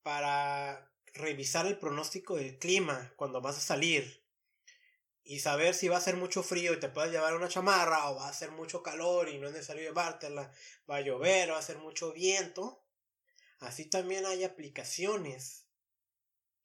para 0.02 0.92
revisar 1.14 1.68
el 1.68 1.78
pronóstico 1.78 2.36
del 2.38 2.58
clima 2.58 3.14
cuando 3.18 3.42
vas 3.42 3.58
a 3.58 3.62
salir 3.62 4.22
y 5.24 5.40
saber 5.40 5.76
si 5.76 5.88
va 5.88 5.98
a 5.98 6.02
ser 6.02 6.16
mucho 6.16 6.42
frío 6.44 6.74
y 6.74 6.80
te 6.80 6.90
puedes 6.90 7.12
llevar 7.12 7.36
una 7.36 7.48
chamarra 7.48 8.10
o 8.10 8.16
va 8.16 8.28
a 8.28 8.34
ser 8.34 8.52
mucho 8.52 8.82
calor 8.82 9.30
y 9.30 9.38
no 9.38 9.48
es 9.48 9.54
necesario 9.54 9.84
llevártela, 9.84 10.52
va 10.90 10.98
a 10.98 11.02
llover, 11.02 11.52
va 11.52 11.60
a 11.60 11.62
ser 11.62 11.78
mucho 11.78 12.12
viento. 12.12 12.84
Así 13.60 13.86
también 13.86 14.26
hay 14.26 14.44
aplicaciones 14.44 15.68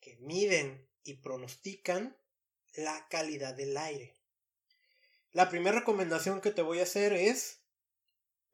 que 0.00 0.16
miden 0.16 0.88
y 1.04 1.14
pronostican 1.14 2.16
la 2.74 3.06
calidad 3.08 3.54
del 3.54 3.76
aire. 3.76 4.14
La 5.32 5.50
primera 5.50 5.80
recomendación 5.80 6.40
que 6.40 6.50
te 6.50 6.62
voy 6.62 6.80
a 6.80 6.84
hacer 6.84 7.12
es 7.12 7.65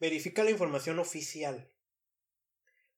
verifica 0.03 0.43
la 0.43 0.51
información 0.51 0.99
oficial. 0.99 1.71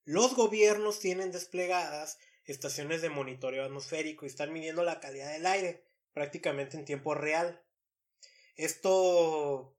Los 0.06 0.34
gobiernos 0.34 1.00
tienen 1.00 1.32
desplegadas 1.32 2.18
estaciones 2.46 3.02
de 3.02 3.10
monitoreo 3.10 3.62
atmosférico 3.62 4.24
y 4.24 4.28
están 4.28 4.54
midiendo 4.54 4.84
la 4.84 5.00
calidad 5.00 5.30
del 5.30 5.44
aire 5.44 5.84
prácticamente 6.14 6.78
en 6.78 6.86
tiempo 6.86 7.14
real. 7.14 7.62
Esto, 8.56 9.76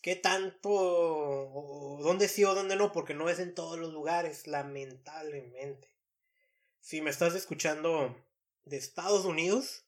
¿qué 0.00 0.16
tanto? 0.16 1.98
¿Dónde 2.00 2.28
sí 2.28 2.46
o 2.46 2.54
dónde 2.54 2.76
no? 2.76 2.92
Porque 2.92 3.12
no 3.12 3.28
es 3.28 3.40
en 3.40 3.54
todos 3.54 3.78
los 3.78 3.92
lugares, 3.92 4.46
lamentablemente. 4.46 5.90
Si 6.80 7.02
me 7.02 7.10
estás 7.10 7.34
escuchando 7.34 8.16
de 8.64 8.78
Estados 8.78 9.26
Unidos, 9.26 9.84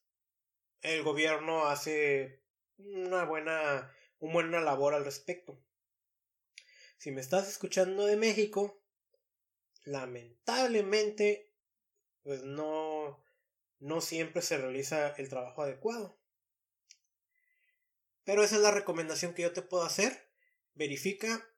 el 0.83 1.03
gobierno 1.05 1.69
hace 1.69 2.43
una 2.77 3.25
buena, 3.25 3.91
una 4.19 4.33
buena 4.35 4.61
labor 4.61 4.93
al 4.93 5.07
respecto. 5.07 5.59
Si 6.99 7.11
me 7.11 7.21
estás 7.21 7.49
escuchando 7.49 8.07
de 8.07 8.17
México, 8.17 8.83
lamentablemente, 9.85 11.53
pues 12.23 12.43
no, 12.43 13.23
no 13.79 14.01
siempre 14.01 14.43
se 14.43 14.59
realiza 14.59 15.15
el 15.17 15.29
trabajo 15.29 15.63
adecuado. 15.63 16.19
Pero 18.25 18.43
esa 18.43 18.57
es 18.57 18.63
la 18.63 18.73
recomendación 18.73 19.35
que 19.35 19.43
yo 19.43 19.53
te 19.53 19.63
puedo 19.63 19.85
hacer. 19.85 20.29
Verifica 20.75 21.49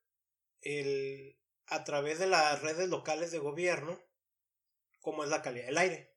el, 0.60 1.38
a 1.66 1.84
través 1.84 2.18
de 2.18 2.26
las 2.26 2.60
redes 2.60 2.88
locales 2.88 3.30
de 3.30 3.38
gobierno 3.38 3.98
cómo 5.00 5.24
es 5.24 5.30
la 5.30 5.40
calidad 5.40 5.66
del 5.66 5.78
aire. 5.78 6.14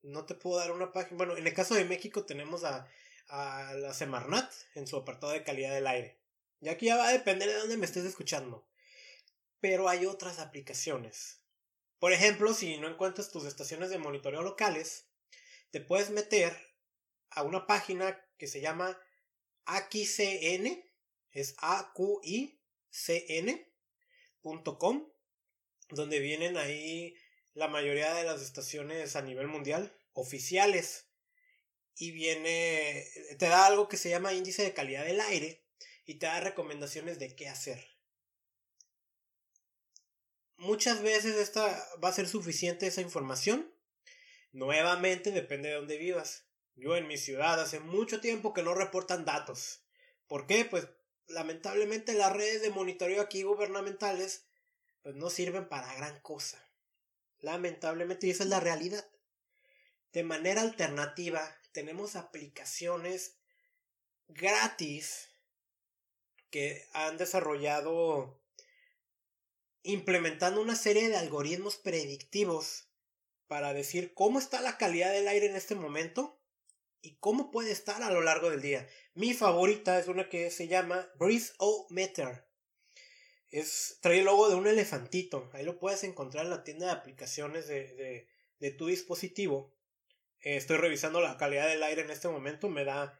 No 0.00 0.24
te 0.24 0.34
puedo 0.34 0.58
dar 0.58 0.72
una 0.72 0.92
página. 0.92 1.18
Bueno, 1.18 1.36
en 1.36 1.46
el 1.46 1.52
caso 1.52 1.74
de 1.74 1.84
México 1.84 2.24
tenemos 2.24 2.64
a, 2.64 2.88
a 3.28 3.74
la 3.74 3.92
Semarnat 3.92 4.50
en 4.74 4.86
su 4.86 4.96
apartado 4.96 5.32
de 5.32 5.44
calidad 5.44 5.74
del 5.74 5.86
aire. 5.86 6.21
Y 6.62 6.68
aquí 6.68 6.86
ya 6.86 6.96
va 6.96 7.08
a 7.08 7.12
depender 7.12 7.48
de 7.48 7.56
dónde 7.56 7.76
me 7.76 7.86
estés 7.86 8.04
escuchando. 8.04 8.64
Pero 9.58 9.88
hay 9.88 10.06
otras 10.06 10.38
aplicaciones. 10.38 11.40
Por 11.98 12.12
ejemplo, 12.12 12.54
si 12.54 12.78
no 12.78 12.88
encuentras 12.88 13.32
tus 13.32 13.44
estaciones 13.44 13.90
de 13.90 13.98
monitoreo 13.98 14.42
locales, 14.42 15.08
te 15.72 15.80
puedes 15.80 16.10
meter 16.10 16.56
a 17.30 17.42
una 17.42 17.66
página 17.66 18.24
que 18.38 18.46
se 18.46 18.60
llama 18.60 18.96
AQICN, 19.64 20.88
es 21.32 21.56
A-Q-I-C-N.com, 21.58 22.62
donde 25.88 26.20
vienen 26.20 26.56
ahí 26.56 27.16
la 27.54 27.66
mayoría 27.66 28.14
de 28.14 28.22
las 28.22 28.40
estaciones 28.40 29.16
a 29.16 29.22
nivel 29.22 29.48
mundial 29.48 29.92
oficiales. 30.12 31.08
Y 31.96 32.12
viene, 32.12 33.04
te 33.38 33.46
da 33.46 33.66
algo 33.66 33.88
que 33.88 33.96
se 33.96 34.10
llama 34.10 34.32
índice 34.32 34.62
de 34.62 34.74
calidad 34.74 35.04
del 35.04 35.20
aire 35.20 35.61
y 36.04 36.14
te 36.16 36.26
da 36.26 36.40
recomendaciones 36.40 37.18
de 37.18 37.34
qué 37.34 37.48
hacer. 37.48 37.84
Muchas 40.56 41.02
veces 41.02 41.36
esta 41.36 41.66
va 42.02 42.08
a 42.08 42.12
ser 42.12 42.28
suficiente 42.28 42.86
esa 42.86 43.00
información 43.00 43.72
Nuevamente 44.52 45.30
depende 45.30 45.70
de 45.70 45.76
dónde 45.76 45.96
vivas. 45.96 46.44
Yo 46.74 46.96
en 46.96 47.08
mi 47.08 47.16
ciudad 47.16 47.58
hace 47.58 47.80
mucho 47.80 48.20
tiempo 48.20 48.52
que 48.52 48.62
no 48.62 48.74
reportan 48.74 49.24
datos. 49.24 49.82
¿Por 50.26 50.46
qué? 50.46 50.66
Pues 50.66 50.86
lamentablemente 51.26 52.12
las 52.12 52.32
redes 52.32 52.60
de 52.60 52.70
monitoreo 52.70 53.22
aquí 53.22 53.44
gubernamentales 53.44 54.46
pues 55.02 55.14
no 55.14 55.30
sirven 55.30 55.68
para 55.68 55.94
gran 55.94 56.20
cosa. 56.20 56.62
Lamentablemente 57.38 58.26
y 58.26 58.30
esa 58.30 58.42
es 58.42 58.50
la 58.50 58.60
realidad. 58.60 59.08
De 60.12 60.22
manera 60.22 60.60
alternativa 60.60 61.58
tenemos 61.72 62.14
aplicaciones 62.14 63.38
gratis 64.28 65.30
que 66.52 66.86
han 66.92 67.16
desarrollado 67.16 68.40
implementando 69.82 70.60
una 70.60 70.76
serie 70.76 71.08
de 71.08 71.16
algoritmos 71.16 71.76
predictivos 71.76 72.88
para 73.48 73.74
decir 73.74 74.14
cómo 74.14 74.38
está 74.38 74.60
la 74.60 74.78
calidad 74.78 75.12
del 75.12 75.26
aire 75.26 75.46
en 75.46 75.56
este 75.56 75.74
momento 75.74 76.40
y 77.00 77.16
cómo 77.16 77.50
puede 77.50 77.72
estar 77.72 78.02
a 78.02 78.12
lo 78.12 78.20
largo 78.20 78.50
del 78.50 78.62
día. 78.62 78.86
Mi 79.14 79.34
favorita 79.34 79.98
es 79.98 80.06
una 80.06 80.28
que 80.28 80.50
se 80.50 80.68
llama 80.68 81.10
Breeze-O-Meter. 81.18 82.46
Es, 83.50 83.98
trae 84.00 84.20
el 84.20 84.26
logo 84.26 84.48
de 84.48 84.54
un 84.54 84.66
elefantito. 84.66 85.50
Ahí 85.52 85.64
lo 85.64 85.78
puedes 85.78 86.04
encontrar 86.04 86.44
en 86.44 86.50
la 86.50 86.64
tienda 86.64 86.86
de 86.86 86.92
aplicaciones 86.92 87.66
de, 87.66 88.28
de, 88.58 88.70
tu 88.70 88.86
dispositivo. 88.86 89.74
Estoy 90.40 90.76
revisando 90.76 91.20
la 91.20 91.36
calidad 91.36 91.66
del 91.66 91.82
aire 91.82 92.02
en 92.02 92.10
este 92.10 92.28
momento. 92.28 92.68
Me 92.68 92.84
da 92.84 93.18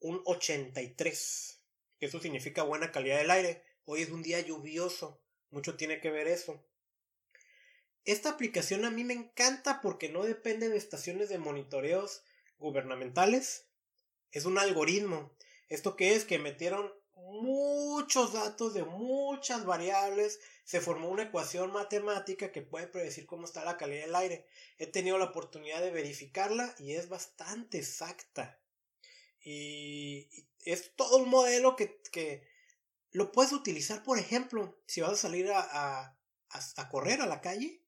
un 0.00 0.20
83. 0.24 1.57
Eso 2.00 2.20
significa 2.20 2.62
buena 2.62 2.92
calidad 2.92 3.18
del 3.18 3.30
aire. 3.30 3.62
Hoy 3.84 4.02
es 4.02 4.10
un 4.10 4.22
día 4.22 4.40
lluvioso. 4.40 5.20
Mucho 5.50 5.76
tiene 5.76 6.00
que 6.00 6.10
ver 6.10 6.28
eso. 6.28 6.64
Esta 8.04 8.30
aplicación 8.30 8.84
a 8.84 8.90
mí 8.90 9.04
me 9.04 9.14
encanta 9.14 9.80
porque 9.80 10.08
no 10.08 10.22
depende 10.22 10.68
de 10.68 10.76
estaciones 10.76 11.28
de 11.28 11.38
monitoreos 11.38 12.22
gubernamentales. 12.58 13.66
Es 14.30 14.44
un 14.44 14.58
algoritmo. 14.58 15.34
¿Esto 15.68 15.96
qué 15.96 16.14
es? 16.14 16.24
Que 16.24 16.38
metieron 16.38 16.92
muchos 17.28 18.32
datos 18.32 18.74
de 18.74 18.84
muchas 18.84 19.64
variables, 19.64 20.40
se 20.64 20.80
formó 20.80 21.08
una 21.08 21.24
ecuación 21.24 21.72
matemática 21.72 22.52
que 22.52 22.62
puede 22.62 22.86
predecir 22.86 23.26
cómo 23.26 23.44
está 23.44 23.64
la 23.64 23.76
calidad 23.76 24.06
del 24.06 24.14
aire. 24.14 24.46
He 24.78 24.86
tenido 24.86 25.18
la 25.18 25.26
oportunidad 25.26 25.82
de 25.82 25.90
verificarla 25.90 26.74
y 26.78 26.92
es 26.92 27.08
bastante 27.08 27.78
exacta. 27.78 28.58
Y 29.42 30.28
es 30.64 30.94
todo 30.96 31.18
un 31.18 31.28
modelo 31.28 31.76
que, 31.76 32.00
que 32.12 32.46
lo 33.10 33.32
puedes 33.32 33.52
utilizar, 33.52 34.02
por 34.02 34.18
ejemplo, 34.18 34.80
si 34.86 35.00
vas 35.00 35.12
a 35.12 35.16
salir 35.16 35.50
a, 35.50 35.60
a, 35.60 36.18
a 36.76 36.88
correr 36.88 37.20
a 37.20 37.26
la 37.26 37.40
calle, 37.40 37.82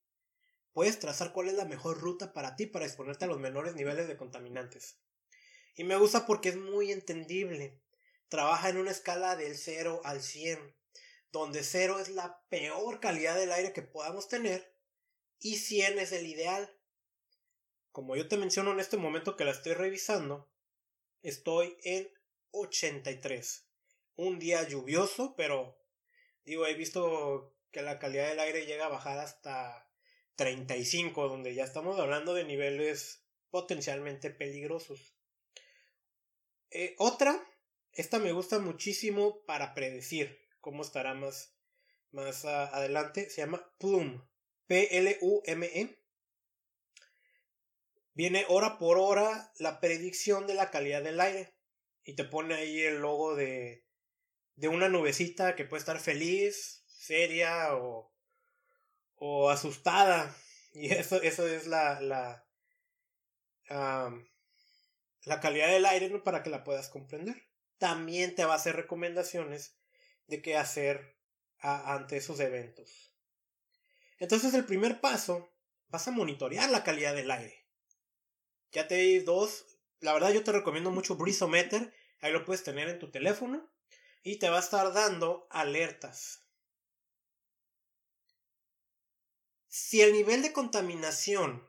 puedes 0.73 0.99
trazar 0.99 1.33
cuál 1.33 1.49
es 1.49 1.53
la 1.55 1.65
mejor 1.65 1.99
ruta 1.99 2.33
para 2.33 2.55
ti 2.55 2.65
para 2.65 2.85
exponerte 2.85 3.25
a 3.25 3.27
los 3.27 3.39
menores 3.39 3.75
niveles 3.75 4.07
de 4.07 4.17
contaminantes. 4.17 4.97
Y 5.75 5.83
me 5.83 5.95
gusta 5.95 6.25
porque 6.25 6.49
es 6.49 6.57
muy 6.57 6.91
entendible. 6.91 7.79
Trabaja 8.29 8.69
en 8.69 8.77
una 8.77 8.91
escala 8.91 9.35
del 9.35 9.57
0 9.57 10.01
al 10.03 10.21
100, 10.21 10.75
donde 11.31 11.63
0 11.63 11.99
es 11.99 12.09
la 12.09 12.41
peor 12.49 12.99
calidad 12.99 13.35
del 13.35 13.51
aire 13.51 13.73
que 13.73 13.81
podamos 13.81 14.27
tener 14.27 14.75
y 15.39 15.57
100 15.57 15.99
es 15.99 16.11
el 16.11 16.25
ideal. 16.27 16.73
Como 17.91 18.15
yo 18.15 18.27
te 18.27 18.37
menciono 18.37 18.71
en 18.71 18.79
este 18.79 18.97
momento 18.97 19.35
que 19.35 19.43
la 19.43 19.51
estoy 19.51 19.73
revisando, 19.73 20.50
estoy 21.21 21.77
en 21.83 22.09
83. 22.51 23.67
Un 24.15 24.39
día 24.39 24.67
lluvioso, 24.67 25.35
pero 25.35 25.77
digo, 26.43 26.65
he 26.67 26.73
visto 26.73 27.55
que 27.71 27.81
la 27.81 27.99
calidad 27.99 28.29
del 28.29 28.39
aire 28.39 28.65
llega 28.65 28.85
a 28.85 28.89
bajar 28.89 29.19
hasta 29.19 29.89
35, 30.35 31.27
donde 31.27 31.53
ya 31.53 31.63
estamos 31.63 31.99
hablando 31.99 32.33
de 32.33 32.43
niveles 32.43 33.23
potencialmente 33.49 34.29
peligrosos. 34.29 35.15
Eh, 36.71 36.95
otra, 36.97 37.45
esta 37.93 38.19
me 38.19 38.31
gusta 38.31 38.59
muchísimo 38.59 39.43
para 39.45 39.73
predecir 39.73 40.39
cómo 40.61 40.83
estará 40.83 41.13
más, 41.13 41.55
más 42.11 42.45
adelante, 42.45 43.29
se 43.29 43.41
llama 43.41 43.73
Plume, 43.77 44.21
P-L-U-M-E. 44.67 46.00
Viene 48.13 48.45
hora 48.49 48.77
por 48.77 48.97
hora 48.97 49.51
la 49.57 49.79
predicción 49.79 50.47
de 50.47 50.53
la 50.53 50.69
calidad 50.69 51.01
del 51.01 51.19
aire 51.19 51.53
y 52.03 52.15
te 52.15 52.23
pone 52.23 52.55
ahí 52.55 52.81
el 52.81 52.99
logo 52.99 53.35
de, 53.35 53.85
de 54.55 54.67
una 54.67 54.89
nubecita 54.89 55.55
que 55.55 55.65
puede 55.65 55.79
estar 55.79 55.99
feliz, 55.99 56.83
seria 56.87 57.75
o, 57.75 58.13
o 59.15 59.49
asustada. 59.49 60.35
Y 60.73 60.91
eso, 60.93 61.21
eso 61.21 61.47
es 61.47 61.67
la, 61.67 62.01
la, 62.01 62.45
la 65.23 65.39
calidad 65.39 65.69
del 65.69 65.85
aire 65.85 66.09
para 66.19 66.43
que 66.43 66.49
la 66.49 66.63
puedas 66.63 66.89
comprender. 66.89 67.47
También 67.77 68.35
te 68.35 68.45
va 68.45 68.53
a 68.53 68.57
hacer 68.57 68.75
recomendaciones 68.75 69.77
de 70.27 70.41
qué 70.41 70.57
hacer 70.57 71.17
ante 71.59 72.17
esos 72.17 72.39
eventos. 72.39 73.13
Entonces 74.19 74.53
el 74.53 74.65
primer 74.65 75.01
paso, 75.01 75.51
vas 75.87 76.07
a 76.07 76.11
monitorear 76.11 76.69
la 76.69 76.83
calidad 76.83 77.15
del 77.15 77.31
aire. 77.31 77.60
Ya 78.71 78.87
te 78.87 78.95
di 78.95 79.19
dos. 79.19 79.65
La 79.99 80.13
verdad 80.13 80.31
yo 80.31 80.43
te 80.43 80.51
recomiendo 80.51 80.91
mucho 80.91 81.15
Breezometer. 81.15 81.93
Ahí 82.19 82.31
lo 82.31 82.45
puedes 82.45 82.63
tener 82.63 82.89
en 82.89 82.99
tu 82.99 83.11
teléfono. 83.11 83.69
Y 84.23 84.37
te 84.37 84.49
va 84.49 84.57
a 84.57 84.61
estar 84.61 84.93
dando 84.93 85.47
alertas. 85.49 86.41
Si 89.67 90.01
el 90.01 90.13
nivel 90.13 90.41
de 90.41 90.53
contaminación 90.53 91.67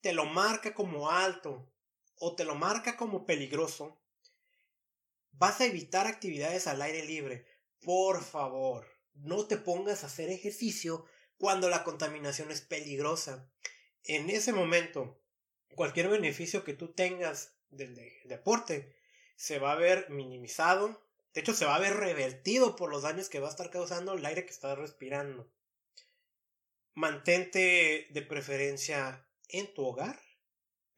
te 0.00 0.12
lo 0.12 0.26
marca 0.26 0.74
como 0.74 1.10
alto 1.10 1.72
o 2.16 2.34
te 2.36 2.44
lo 2.44 2.54
marca 2.54 2.96
como 2.96 3.24
peligroso, 3.24 4.00
vas 5.32 5.60
a 5.60 5.64
evitar 5.64 6.06
actividades 6.06 6.66
al 6.66 6.82
aire 6.82 7.04
libre. 7.04 7.46
Por 7.80 8.22
favor, 8.22 8.86
no 9.14 9.46
te 9.46 9.56
pongas 9.56 10.04
a 10.04 10.06
hacer 10.06 10.28
ejercicio 10.28 11.06
cuando 11.38 11.68
la 11.68 11.84
contaminación 11.84 12.50
es 12.50 12.60
peligrosa. 12.60 13.50
En 14.04 14.30
ese 14.30 14.52
momento, 14.52 15.21
cualquier 15.74 16.08
beneficio 16.08 16.64
que 16.64 16.74
tú 16.74 16.92
tengas 16.92 17.54
del 17.70 17.94
deporte 18.24 18.96
se 19.36 19.58
va 19.58 19.72
a 19.72 19.76
ver 19.76 20.08
minimizado. 20.10 21.04
De 21.34 21.40
hecho, 21.40 21.54
se 21.54 21.64
va 21.64 21.76
a 21.76 21.80
ver 21.80 21.96
revertido 21.96 22.76
por 22.76 22.90
los 22.90 23.02
daños 23.02 23.28
que 23.28 23.40
va 23.40 23.48
a 23.48 23.50
estar 23.50 23.70
causando 23.70 24.12
el 24.12 24.24
aire 24.24 24.44
que 24.44 24.52
estás 24.52 24.78
respirando. 24.78 25.50
Mantente 26.94 28.06
de 28.10 28.22
preferencia 28.22 29.26
en 29.48 29.72
tu 29.72 29.86
hogar, 29.86 30.20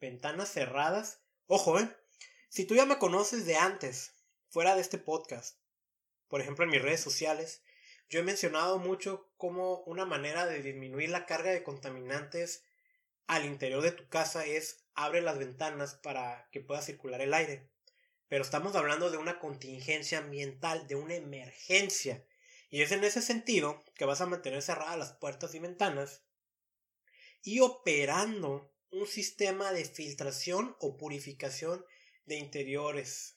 ventanas 0.01 0.51
cerradas. 0.51 1.21
Ojo, 1.47 1.79
eh. 1.79 1.89
Si 2.49 2.65
tú 2.65 2.75
ya 2.75 2.85
me 2.85 2.99
conoces 2.99 3.45
de 3.45 3.55
antes, 3.55 4.13
fuera 4.49 4.75
de 4.75 4.81
este 4.81 4.97
podcast, 4.97 5.57
por 6.27 6.41
ejemplo 6.41 6.65
en 6.65 6.71
mis 6.71 6.81
redes 6.81 7.01
sociales, 7.01 7.61
yo 8.09 8.19
he 8.19 8.23
mencionado 8.23 8.77
mucho 8.77 9.31
como 9.37 9.79
una 9.85 10.05
manera 10.05 10.45
de 10.45 10.61
disminuir 10.61 11.09
la 11.09 11.25
carga 11.25 11.51
de 11.51 11.63
contaminantes 11.63 12.64
al 13.27 13.45
interior 13.45 13.81
de 13.81 13.91
tu 13.91 14.07
casa 14.07 14.45
es 14.45 14.85
abre 14.93 15.21
las 15.21 15.37
ventanas 15.37 15.95
para 15.95 16.47
que 16.51 16.61
pueda 16.61 16.81
circular 16.81 17.21
el 17.21 17.33
aire. 17.33 17.69
Pero 18.27 18.43
estamos 18.43 18.75
hablando 18.75 19.11
de 19.11 19.17
una 19.17 19.39
contingencia 19.39 20.19
ambiental, 20.19 20.87
de 20.87 20.95
una 20.95 21.15
emergencia. 21.15 22.25
Y 22.69 22.81
es 22.81 22.91
en 22.91 23.03
ese 23.03 23.21
sentido 23.21 23.83
que 23.95 24.05
vas 24.05 24.21
a 24.21 24.25
mantener 24.25 24.61
cerradas 24.61 24.97
las 24.97 25.13
puertas 25.13 25.53
y 25.55 25.59
ventanas 25.59 26.23
y 27.43 27.59
operando 27.59 28.73
un 28.91 29.05
sistema 29.07 29.71
de 29.71 29.85
filtración 29.85 30.75
o 30.79 30.97
purificación 30.97 31.85
de 32.25 32.37
interiores. 32.37 33.35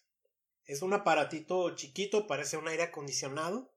Es 0.64 0.82
un 0.82 0.94
aparatito 0.94 1.74
chiquito, 1.76 2.26
parece 2.26 2.56
un 2.56 2.68
aire 2.68 2.84
acondicionado 2.84 3.70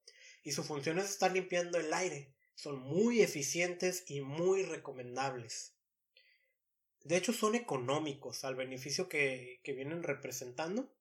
y 0.44 0.54
su 0.54 0.64
función 0.64 1.00
es 1.00 1.10
estar 1.10 1.32
limpiando 1.32 1.80
el 1.80 1.94
aire. 1.94 2.34
Son 2.56 2.80
muy 2.80 3.22
eficientes 3.22 4.04
y 4.08 4.22
muy 4.22 4.64
recomendables. 4.64 5.74
De 7.04 7.18
hecho, 7.18 7.34
son 7.34 7.56
económicos 7.56 8.44
al 8.44 8.56
beneficio 8.56 9.10
que, 9.10 9.60
que 9.64 9.74
vienen 9.74 10.04
representando. 10.04 10.94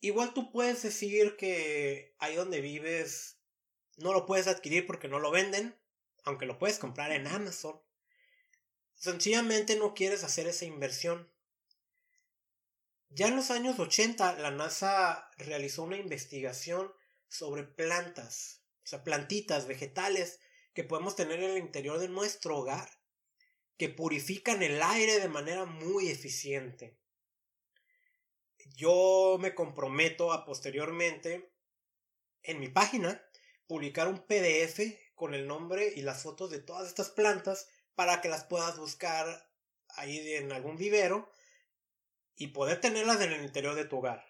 Igual 0.00 0.34
tú 0.34 0.50
puedes 0.50 0.82
decir 0.82 1.36
que 1.36 2.14
ahí 2.18 2.34
donde 2.34 2.60
vives 2.60 3.38
no 3.96 4.12
lo 4.12 4.26
puedes 4.26 4.48
adquirir 4.48 4.86
porque 4.86 5.08
no 5.08 5.18
lo 5.18 5.30
venden, 5.30 5.78
aunque 6.24 6.46
lo 6.46 6.58
puedes 6.58 6.78
comprar 6.78 7.12
en 7.12 7.26
Amazon. 7.26 7.80
Sencillamente 8.94 9.76
no 9.76 9.94
quieres 9.94 10.24
hacer 10.24 10.46
esa 10.46 10.64
inversión. 10.64 11.30
Ya 13.10 13.28
en 13.28 13.36
los 13.36 13.50
años 13.50 13.78
80 13.78 14.38
la 14.38 14.50
NASA 14.50 15.30
realizó 15.36 15.82
una 15.82 15.98
investigación 15.98 16.92
sobre 17.28 17.64
plantas, 17.64 18.62
o 18.84 18.86
sea, 18.86 19.04
plantitas, 19.04 19.66
vegetales 19.66 20.40
que 20.72 20.84
podemos 20.84 21.14
tener 21.14 21.42
en 21.42 21.50
el 21.50 21.58
interior 21.58 21.98
de 21.98 22.08
nuestro 22.08 22.56
hogar, 22.56 22.90
que 23.76 23.88
purifican 23.88 24.62
el 24.62 24.82
aire 24.82 25.18
de 25.20 25.28
manera 25.28 25.64
muy 25.64 26.08
eficiente. 26.08 26.98
Yo 28.74 29.38
me 29.40 29.54
comprometo 29.54 30.32
a 30.32 30.44
posteriormente 30.44 31.52
en 32.42 32.60
mi 32.60 32.68
página 32.68 33.22
publicar 33.66 34.08
un 34.08 34.18
PDF 34.18 34.80
con 35.14 35.34
el 35.34 35.46
nombre 35.46 35.92
y 35.94 36.02
las 36.02 36.22
fotos 36.22 36.50
de 36.50 36.60
todas 36.60 36.88
estas 36.88 37.10
plantas 37.10 37.68
para 37.94 38.20
que 38.20 38.28
las 38.28 38.44
puedas 38.44 38.78
buscar 38.78 39.50
ahí 39.88 40.34
en 40.34 40.52
algún 40.52 40.76
vivero 40.76 41.30
y 42.36 42.48
poder 42.48 42.80
tenerlas 42.80 43.20
en 43.20 43.32
el 43.32 43.44
interior 43.44 43.74
de 43.74 43.84
tu 43.84 43.98
hogar. 43.98 44.24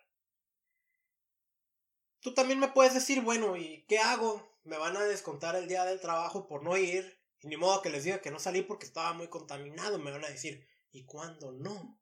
Tú 2.21 2.35
también 2.35 2.61
me 2.61 2.69
puedes 2.69 2.95
decir, 2.95 3.21
bueno, 3.21 3.57
¿y 3.57 3.85
qué 3.89 3.99
hago? 3.99 4.57
Me 4.65 4.79
van 4.79 4.97
a 4.97 5.05
descontar 5.05 5.57
el 5.57 5.67
día 5.67 5.85
del 5.85 6.01
trabajo 6.01 6.47
por 6.47 6.63
no 6.63 6.77
ir. 6.77 7.21
Y 7.43 7.49
ni 7.49 7.57
modo 7.57 7.83
que 7.83 7.91
les 7.91 8.05
diga 8.05 8.21
que 8.21 8.31
no 8.31 8.39
salí 8.39 8.63
porque 8.63 8.87
estaba 8.87 9.13
muy 9.13 9.29
contaminado. 9.29 9.99
Me 9.99 10.11
van 10.11 10.25
a 10.25 10.29
decir, 10.29 10.67
¿y 10.93 11.05
cuándo 11.05 11.53
no? 11.53 11.99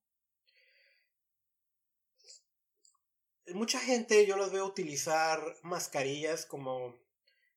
Mucha 3.49 3.81
gente 3.81 4.27
yo 4.27 4.37
los 4.37 4.53
veo 4.53 4.65
utilizar 4.65 5.57
mascarillas 5.63 6.47
como 6.47 7.01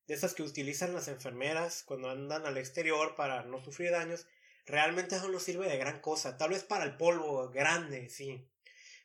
de 0.07 0.13
esas 0.15 0.33
que 0.33 0.43
utilizan 0.43 0.93
las 0.93 1.07
enfermeras 1.07 1.83
cuando 1.83 2.09
andan 2.09 2.45
al 2.45 2.57
exterior 2.57 3.15
para 3.15 3.43
no 3.43 3.63
sufrir 3.63 3.91
daños. 3.91 4.25
Realmente 4.65 5.17
eso 5.17 5.29
no 5.29 5.39
sirve 5.39 5.67
de 5.67 5.77
gran 5.77 5.99
cosa. 5.99 6.37
Tal 6.37 6.51
vez 6.51 6.63
para 6.63 6.85
el 6.85 6.97
polvo 6.97 7.49
grande, 7.49 8.09
sí. 8.09 8.49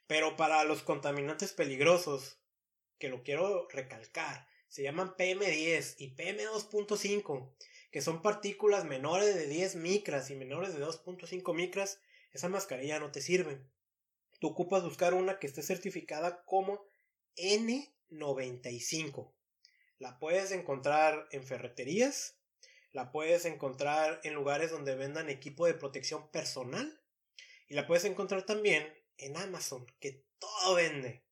Pero 0.06 0.36
para 0.36 0.64
los 0.64 0.82
contaminantes 0.82 1.52
peligrosos, 1.52 2.38
que 2.98 3.08
lo 3.08 3.22
quiero 3.22 3.68
recalcar, 3.68 4.48
se 4.68 4.82
llaman 4.82 5.14
PM10 5.16 5.96
y 5.98 6.14
PM2.5, 6.14 7.52
que 7.90 8.02
son 8.02 8.22
partículas 8.22 8.84
menores 8.84 9.34
de 9.34 9.46
10 9.46 9.76
micras 9.76 10.30
y 10.30 10.34
menores 10.34 10.74
de 10.74 10.84
2.5 10.84 11.54
micras, 11.54 12.00
esa 12.32 12.48
mascarilla 12.48 13.00
no 13.00 13.10
te 13.10 13.20
sirve. 13.20 13.60
Tú 14.40 14.48
ocupas 14.48 14.84
buscar 14.84 15.14
una 15.14 15.38
que 15.38 15.46
esté 15.46 15.62
certificada 15.62 16.44
como 16.44 16.84
N95. 17.36 19.32
La 19.98 20.18
puedes 20.18 20.52
encontrar 20.52 21.26
en 21.32 21.44
ferreterías, 21.44 22.38
la 22.92 23.10
puedes 23.10 23.44
encontrar 23.46 24.20
en 24.22 24.34
lugares 24.34 24.70
donde 24.70 24.94
vendan 24.94 25.28
equipo 25.28 25.66
de 25.66 25.74
protección 25.74 26.30
personal 26.30 27.00
y 27.68 27.74
la 27.74 27.86
puedes 27.86 28.04
encontrar 28.04 28.44
también 28.44 28.86
en 29.16 29.36
Amazon, 29.36 29.86
que 30.00 30.24
todo 30.38 30.74
vende. 30.74 31.24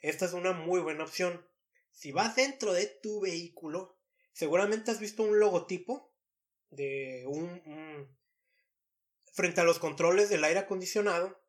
esta 0.00 0.26
es 0.26 0.32
una 0.32 0.52
muy 0.52 0.80
buena 0.80 1.04
opción. 1.04 1.44
Si 1.90 2.12
vas 2.12 2.36
dentro 2.36 2.72
de 2.72 2.86
tu 2.86 3.20
vehículo, 3.20 3.96
seguramente 4.34 4.90
has 4.90 5.00
visto 5.00 5.22
un 5.22 5.38
logotipo 5.38 6.12
de 6.68 7.24
un, 7.26 8.14
frente 9.32 9.62
a 9.62 9.64
los 9.64 9.78
controles 9.78 10.28
del 10.28 10.44
aire 10.44 10.60
acondicionado 10.60 11.40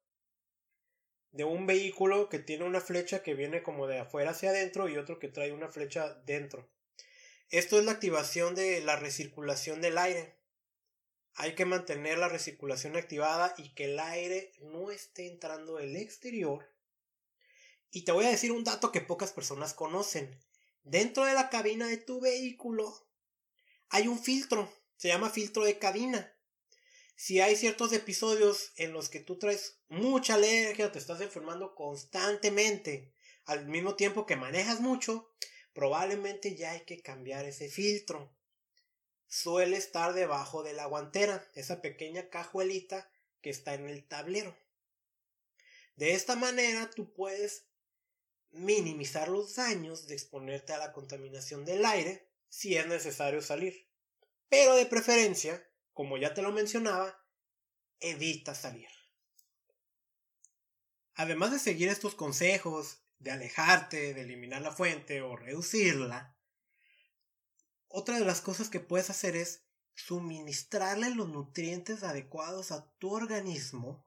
de 1.32 1.44
un 1.44 1.68
vehículo 1.68 2.30
que 2.30 2.40
tiene 2.40 2.64
una 2.64 2.80
flecha 2.80 3.22
que 3.22 3.34
viene 3.34 3.62
como 3.62 3.88
de 3.88 4.00
afuera 4.00 4.32
hacia 4.32 4.52
adentro 4.52 4.88
y 4.88 4.96
otro 4.96 5.20
que 5.20 5.28
trae 5.28 5.52
una 5.52 5.68
flecha 5.68 6.14
dentro. 6.26 6.72
Esto 7.50 7.78
es 7.78 7.84
la 7.84 7.92
activación 7.92 8.56
de 8.56 8.80
la 8.82 8.96
recirculación 8.96 9.82
del 9.82 9.98
aire. 9.98 10.38
Hay 11.34 11.54
que 11.54 11.66
mantener 11.66 12.20
la 12.20 12.30
recirculación 12.30 12.96
activada 12.96 13.54
y 13.58 13.74
que 13.74 13.86
el 13.86 14.00
aire 14.00 14.54
no 14.62 14.92
esté 14.92 15.28
entrando 15.28 15.76
del 15.76 15.98
exterior. 15.98 16.72
Y 17.92 18.06
te 18.06 18.14
voy 18.14 18.26
a 18.26 18.32
decir 18.32 18.54
un 18.54 18.64
dato 18.64 18.94
que 18.94 19.02
pocas 19.02 19.34
personas 19.34 19.74
conocen. 19.74 20.40
Dentro 20.86 21.26
de 21.26 21.34
la 21.34 21.50
cabina 21.50 21.88
de 21.88 21.98
tu 21.98 22.22
vehículo 22.22 23.06
hay 23.90 24.08
un 24.08 24.18
filtro, 24.18 24.72
se 24.96 25.10
llama 25.10 25.30
filtro 25.30 25.66
de 25.66 25.78
cabina. 25.78 26.34
Si 27.18 27.42
hay 27.42 27.58
ciertos 27.58 27.92
episodios 27.92 28.72
en 28.78 28.94
los 28.94 29.10
que 29.10 29.20
tú 29.20 29.38
traes 29.38 29.82
mucha 29.90 30.36
alergia, 30.36 30.94
te 30.94 31.00
estás 31.00 31.20
enfermando 31.20 31.76
constantemente, 31.76 33.14
al 33.44 33.68
mismo 33.68 33.96
tiempo 33.96 34.26
que 34.26 34.38
manejas 34.38 34.80
mucho, 34.80 35.34
probablemente 35.74 36.56
ya 36.56 36.72
hay 36.72 36.86
que 36.86 37.02
cambiar 37.02 37.46
ese 37.46 37.68
filtro 37.68 38.34
suele 39.28 39.76
estar 39.76 40.14
debajo 40.14 40.64
de 40.64 40.72
la 40.72 40.86
guantera, 40.86 41.46
esa 41.56 41.82
pequeña 41.82 42.30
cajuelita 42.30 43.12
que 43.42 43.50
está 43.50 43.74
en 43.74 43.90
el 43.90 44.08
tablero. 44.08 44.56
De 45.96 46.14
esta 46.14 46.36
manera 46.36 46.90
tú 46.90 47.14
puedes 47.14 47.66
minimizar 48.56 49.28
los 49.28 49.56
daños 49.56 50.08
de 50.08 50.14
exponerte 50.14 50.74
a 50.74 50.78
la 50.78 50.94
contaminación 50.94 51.66
del 51.66 51.86
aire 51.86 52.30
si 52.48 52.78
es 52.78 52.88
necesario 52.88 53.42
salir. 53.42 53.90
Pero 54.50 54.76
de 54.76 54.86
preferencia, 54.86 55.68
como 55.94 56.18
ya 56.18 56.34
te 56.34 56.42
lo 56.42 56.52
mencionaba, 56.52 57.22
evita 58.00 58.56
salir. 58.56 58.88
Además 61.16 61.52
de 61.52 61.60
seguir 61.60 61.90
estos 61.90 62.16
consejos, 62.16 63.04
de 63.20 63.32
alejarte, 63.32 64.14
de 64.14 64.22
eliminar 64.22 64.62
la 64.62 64.72
fuente 64.72 65.22
o 65.22 65.36
reducirla, 65.36 66.38
otra 67.88 68.20
de 68.20 68.26
las 68.26 68.42
cosas 68.42 68.70
que 68.70 68.80
puedes 68.80 69.10
hacer 69.10 69.36
es 69.36 69.66
suministrarle 69.94 71.10
los 71.10 71.30
nutrientes 71.30 72.04
adecuados 72.04 72.72
a 72.72 72.90
tu 73.00 73.14
organismo 73.14 74.06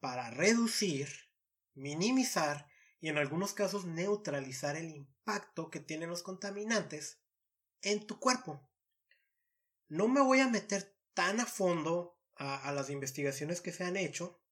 para 0.00 0.30
reducir, 0.30 1.08
minimizar 1.74 2.68
y 3.00 3.08
en 3.08 3.18
algunos 3.18 3.52
casos 3.52 3.84
neutralizar 3.84 4.76
el 4.76 4.90
impacto 4.90 5.70
que 5.70 5.80
tienen 5.80 6.08
los 6.08 6.22
contaminantes 6.22 7.20
en 7.82 8.06
tu 8.06 8.18
cuerpo. 8.18 8.68
No 9.88 10.08
me 10.08 10.20
voy 10.20 10.40
a 10.40 10.48
meter 10.48 10.96
tan 11.14 11.40
a 11.40 11.46
fondo 11.46 12.18
a, 12.36 12.72
las 12.72 12.90
investigaciones 12.90 13.60
que 13.60 13.72
se 13.72 13.84
han 13.84 13.96
hecho. 13.96 14.42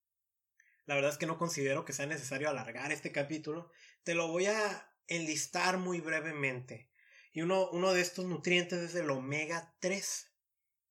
La 0.86 0.94
verdad 0.94 1.10
es 1.10 1.18
que 1.18 1.26
no 1.26 1.38
considero 1.38 1.84
que 1.84 1.92
sea 1.92 2.06
necesario 2.06 2.48
alargar 2.48 2.92
este 2.92 3.12
capítulo. 3.12 3.70
Te 4.04 4.14
lo 4.14 4.28
voy 4.28 4.46
a 4.46 4.90
enlistar 5.06 5.78
muy 5.78 6.00
brevemente. 6.00 6.90
Y 7.32 7.42
uno, 7.42 7.68
uno 7.70 7.92
de 7.92 8.00
estos 8.00 8.26
nutrientes 8.26 8.78
es 8.78 8.94
el 8.94 9.10
omega 9.10 9.74
3. 9.80 10.32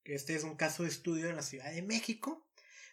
Este 0.03 0.35
es 0.35 0.43
un 0.43 0.55
caso 0.55 0.83
de 0.83 0.89
estudio 0.89 1.29
en 1.29 1.35
la 1.35 1.43
Ciudad 1.43 1.71
de 1.71 1.81
México, 1.81 2.45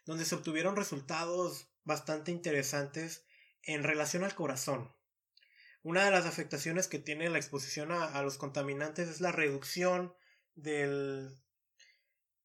donde 0.04 0.24
se 0.24 0.36
obtuvieron 0.36 0.76
resultados 0.76 1.68
bastante 1.84 2.30
interesantes 2.30 3.24
en 3.62 3.82
relación 3.82 4.24
al 4.24 4.34
corazón. 4.34 4.94
Una 5.82 6.04
de 6.04 6.10
las 6.10 6.26
afectaciones 6.26 6.88
que 6.88 6.98
tiene 6.98 7.30
la 7.30 7.38
exposición 7.38 7.90
a, 7.92 8.20
los 8.22 8.36
contaminantes 8.36 9.08
es 9.08 9.20
la 9.20 9.32
reducción 9.32 10.14
del 10.54 11.40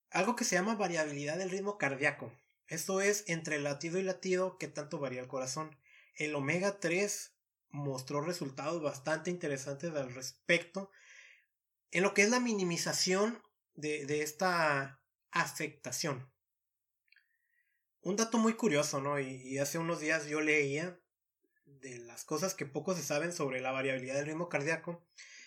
algo 0.09 0.37
que 0.37 0.45
se 0.45 0.55
llama 0.55 0.75
variabilidad 0.75 1.37
del 1.37 1.49
ritmo 1.49 1.77
cardíaco. 1.77 2.31
Esto 2.67 3.01
es 3.01 3.25
entre 3.27 3.59
latido 3.59 3.99
y 3.99 4.03
latido 4.03 4.57
que 4.57 4.69
tanto 4.69 4.97
varía 4.99 5.19
el 5.19 5.27
corazón. 5.27 5.77
El 6.15 6.33
omega 6.35 6.79
3 6.79 7.33
mostró 7.69 8.21
resultados 8.21 8.81
bastante 8.81 9.29
interesantes 9.29 9.93
al 9.93 10.13
respecto 10.13 10.89
en 11.91 12.03
lo 12.03 12.13
que 12.13 12.23
es 12.23 12.29
la 12.29 12.39
minimización 12.39 13.41
de, 13.73 14.21
esta 14.21 15.01
afectación. 15.31 16.31
Un 18.01 18.15
dato 18.15 18.37
muy 18.37 18.53
curioso, 18.53 19.01
¿no? 19.01 19.19
Y, 19.19 19.57
hace 19.57 19.77
unos 19.77 19.99
días 19.99 20.27
yo 20.27 20.39
leía 20.41 20.99
de 21.65 21.97
las 21.99 22.23
cosas 22.23 22.53
que 22.53 22.65
poco 22.65 22.95
se 22.95 23.03
saben 23.03 23.33
sobre 23.33 23.61
la 23.61 23.71
variabilidad 23.71 24.15
del 24.15 24.27
ritmo 24.27 24.49
cardíaco, 24.49 25.05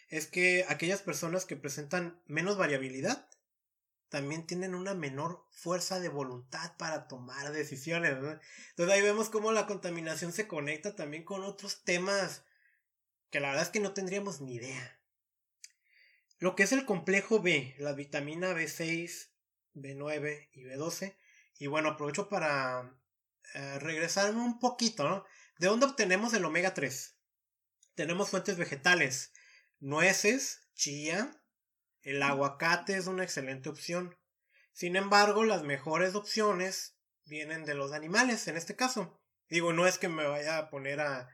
es 0.09 0.27
que 0.27 0.65
aquellas 0.69 1.03
personas 1.03 1.45
que 1.45 1.57
presentan 1.57 2.21
menos 2.27 2.57
variabilidad 2.57 3.29
también 4.09 4.47
tienen 4.47 4.75
una 4.75 4.95
menor 4.95 5.45
fuerza 5.51 6.01
de 6.01 6.09
voluntad 6.09 6.77
para 6.79 7.09
tomar 7.09 7.53
decisiones. 7.53 8.13
Entonces 8.13 8.95
ahí 8.95 9.03
vemos 9.03 9.29
cómo 9.29 9.53
la 9.53 9.67
contaminación 9.67 10.33
se 10.33 10.49
conecta 10.49 10.97
también 10.97 11.25
con 11.25 11.43
otros 11.43 11.85
temas 11.85 12.43
que 13.31 13.41
la 13.41 13.49
verdad 13.49 13.65
es 13.65 13.71
que 13.71 13.81
no 13.81 13.93
tendríamos 13.93 14.41
ni 14.41 14.55
idea. 14.55 14.99
Lo 16.39 16.57
que 16.57 16.63
es 16.63 16.73
el 16.73 16.87
complejo 16.87 17.41
B, 17.41 17.75
la 17.79 17.93
vitamina 17.93 18.53
B6, 18.53 19.29
B9 19.75 20.49
y 20.53 20.63
B12. 20.63 21.17
Y 21.59 21.67
bueno, 21.67 21.91
aprovecho 21.91 22.29
para 22.29 22.97
eh, 23.55 23.79
regresarme 23.81 24.41
un 24.41 24.59
poquito, 24.59 25.09
¿no? 25.09 25.25
¿De 25.59 25.67
dónde 25.67 25.87
obtenemos 25.87 26.33
el 26.35 26.45
omega 26.45 26.73
3? 26.73 27.17
Tenemos 27.95 28.31
fuentes 28.31 28.57
vegetales, 28.57 29.33
nueces, 29.81 30.69
chía, 30.75 31.43
el 32.03 32.23
aguacate 32.23 32.97
es 32.97 33.09
una 33.09 33.25
excelente 33.25 33.69
opción. 33.69 34.17
Sin 34.73 34.95
embargo, 34.95 35.45
las 35.45 35.65
mejores 35.65 36.15
opciones 36.15 36.97
vienen 37.25 37.65
de 37.65 37.75
los 37.75 37.93
animales, 37.93 38.47
en 38.47 38.57
este 38.57 38.77
caso. 38.77 39.21
Digo, 39.49 39.73
no 39.73 39.87
es 39.87 39.99
que 39.99 40.09
me 40.09 40.27
vaya 40.27 40.59
a 40.59 40.71
poner 40.71 41.01
a, 41.01 41.29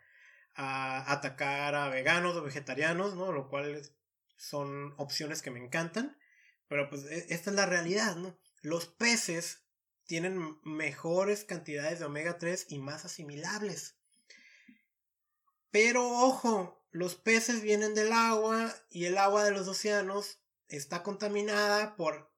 atacar 0.57 1.75
a 1.75 1.89
veganos 1.91 2.35
o 2.37 2.43
vegetarianos, 2.43 3.15
¿no? 3.15 3.31
Lo 3.31 3.49
cual 3.49 3.83
son 4.37 4.95
opciones 4.97 5.43
que 5.43 5.51
me 5.51 5.63
encantan. 5.63 6.19
Pero 6.67 6.89
pues 6.89 7.05
e, 7.05 7.27
esta 7.29 7.51
es 7.51 7.57
la 7.57 7.67
realidad, 7.67 8.17
¿no? 8.17 8.39
Los 8.63 8.87
peces 8.87 9.67
tienen 10.07 10.59
mejores 10.65 11.45
cantidades 11.45 11.99
de 11.99 12.07
omega 12.07 12.39
3 12.39 12.67
y 12.71 12.79
más 12.79 13.05
asimilables. 13.05 13.99
Pero 15.75 16.09
ojo, 16.09 16.87
los 16.93 17.17
peces 17.17 17.61
vienen 17.61 17.95
del 17.95 18.13
agua 18.13 18.73
y 18.91 19.07
el 19.07 19.19
agua 19.19 19.43
de 19.43 19.51
los 19.51 19.67
océanos 19.67 20.39
está 20.69 21.03
contaminada 21.03 21.97
por 21.97 22.33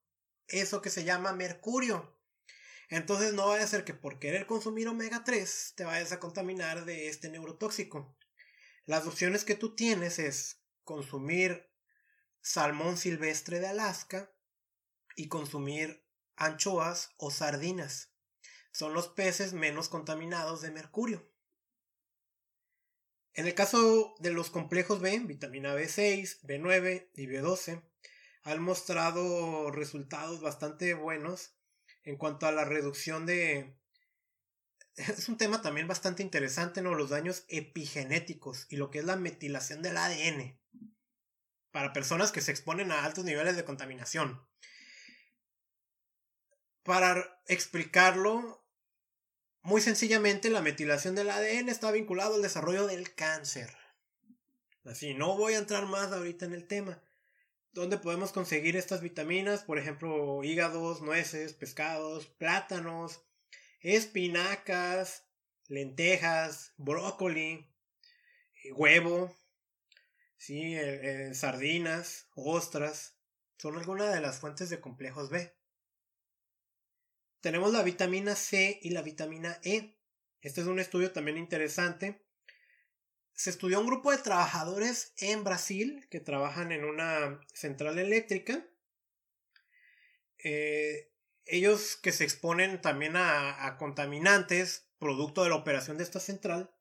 eso 0.48 0.80
que 0.80 0.88
se 0.88 1.04
llama 1.04 1.34
mercurio. 1.34 2.18
Entonces 2.88 3.34
no 3.34 3.48
vaya 3.48 3.64
a 3.64 3.66
ser 3.66 3.84
que 3.84 3.92
por 3.92 4.18
querer 4.20 4.46
consumir 4.46 4.88
omega 4.88 5.22
3 5.22 5.74
te 5.76 5.84
vayas 5.84 6.12
a 6.12 6.18
contaminar 6.18 6.86
de 6.86 7.08
este 7.08 7.28
neurotóxico. 7.28 8.16
Las 8.86 9.06
opciones 9.06 9.44
que 9.44 9.54
tú 9.54 9.74
tienes 9.74 10.18
es 10.18 10.62
consumir 10.82 11.70
salmón 12.40 12.96
silvestre 12.96 13.60
de 13.60 13.66
Alaska 13.66 14.32
y 15.14 15.28
consumir 15.28 16.08
anchoas 16.36 17.10
o 17.18 17.30
sardinas. 17.30 18.14
Son 18.72 18.94
los 18.94 19.08
peces 19.08 19.52
menos 19.52 19.90
contaminados 19.90 20.62
de 20.62 20.70
mercurio. 20.70 21.35
En 23.36 23.46
el 23.46 23.54
caso 23.54 24.14
de 24.18 24.32
los 24.32 24.48
complejos 24.48 25.02
B, 25.02 25.18
vitamina 25.18 25.74
B6, 25.74 26.40
B9 26.40 27.10
y 27.14 27.26
B12, 27.26 27.82
han 28.44 28.62
mostrado 28.62 29.70
resultados 29.70 30.40
bastante 30.40 30.94
buenos 30.94 31.54
en 32.02 32.16
cuanto 32.16 32.46
a 32.46 32.52
la 32.52 32.64
reducción 32.64 33.26
de... 33.26 33.76
Es 34.96 35.28
un 35.28 35.36
tema 35.36 35.60
también 35.60 35.86
bastante 35.86 36.22
interesante, 36.22 36.80
¿no? 36.80 36.94
Los 36.94 37.10
daños 37.10 37.44
epigenéticos 37.48 38.66
y 38.70 38.76
lo 38.76 38.90
que 38.90 39.00
es 39.00 39.04
la 39.04 39.16
metilación 39.16 39.82
del 39.82 39.98
ADN 39.98 40.58
para 41.72 41.92
personas 41.92 42.32
que 42.32 42.40
se 42.40 42.52
exponen 42.52 42.90
a 42.90 43.04
altos 43.04 43.26
niveles 43.26 43.54
de 43.54 43.66
contaminación. 43.66 44.42
Para 46.84 47.42
explicarlo, 47.48 48.65
muy 49.66 49.80
sencillamente, 49.80 50.48
la 50.48 50.62
metilación 50.62 51.16
del 51.16 51.28
ADN 51.28 51.68
está 51.68 51.90
vinculado 51.90 52.36
al 52.36 52.42
desarrollo 52.42 52.86
del 52.86 53.12
cáncer. 53.16 53.68
Así, 54.84 55.12
no 55.12 55.36
voy 55.36 55.54
a 55.54 55.58
entrar 55.58 55.86
más 55.86 56.12
ahorita 56.12 56.44
en 56.44 56.52
el 56.52 56.68
tema. 56.68 57.02
¿Dónde 57.72 57.98
podemos 57.98 58.30
conseguir 58.30 58.76
estas 58.76 59.00
vitaminas? 59.00 59.64
Por 59.64 59.80
ejemplo, 59.80 60.44
hígados, 60.44 61.02
nueces, 61.02 61.52
pescados, 61.52 62.26
plátanos, 62.26 63.20
espinacas, 63.80 65.24
lentejas, 65.66 66.72
brócoli, 66.76 67.68
eh, 68.62 68.72
huevo, 68.72 69.36
¿sí? 70.36 70.76
Eh, 70.76 71.30
eh, 71.30 71.34
sardinas, 71.34 72.28
ostras. 72.36 73.18
Son 73.58 73.76
algunas 73.76 74.14
de 74.14 74.20
las 74.20 74.38
fuentes 74.38 74.70
de 74.70 74.80
complejos 74.80 75.28
B. 75.28 75.52
Tenemos 77.46 77.72
la 77.72 77.84
vitamina 77.84 78.34
C 78.34 78.80
y 78.82 78.90
la 78.90 79.02
vitamina 79.02 79.60
E. 79.62 79.94
Este 80.40 80.62
es 80.62 80.66
un 80.66 80.80
estudio 80.80 81.12
también 81.12 81.38
interesante. 81.38 82.20
se 83.34 83.50
estudió 83.50 83.78
un 83.78 83.86
grupo 83.86 84.10
de 84.10 84.18
trabajadores 84.18 85.12
en 85.18 85.44
Brasil 85.44 86.08
que 86.10 86.18
trabajan 86.18 86.72
en 86.72 86.84
una 86.84 87.40
central 87.54 88.00
eléctrica. 88.00 88.66
Eh, 90.42 91.12
ellos 91.44 91.94
que 91.94 92.10
se 92.10 92.24
exponen 92.24 92.80
también 92.80 93.14
a, 93.14 93.64
a, 93.64 93.76
contaminantes 93.76 94.90
producto 94.98 95.44
de 95.44 95.50
la 95.50 95.54
operación 95.54 95.98
de 95.98 96.02
esta 96.02 96.18
central, 96.18 96.74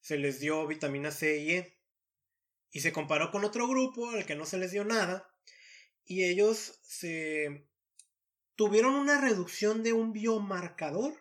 se 0.00 0.16
les 0.16 0.40
dio 0.40 0.66
vitamina 0.66 1.10
C 1.10 1.36
y 1.36 1.50
E. 1.50 1.78
Y 2.70 2.80
se 2.80 2.94
comparó 2.94 3.30
con 3.30 3.44
otro 3.44 3.68
grupo 3.68 4.08
al 4.08 4.24
que 4.24 4.36
no 4.36 4.46
se 4.46 4.56
les 4.56 4.72
dio 4.72 4.86
nada. 4.86 5.28
Y 6.06 6.24
ellos 6.24 6.80
se 6.82 7.67
tuvieron 8.58 8.96
una 8.96 9.20
reducción 9.20 9.84
de 9.84 9.92
un 9.92 10.12
biomarcador 10.12 11.14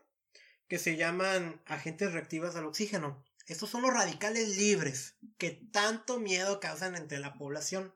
que 0.68 0.80
se 0.80 0.98
llaman 0.98 1.62
agentes 1.68 2.12
reactivos 2.12 2.56
al 2.56 2.66
oxígeno. 2.66 3.24
Estos 3.46 3.70
son 3.70 3.84
los 3.84 3.94
radicales 3.94 4.58
libres 4.58 5.18
que 5.38 5.52
tanto 5.52 6.20
miedo 6.20 6.60
causan 6.60 6.96
entre 6.96 7.20
la 7.20 7.36
población. 7.36 7.94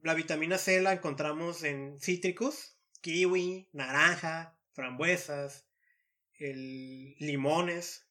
La 0.00 0.14
vitamina 0.14 0.56
C 0.56 0.80
la 0.80 0.94
encontramos 0.94 1.62
en 1.62 2.00
cítricos, 2.00 2.78
kiwi, 3.02 3.68
naranja, 3.74 4.56
frambuesas, 4.72 5.66
limones. 6.38 8.06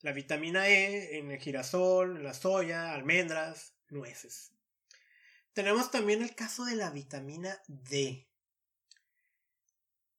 La 0.00 0.10
vitamina 0.10 0.68
E 0.68 1.18
en 1.18 1.30
el 1.30 1.38
girasol, 1.38 2.24
la 2.24 2.34
soya, 2.34 2.92
almendras, 2.92 3.76
nueces. 3.88 4.50
Tenemos 5.52 5.92
también 5.92 6.22
el 6.22 6.34
caso 6.34 6.64
de 6.64 6.74
la 6.74 6.90
vitamina 6.90 7.62
D. 7.68 8.26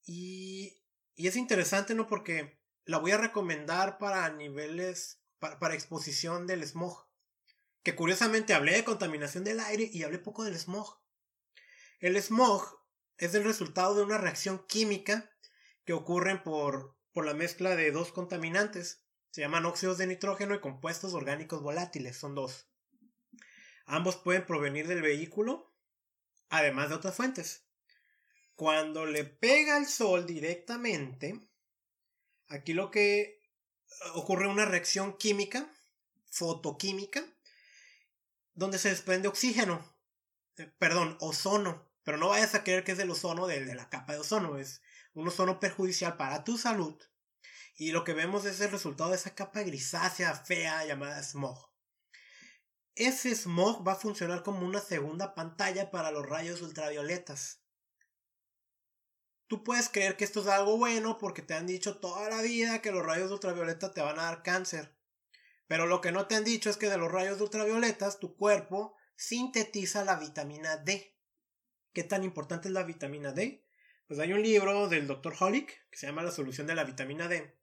Y, 0.06 0.82
y 1.16 1.28
es 1.28 1.36
interesante, 1.36 1.95
¿no? 1.95 2.08
Porque 2.08 2.60
la 2.86 2.99
voy 2.99 3.12
a 3.12 3.18
recomendar 3.18 3.97
para 3.97 4.30
niveles, 4.30 5.22
para, 5.39 5.74
exposición 5.74 6.47
del 6.47 6.64
smog. 6.64 7.08
Que 7.84 7.95
curiosamente 7.95 8.53
hablé 8.53 8.74
de 8.74 8.84
contaminación 8.84 9.43
del 9.43 9.60
aire 9.60 9.89
y 9.91 10.03
hablé 10.03 10.20
poco 10.20 10.43
del 10.43 10.58
smog. 10.58 10.99
El 11.99 12.16
smog 12.22 12.64
es 13.18 13.34
el 13.34 13.43
resultado 13.43 13.95
de 13.95 14.03
una 14.03 14.18
reacción 14.18 14.66
química 14.68 15.32
que 15.84 15.93
ocurre 15.93 16.41
por, 16.43 16.97
por 17.12 17.26
la 17.26 17.34
mezcla 17.34 17.76
de 17.76 17.91
dos 17.91 18.12
contaminantes. 18.12 19.03
Se 19.32 19.41
llaman 19.41 19.66
óxidos 19.66 19.97
de 19.97 20.08
nitrógeno 20.08 20.56
y 20.56 20.62
compuestos 20.62 21.14
orgánicos 21.14 21.62
volátiles, 21.62 22.18
son 22.18 22.36
dos. 22.36 22.70
Ambos 23.86 24.16
pueden 24.18 24.45
provenir 24.45 24.88
del 24.88 25.01
vehículo, 25.01 25.76
además 26.49 26.89
de 26.89 26.95
otras 26.95 27.16
fuentes. 27.16 27.64
Cuando 28.56 29.06
le 29.06 29.26
pega 29.26 29.78
el 29.78 29.86
sol 29.86 30.26
directamente, 30.26 31.39
Aquí 32.47 32.74
lo 32.74 32.91
que 32.91 33.22
eh, 33.22 33.39
ocurre 34.14 34.47
una 34.47 34.66
reacción 34.66 35.18
química, 35.18 35.72
fotoquímica, 36.30 37.26
donde 38.53 38.78
se 38.78 38.89
desprende 38.89 39.28
oxígeno, 39.28 39.84
eh, 40.58 40.72
perdón, 40.78 41.18
ozono, 41.20 41.89
pero 42.03 42.18
no 42.18 42.30
vayas 42.30 42.53
a 42.56 42.64
creer 42.64 42.84
que 42.84 42.91
es 42.91 42.99
el 42.99 43.10
ozono 43.10 43.47
de, 43.47 43.66
de 43.66 43.76
la 43.76 43.89
capa 43.89 44.14
de 44.14 44.20
ozono, 44.20 44.58
es 44.58 44.82
un 45.14 45.28
ozono 45.28 45.60
perjudicial 45.60 46.18
para 46.18 46.43
tu 46.43 46.58
salud. 46.58 46.95
Y 47.78 47.91
lo 47.91 48.03
que 48.03 48.14
vemos 48.14 48.45
es 48.45 48.62
el 48.62 48.72
resultado 48.72 49.10
de 49.10 49.18
esa 49.18 49.36
capa 49.36 49.62
grisácea 49.64 50.34
fea 50.36 50.86
llamada 50.86 51.22
smog. 51.24 51.72
Ese 52.93 53.36
smog 53.36 53.86
va 53.86 53.93
a 53.93 53.97
funcionar 53.97 54.43
como 54.43 54.66
una 54.66 54.80
segunda 54.80 55.36
pantalla 55.36 55.91
para 55.91 56.12
los 56.12 56.26
rayos 56.26 56.62
ultravioletas. 56.62 57.64
Tú 59.48 59.64
puedes 59.64 59.89
creer 59.89 60.18
que 60.18 60.24
esto 60.24 60.41
es 60.41 60.48
algo 60.48 60.78
bueno 60.78 61.18
porque 61.20 61.41
te 61.41 61.54
han 61.54 61.68
dicho 61.68 61.98
toda 61.98 62.30
la 62.30 62.41
vida 62.41 62.82
que 62.82 62.91
los 62.91 63.06
rayos 63.06 63.32
ultravioleta 63.32 63.93
te 63.93 64.02
van 64.02 64.20
a 64.20 64.24
dar 64.24 64.43
cáncer. 64.43 64.96
Pero 65.68 65.86
lo 65.86 66.02
que 66.02 66.12
no 66.12 66.28
te 66.28 66.36
han 66.36 66.43
dicho 66.43 66.70
es 66.70 66.78
que 66.78 66.89
de 66.89 66.98
los 66.98 67.12
rayos 67.12 67.41
ultravioletas 67.41 68.20
tu 68.20 68.36
cuerpo 68.36 68.96
sintetiza 69.16 70.04
la 70.04 70.18
vitamina 70.18 70.78
D. 70.78 71.16
¿Qué 71.93 72.04
tan 72.04 72.24
importante 72.24 72.68
es 72.68 72.74
la 72.74 72.84
vitamina 72.84 73.32
D? 73.32 73.64
Pues 74.08 74.20
hay 74.20 74.34
un 74.34 74.43
libro 74.43 74.88
del 74.88 75.08
Dr. 75.08 75.36
Holick 75.39 75.89
que 75.89 75.98
se 75.98 76.08
llama 76.08 76.24
La 76.24 76.32
solución 76.32 76.68
de 76.68 76.76
la 76.76 76.84
vitamina 76.84 77.28
D, 77.28 77.56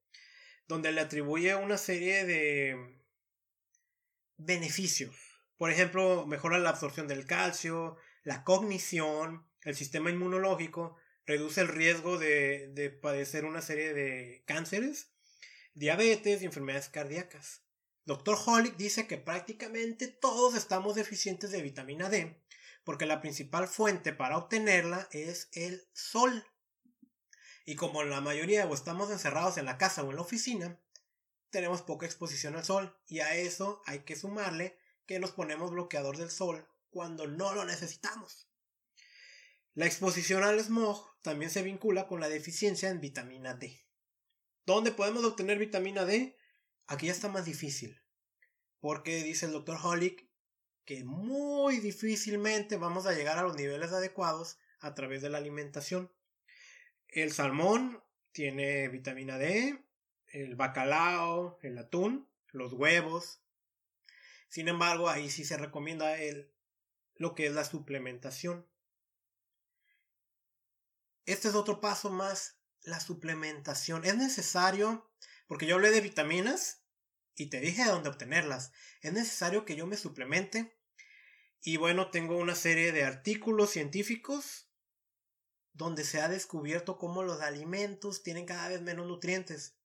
donde 0.67 0.91
le 0.91 1.01
atribuye 1.01 1.55
una 1.55 1.79
serie 1.79 2.25
de 2.25 3.03
beneficios. 4.37 5.15
Por 5.57 5.71
ejemplo, 5.71 6.27
mejora 6.27 6.59
la 6.59 6.71
absorción 6.71 7.07
del 7.07 7.27
calcio, 7.27 7.97
la 8.25 8.43
cognición, 8.43 9.47
el 9.63 9.77
sistema 9.77 10.11
inmunológico, 10.11 10.97
reduce 11.27 11.61
el 11.61 11.69
riesgo 11.69 12.19
de, 12.19 12.99
padecer 13.01 13.45
una 13.45 13.63
serie 13.63 13.93
de 13.95 14.43
cánceres, 14.47 15.09
diabetes 15.75 16.43
y 16.43 16.47
enfermedades 16.47 16.89
cardíacas. 16.89 17.63
Dr. 18.05 18.37
Holick 18.45 18.77
dice 18.77 19.07
que 19.07 19.19
prácticamente 19.19 20.09
todos 20.09 20.55
estamos 20.55 20.97
deficientes 20.97 21.51
de 21.51 21.63
vitamina 21.63 22.09
D, 22.09 22.43
porque 22.85 23.07
la 23.07 23.21
principal 23.21 23.69
fuente 23.69 24.13
para 24.13 24.37
obtenerla 24.37 25.09
es 25.13 25.49
el 25.53 25.87
sol. 25.93 26.45
Y 27.65 27.77
como 27.77 28.03
la 28.03 28.21
mayoría 28.21 28.67
o 28.67 28.75
estamos 28.75 29.11
encerrados 29.11 29.57
en 29.57 29.67
la 29.67 29.79
casa 29.79 30.03
o 30.03 30.11
en 30.11 30.17
la 30.17 30.23
oficina, 30.23 30.81
tenemos 31.51 31.83
poca 31.83 32.07
exposición 32.07 32.57
al 32.57 32.65
sol 32.65 32.97
y 33.07 33.21
a 33.21 33.37
eso 33.37 33.83
hay 33.87 34.01
que 34.01 34.17
sumarle 34.17 34.77
que 35.07 35.21
nos 35.21 35.31
ponemos 35.31 35.71
bloqueador 35.71 36.17
del 36.17 36.31
sol 36.31 36.67
cuando 36.91 37.29
no 37.29 37.55
lo 37.55 37.65
necesitamos. 37.65 38.49
La 39.75 39.87
exposición 39.87 40.43
al 40.43 40.59
smog 40.61 41.12
también 41.23 41.51
se 41.51 41.63
vincula 41.63 42.07
con 42.07 42.21
la 42.21 42.29
deficiencia 42.29 42.91
en 42.91 43.01
vitamina 43.01 43.55
D. 43.55 43.87
¿Dónde 44.67 44.93
podemos 44.93 45.25
obtener 45.25 45.59
vitamina 45.59 46.05
D? 46.05 46.37
Aquí 46.87 47.07
ya 47.07 47.13
está 47.13 47.29
más 47.29 47.45
difícil. 47.45 48.03
Porque 48.81 49.23
dice 49.23 49.47
el 49.47 49.53
doctor 49.53 49.79
Holick 49.83 50.29
que 50.85 51.05
muy 51.05 51.79
difícilmente 51.79 52.77
vamos 52.77 53.07
a 53.07 53.13
llegar 53.13 53.39
a 53.39 53.43
los 53.43 53.57
niveles 53.57 53.93
adecuados 53.93 54.59
a 54.81 54.95
través 54.95 55.23
de 55.23 55.31
la 55.31 55.39
alimentación. 55.39 56.13
El 57.07 57.33
salmón 57.33 58.03
tiene 58.33 58.89
vitamina 58.89 59.39
D, 59.39 59.79
el 60.33 60.57
bacalao, 60.57 61.59
el 61.63 61.79
atún, 61.79 62.29
los 62.49 62.73
huevos. 62.73 63.43
Sin 64.49 64.69
embargo, 64.69 65.09
ahí 65.09 65.31
sí 65.31 65.45
se 65.45 65.57
recomienda 65.57 66.19
el, 66.19 66.53
lo 67.15 67.35
que 67.35 67.47
es 67.47 67.53
la 67.53 67.65
suplementación. 67.65 68.67
Este 71.25 71.49
es 71.49 71.55
otro 71.55 71.81
paso 71.81 72.11
más, 72.11 72.59
la 72.83 73.01
suplementación. 73.01 74.05
Es 74.05 74.17
necesario, 74.17 75.11
porque 75.47 75.67
yo 75.67 75.77
hablé 75.77 75.91
de 75.91 76.01
vitaminas 76.01 76.83
y 77.35 77.47
te 77.47 77.61
dije 77.61 77.85
de 77.85 77.91
dónde 77.91 78.09
obtenerlas. 78.09 78.73
Es 79.01 79.13
necesario 79.13 79.65
que 79.65 79.77
yo 79.77 79.87
me 79.87 79.97
suplemente. 79.97 80.77
Y 81.61 81.77
bueno, 81.77 82.11
tengo 82.11 82.37
una 82.37 82.57
serie 82.57 82.93
de 82.93 83.05
artículos 83.05 83.71
científicos 83.71 84.69
donde 85.73 86.05
se 86.05 86.21
ha 86.21 86.29
descubierto 86.29 86.99
cómo 86.99 87.23
los 87.23 87.41
alimentos 87.41 88.23
tienen 88.23 88.47
cada 88.47 88.69
vez 88.69 88.83
menos 88.83 89.07
nutrientes, 89.07 89.79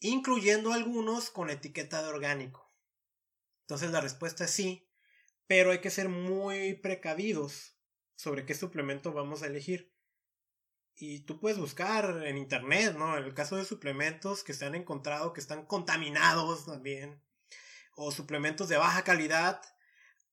incluyendo 0.00 0.72
algunos 0.72 1.30
con 1.30 1.50
etiqueta 1.50 2.02
de 2.02 2.08
orgánico. 2.08 2.68
Entonces 3.62 3.90
la 3.90 4.00
respuesta 4.00 4.44
es 4.44 4.50
sí, 4.50 4.90
pero 5.46 5.70
hay 5.70 5.80
que 5.80 5.90
ser 5.90 6.08
muy 6.08 6.74
precavidos 6.74 7.78
sobre 8.16 8.44
qué 8.44 8.54
suplemento 8.54 9.12
vamos 9.12 9.42
a 9.42 9.46
elegir. 9.46 9.94
Y 11.00 11.20
tú 11.20 11.38
puedes 11.38 11.58
buscar 11.58 12.26
en 12.26 12.36
internet, 12.36 12.96
¿no? 12.96 13.16
En 13.16 13.22
el 13.22 13.32
caso 13.32 13.54
de 13.54 13.64
suplementos 13.64 14.42
que 14.42 14.52
se 14.52 14.64
han 14.64 14.74
encontrado 14.74 15.32
que 15.32 15.40
están 15.40 15.64
contaminados 15.64 16.66
también. 16.66 17.22
O 17.94 18.10
suplementos 18.10 18.68
de 18.68 18.78
baja 18.78 19.04
calidad. 19.04 19.62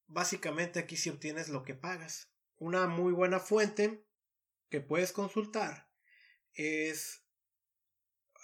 Básicamente 0.07 0.80
aquí 0.80 0.97
sí 0.97 1.11
obtienes 1.11 1.49
lo 1.49 1.63
que 1.63 1.76
pagas. 1.76 2.32
Una 2.57 2.88
muy 2.88 3.13
buena 3.13 3.39
fuente 3.39 4.07
que 4.70 4.82
puedes 4.82 5.11
consultar 5.11 5.91
es, 6.53 7.24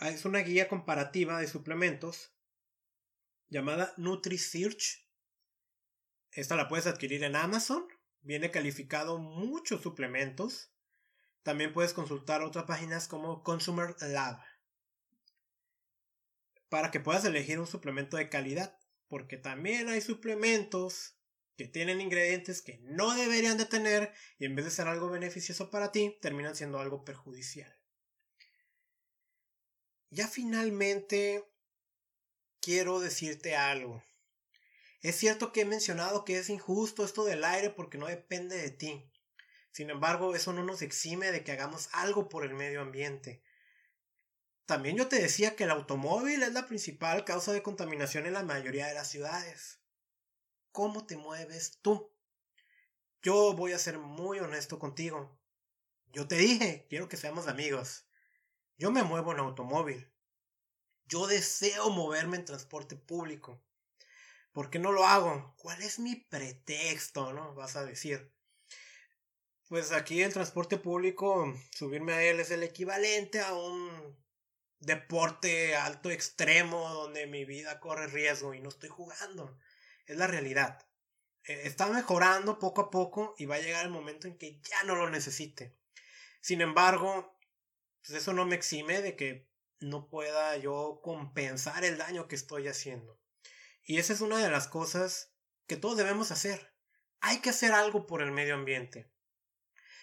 es 0.02 0.24
una 0.24 0.40
guía 0.40 0.68
comparativa 0.68 1.40
de 1.40 1.48
suplementos 1.48 2.36
llamada 3.50 3.96
NutriSearch. 3.98 5.08
Esta 6.34 6.56
la 6.56 6.68
puedes 6.68 6.86
adquirir 6.86 7.24
en 7.24 7.36
Amazon. 7.36 7.88
Viene 8.22 8.52
calificado 8.52 9.18
muchos 9.18 9.82
suplementos 9.82 10.71
también 11.44 11.74
puedes 11.74 11.94
consultar 11.94 12.42
otras 12.42 12.66
páginas 12.66 13.08
como 13.08 13.44
Consumer 13.44 13.96
Lab 14.02 14.40
para 16.72 16.90
que 16.90 17.02
puedas 17.02 17.26
elegir 17.26 17.60
un 17.60 17.68
suplemento 17.68 18.16
de 18.16 18.30
calidad, 18.30 18.80
porque 19.10 19.36
también 19.36 19.90
hay 19.90 20.00
suplementos 20.00 21.18
que 21.58 21.68
tienen 21.68 22.00
ingredientes 22.00 22.62
que 22.62 22.80
no 22.84 23.14
deberían 23.14 23.58
de 23.58 23.66
tener 23.66 24.14
y 24.40 24.46
en 24.46 24.56
vez 24.56 24.64
de 24.64 24.72
ser 24.72 24.88
algo 24.88 25.10
beneficioso 25.10 25.70
para 25.70 25.92
ti, 25.92 26.18
terminan 26.22 26.56
siendo 26.56 26.80
algo 26.80 27.04
perjudicial. 27.04 27.78
Ya 30.12 30.30
finalmente 30.30 31.44
quiero 32.62 33.02
decirte 33.02 33.58
algo. 33.58 34.02
Es 35.02 35.18
cierto 35.18 35.52
que 35.52 35.62
he 35.62 35.66
mencionado 35.66 36.24
que 36.24 36.38
es 36.38 36.50
injusto 36.50 37.04
esto 37.04 37.26
del 37.26 37.44
aire 37.44 37.70
porque 37.70 37.98
no 37.98 38.08
depende 38.08 38.56
de 38.56 38.72
ti. 38.72 39.11
Sin 39.72 39.90
embargo, 39.90 40.36
eso 40.36 40.54
no 40.54 40.64
nos 40.64 40.82
exime 40.82 41.32
de 41.32 41.44
que 41.44 41.52
hagamos 41.52 41.90
algo 41.94 42.30
por 42.30 42.46
el 42.46 42.54
medio 42.54 42.82
ambiente. 42.82 43.42
también 44.66 44.96
yo 44.96 45.08
te 45.10 45.22
decía 45.22 45.56
que 45.56 45.66
el 45.66 45.72
automóvil 45.72 46.44
es 46.44 46.54
la 46.54 46.66
principal 46.66 47.26
causa 47.26 47.52
de 47.52 47.62
contaminación 47.62 48.26
en 48.26 48.34
la 48.34 48.44
mayoría 48.44 48.88
de 48.88 48.94
las 48.94 49.10
ciudades. 49.10 49.82
¿Cómo 50.72 51.06
te 51.06 51.18
mueves 51.18 51.80
tú? 51.82 52.10
Yo 53.22 53.54
voy 53.54 53.74
a 53.74 53.80
ser 53.80 54.00
muy 54.00 54.40
honesto 54.40 54.80
contigo. 54.80 55.38
Yo 56.14 56.28
te 56.28 56.36
dije, 56.36 56.86
quiero 56.90 57.10
que 57.10 57.18
seamos 57.18 57.48
amigos. 57.48 58.06
Yo 58.78 58.92
me 58.92 59.04
muevo 59.04 59.34
en 59.34 59.40
automóvil. 59.40 60.12
Yo 61.06 61.28
deseo 61.28 61.90
moverme 61.90 62.38
en 62.38 62.46
transporte 62.46 62.96
público. 62.96 63.62
¿Por 64.54 64.70
qué 64.70 64.80
no 64.80 64.92
lo 64.92 65.06
hago? 65.06 65.54
¿Cuál 65.58 65.82
es 65.82 66.00
mi 66.00 66.16
pretexto? 66.16 67.34
¿No? 67.34 67.54
Vas 67.54 67.76
a 67.76 67.86
decir. 67.86 68.34
Pues 69.72 69.94
aquí 69.94 70.22
el 70.22 70.34
transporte 70.34 70.78
público, 70.78 71.46
subirme 71.74 72.12
a 72.12 72.22
él 72.22 72.42
es 72.42 72.52
el 72.52 72.62
equivalente 72.62 73.40
a 73.40 73.54
un 73.54 74.22
deporte 74.80 75.78
alto 75.78 76.12
extremo 76.12 76.90
donde 76.90 77.26
mi 77.26 77.46
vida 77.46 77.80
corre 77.80 78.08
riesgo 78.08 78.54
y 78.54 78.60
no 78.60 78.68
estoy 78.68 78.90
jugando. 78.90 79.58
Es 80.08 80.18
la 80.18 80.28
realidad. 80.28 80.86
Eh, 81.46 81.62
está 81.64 81.88
mejorando 81.88 82.60
poco 82.60 82.82
a 82.82 82.90
poco 82.90 83.34
y 83.38 83.46
va 83.46 83.56
a 83.56 83.62
llegar 83.62 83.86
el 83.86 83.94
momento 83.94 84.28
en 84.28 84.38
que 84.38 84.60
ya 84.60 84.84
no 84.84 84.96
lo 84.96 85.10
necesite. 85.10 85.78
Sin 86.42 86.60
embargo, 86.60 87.40
pues 88.02 88.22
eso 88.22 88.34
no 88.34 88.46
me 88.46 88.56
exime 88.56 89.02
de 89.02 89.16
que 89.16 89.50
no 89.80 90.10
pueda 90.10 90.58
yo 90.58 91.00
compensar 91.02 91.86
el 91.86 91.98
daño 91.98 92.28
que 92.28 92.36
estoy 92.36 92.68
haciendo. 92.68 93.22
Y 93.84 94.00
esa 94.00 94.12
es 94.12 94.20
una 94.20 94.38
de 94.40 94.52
las 94.52 94.68
cosas 94.68 95.34
que 95.66 95.78
todos 95.78 95.96
debemos 95.96 96.30
hacer. 96.32 96.76
Hay 97.22 97.40
que 97.40 97.52
hacer 97.52 97.72
algo 97.72 98.06
por 98.06 98.22
el 98.22 98.34
medio 98.34 98.56
ambiente. 98.56 99.11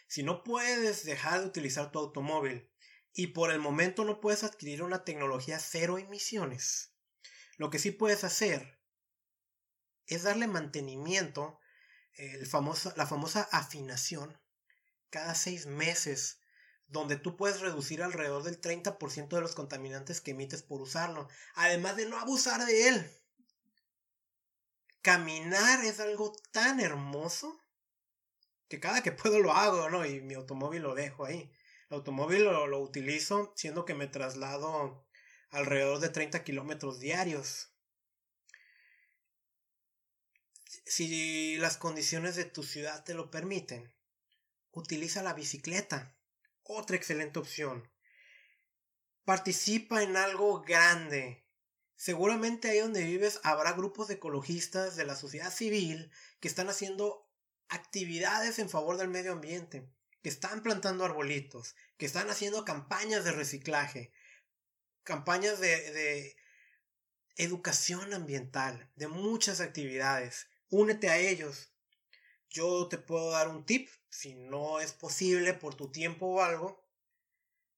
Si 0.08 0.22
no 0.22 0.42
puedes 0.42 1.04
dejar 1.04 1.40
de 1.40 1.46
utilizar 1.46 1.92
tu 1.92 1.98
automóvil 1.98 2.68
y 3.12 3.28
por 3.28 3.52
el 3.52 3.60
momento 3.60 4.04
no 4.04 4.20
puedes 4.20 4.42
adquirir 4.42 4.82
una 4.82 5.04
tecnología 5.04 5.58
cero 5.58 5.98
emisiones, 5.98 6.94
lo 7.58 7.68
que 7.68 7.78
sí 7.78 7.90
puedes 7.90 8.24
hacer 8.24 8.80
es 10.06 10.22
darle 10.22 10.46
mantenimiento, 10.46 11.60
el 12.14 12.48
la 12.96 13.06
famosa 13.06 13.48
afinación, 13.52 14.40
cada 15.10 15.34
seis 15.34 15.66
meses, 15.66 16.40
donde 16.86 17.16
tú 17.16 17.36
puedes 17.36 17.60
reducir 17.60 18.02
alrededor 18.02 18.42
del 18.44 18.60
30% 18.60 19.28
de 19.28 19.42
los 19.42 19.54
contaminantes 19.54 20.22
que 20.22 20.30
emites 20.30 20.62
por 20.62 20.80
usarlo, 20.80 21.28
además 21.54 21.96
de 21.96 22.06
no 22.06 22.18
abusar 22.18 22.64
de 22.64 22.88
él. 22.88 23.10
Caminar 25.02 25.84
es 25.84 26.00
algo 26.00 26.32
tan 26.50 26.80
hermoso 26.80 27.62
que 28.68 28.80
cada 28.80 29.02
que 29.02 29.12
puedo 29.12 29.38
lo 29.40 29.52
hago, 29.52 29.88
¿no? 29.90 30.04
Y 30.04 30.20
mi 30.20 30.34
automóvil 30.34 30.82
lo 30.82 30.94
dejo 30.94 31.24
ahí. 31.24 31.50
El 31.90 31.96
automóvil 31.96 32.44
lo, 32.44 32.66
lo 32.66 32.80
utilizo 32.80 33.52
siendo 33.56 33.84
que 33.84 33.94
me 33.94 34.06
traslado 34.06 35.06
alrededor 35.50 36.00
de 36.00 36.10
30 36.10 36.44
kilómetros 36.44 37.00
diarios. 37.00 37.72
Si 40.84 41.56
las 41.56 41.76
condiciones 41.76 42.36
de 42.36 42.44
tu 42.44 42.62
ciudad 42.62 43.04
te 43.04 43.14
lo 43.14 43.30
permiten, 43.30 43.94
utiliza 44.70 45.22
la 45.22 45.34
bicicleta. 45.34 46.16
Otra 46.62 46.96
excelente 46.96 47.38
opción. 47.38 47.90
Participa 49.24 50.02
en 50.02 50.16
algo 50.16 50.62
grande. 50.62 51.46
Seguramente 51.96 52.70
ahí 52.70 52.78
donde 52.78 53.04
vives 53.04 53.40
habrá 53.42 53.72
grupos 53.72 54.08
de 54.08 54.14
ecologistas 54.14 54.96
de 54.96 55.04
la 55.04 55.16
sociedad 55.16 55.52
civil 55.52 56.12
que 56.40 56.48
están 56.48 56.68
haciendo 56.68 57.27
actividades 57.68 58.58
en 58.58 58.68
favor 58.68 58.96
del 58.96 59.08
medio 59.08 59.32
ambiente, 59.32 59.88
que 60.22 60.28
están 60.28 60.62
plantando 60.62 61.04
arbolitos, 61.04 61.76
que 61.96 62.06
están 62.06 62.30
haciendo 62.30 62.64
campañas 62.64 63.24
de 63.24 63.32
reciclaje, 63.32 64.12
campañas 65.02 65.60
de, 65.60 66.36
educación 67.36 68.12
ambiental, 68.14 68.90
de 68.96 69.06
muchas 69.06 69.60
actividades 69.60 70.48
únete 70.70 71.08
a 71.08 71.18
ellos. 71.18 71.72
Yo 72.50 72.88
te 72.88 72.98
puedo 72.98 73.30
dar 73.30 73.48
un 73.48 73.64
tip, 73.64 73.88
si 74.08 74.34
no 74.34 74.80
es 74.80 74.92
posible 74.92 75.54
por 75.54 75.74
tu 75.74 75.90
tiempo 75.90 76.26
o 76.26 76.42
algo. 76.42 76.84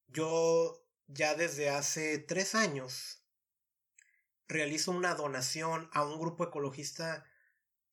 Yo 0.09 0.85
ya 1.07 1.35
desde 1.35 1.71
hace 1.71 2.19
tres 2.19 2.55
años 2.55 3.23
realizo 4.49 4.91
una 4.93 5.15
donación 5.15 5.89
a 5.93 6.05
un 6.05 6.19
grupo 6.19 6.45
ecologista 6.45 7.25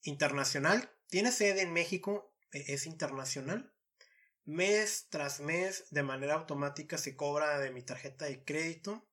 internacional. 0.03 0.91
Tiene 1.09 1.31
sede 1.31 1.61
en 1.61 1.73
México, 1.73 2.33
e-, 2.51 2.73
es 2.73 2.85
internacional. 2.85 3.73
Mes 4.45 5.07
tras 5.09 5.39
mes, 5.39 5.85
de 5.91 6.03
manera 6.03 6.35
automática, 6.35 6.97
se 6.97 7.15
cobra 7.15 7.59
de 7.59 7.71
mi 7.71 7.81
tarjeta 7.81 8.25
de 8.25 8.43
crédito. 8.43 9.07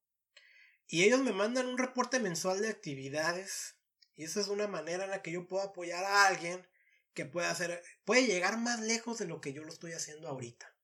Y 0.86 1.04
ellos 1.04 1.20
me 1.20 1.32
mandan 1.32 1.66
un 1.66 1.78
reporte 1.78 2.20
mensual 2.20 2.60
de 2.60 2.68
actividades 2.68 3.76
y 4.16 4.24
esa 4.24 4.40
es 4.40 4.48
una 4.48 4.68
manera 4.68 5.04
en 5.04 5.10
la 5.10 5.22
que 5.22 5.32
yo 5.32 5.46
puedo 5.48 5.62
apoyar 5.62 6.04
a 6.04 6.26
alguien 6.26 6.66
que 7.14 7.24
puede 7.24 7.46
hacer, 7.46 7.82
puede 8.04 8.26
llegar 8.26 8.58
más 8.58 8.80
lejos 8.80 9.18
de 9.18 9.26
lo 9.26 9.40
que 9.40 9.52
yo 9.52 9.62
lo 9.62 9.68
estoy 9.68 9.92
haciendo 9.92 10.28
ahorita. 10.28 10.74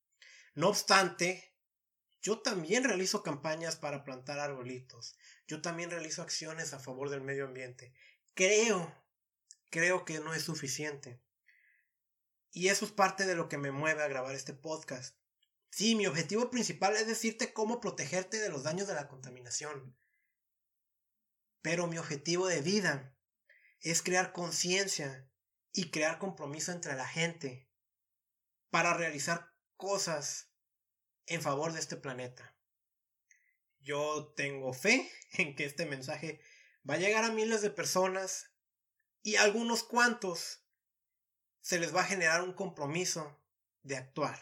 No 0.55 0.69
obstante, 0.69 1.55
yo 2.23 2.41
también 2.41 2.85
realizo 2.85 3.23
campañas 3.23 3.77
para 3.77 4.05
plantar 4.05 4.39
arbolitos. 4.39 5.17
Yo 5.47 5.63
también 5.63 5.91
realizo 5.91 6.23
acciones 6.23 6.73
a 6.73 6.81
favor 6.81 7.11
del 7.11 7.21
medio 7.21 7.45
ambiente. 7.45 7.93
Creo, 8.35 8.95
creo 9.71 10.05
que 10.05 10.21
no 10.21 10.35
es 10.35 10.43
suficiente. 10.43 11.23
Y 12.53 12.68
eso 12.68 12.85
es 12.85 12.93
parte 12.93 13.27
de 13.27 13.37
lo 13.37 13.49
que 13.49 13.59
me 13.59 13.71
mueve 13.71 14.03
a 14.03 14.09
grabar 14.09 14.35
este 14.35 14.53
podcast. 14.53 15.16
Sí, 15.71 15.95
mi 15.95 16.07
objetivo 16.07 16.51
principal 16.51 16.97
es 16.97 17.07
decirte 17.07 17.53
cómo 17.53 17.81
protegerte 17.81 18.39
de 18.39 18.49
los 18.49 18.64
daños 18.64 18.89
de 18.89 18.95
la 18.95 19.09
contaminación. 19.09 19.97
Pero 21.62 21.87
mi 21.87 21.99
objetivo 21.99 22.49
de 22.49 22.61
vida 22.61 23.16
es 23.81 24.03
crear 24.03 24.33
conciencia 24.33 25.31
y 25.73 25.91
crear 25.91 26.18
compromiso 26.18 26.73
entre 26.73 26.95
la 26.95 27.07
gente 27.07 27.68
para 28.71 28.95
realizar 28.95 29.53
cosas 29.77 30.51
en 31.27 31.41
favor 31.41 31.73
de 31.73 31.81
este 31.81 31.97
planeta. 31.97 32.57
Yo 33.79 34.33
tengo 34.37 34.73
fe 34.73 35.11
en 35.35 35.55
que 35.55 35.64
este 35.64 35.87
mensaje 35.87 36.41
va 36.89 36.95
a 36.95 36.99
llegar 36.99 37.25
a 37.25 37.31
miles 37.31 37.62
de 37.62 37.71
personas 37.71 38.50
y 39.23 39.37
algunos 39.37 39.83
cuantos 39.83 40.61
se 41.61 41.79
les 41.79 41.95
va 41.95 42.01
a 42.03 42.07
generar 42.07 42.43
un 42.43 42.53
compromiso 42.53 43.41
de 43.83 43.97
actuar. 43.97 44.41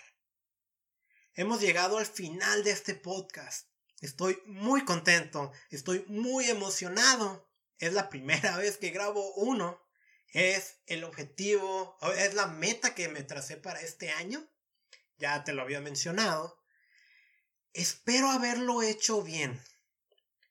Hemos 1.34 1.60
llegado 1.60 1.98
al 1.98 2.06
final 2.06 2.64
de 2.64 2.70
este 2.70 2.94
podcast. 2.94 3.68
Estoy 4.00 4.40
muy 4.46 4.84
contento, 4.84 5.52
estoy 5.70 6.04
muy 6.08 6.46
emocionado 6.46 7.48
es 7.78 7.92
la 7.92 8.08
primera 8.08 8.56
vez 8.58 8.76
que 8.76 8.90
grabo 8.90 9.34
uno. 9.34 9.80
Es 10.30 10.76
el 10.86 11.04
objetivo, 11.04 11.96
es 12.18 12.34
la 12.34 12.46
meta 12.48 12.94
que 12.94 13.08
me 13.08 13.22
tracé 13.22 13.56
para 13.56 13.80
este 13.80 14.10
año. 14.10 14.46
Ya 15.16 15.42
te 15.42 15.54
lo 15.54 15.62
había 15.62 15.80
mencionado. 15.80 16.62
Espero 17.72 18.30
haberlo 18.30 18.82
hecho 18.82 19.22
bien. 19.22 19.58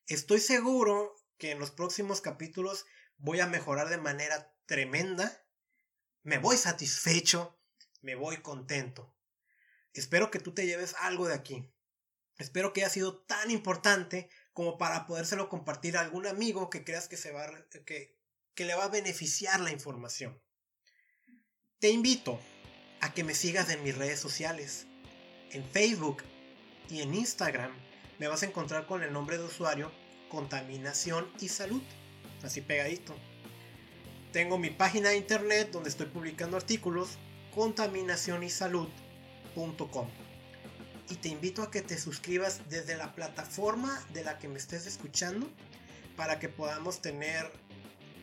Estoy 0.06 0.40
seguro 0.40 1.14
que 1.38 1.52
en 1.52 1.60
los 1.60 1.70
próximos 1.70 2.20
capítulos 2.20 2.86
voy 3.18 3.40
a 3.40 3.46
mejorar 3.46 3.88
de 3.88 3.98
manera 3.98 4.54
tremenda. 4.66 5.44
Me 6.22 6.38
voy 6.38 6.56
satisfecho, 6.56 7.60
me 8.00 8.14
voy 8.14 8.38
contento. 8.38 9.14
Espero 9.92 10.30
que 10.30 10.38
tú 10.38 10.54
te 10.54 10.66
lleves 10.66 10.94
algo 11.00 11.28
de 11.28 11.34
aquí. 11.34 11.72
Espero 12.38 12.72
que 12.72 12.82
haya 12.82 12.90
sido 12.90 13.18
tan 13.18 13.50
importante 13.50 14.30
como 14.52 14.78
para 14.78 15.06
podérselo 15.06 15.48
compartir 15.48 15.96
a 15.96 16.00
algún 16.00 16.26
amigo 16.26 16.70
que 16.70 16.84
creas 16.84 17.08
que, 17.08 17.16
se 17.16 17.32
va, 17.32 17.50
que, 17.84 18.16
que 18.54 18.64
le 18.64 18.74
va 18.74 18.84
a 18.84 18.88
beneficiar 18.88 19.60
la 19.60 19.72
información. 19.72 20.40
Te 21.80 21.90
invito 21.90 22.40
a 23.00 23.12
que 23.12 23.24
me 23.24 23.34
sigas 23.34 23.70
en 23.70 23.82
mis 23.82 23.96
redes 23.96 24.20
sociales. 24.20 24.86
En 25.50 25.68
Facebook 25.70 26.22
y 26.90 27.00
en 27.00 27.14
Instagram 27.14 27.72
me 28.18 28.28
vas 28.28 28.42
a 28.42 28.46
encontrar 28.46 28.86
con 28.86 29.02
el 29.02 29.12
nombre 29.12 29.38
de 29.38 29.44
usuario 29.44 29.92
Contaminación 30.28 31.30
y 31.40 31.48
Salud, 31.48 31.82
así 32.42 32.60
pegadito. 32.60 33.14
Tengo 34.32 34.58
mi 34.58 34.70
página 34.70 35.10
de 35.10 35.16
internet 35.16 35.70
donde 35.72 35.90
estoy 35.90 36.06
publicando 36.06 36.56
artículos 36.56 37.18
contaminacionysalud.com 37.54 40.08
y 41.10 41.16
te 41.16 41.28
invito 41.28 41.62
a 41.62 41.70
que 41.70 41.82
te 41.82 41.98
suscribas 41.98 42.62
desde 42.68 42.96
la 42.96 43.14
plataforma 43.14 44.04
de 44.12 44.24
la 44.24 44.38
que 44.38 44.48
me 44.48 44.58
estés 44.58 44.86
escuchando 44.86 45.48
para 46.16 46.38
que 46.38 46.48
podamos 46.48 47.00
tener 47.00 47.50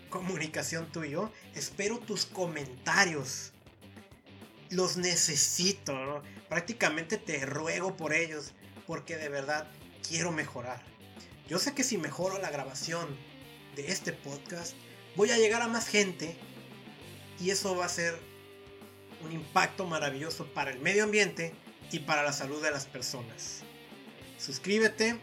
comunicación 0.10 0.92
tú 0.92 1.04
y 1.04 1.12
yo. 1.12 1.32
Espero 1.56 2.00
tus 2.00 2.26
comentarios. 2.26 3.52
Los 4.70 4.98
necesito, 4.98 6.22
Prácticamente 6.50 7.18
te 7.18 7.46
ruego 7.46 7.98
por 7.98 8.14
ellos 8.14 8.54
porque 8.86 9.18
de 9.18 9.30
verdad 9.30 9.68
quiero 10.08 10.32
mejorar. 10.32 10.82
Yo 11.48 11.60
sé 11.60 11.74
que 11.74 11.84
si 11.84 11.98
mejoro 11.98 12.40
la 12.40 12.52
grabación 12.52 13.08
de 13.76 13.92
este 13.92 14.14
podcast, 14.14 14.74
voy 15.16 15.32
a 15.32 15.38
llegar 15.38 15.62
a 15.62 15.68
más 15.68 15.88
gente 15.88 16.36
y 17.40 17.50
eso 17.50 17.76
va 17.76 17.86
a 17.86 17.90
ser 17.90 18.18
un 19.24 19.32
impacto 19.32 19.86
maravilloso 19.86 20.46
para 20.54 20.72
el 20.72 20.80
medio 20.80 21.04
ambiente 21.04 21.54
y 21.92 22.00
para 22.00 22.24
la 22.24 22.34
salud 22.34 22.62
de 22.62 22.72
las 22.72 22.86
personas. 22.86 23.62
Suscríbete 24.38 25.20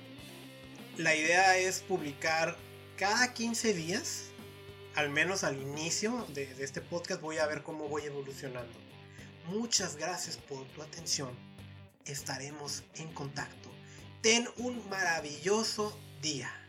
La 0.96 1.14
idea 1.14 1.56
es 1.56 1.80
publicar 1.80 2.56
cada 2.96 3.32
15 3.32 3.72
días, 3.72 4.24
al 4.94 5.10
menos 5.10 5.42
al 5.44 5.60
inicio 5.60 6.26
de, 6.34 6.54
de 6.54 6.64
este 6.64 6.80
podcast, 6.80 7.20
voy 7.20 7.38
a 7.38 7.46
ver 7.46 7.62
cómo 7.62 7.88
voy 7.88 8.02
evolucionando. 8.02 8.78
Muchas 9.46 9.96
gracias 9.96 10.36
por 10.36 10.66
tu 10.68 10.82
atención. 10.82 11.30
Estaremos 12.04 12.82
en 12.94 13.12
contacto. 13.12 13.70
Ten 14.20 14.46
un 14.58 14.88
maravilloso 14.88 15.98
día. 16.20 16.61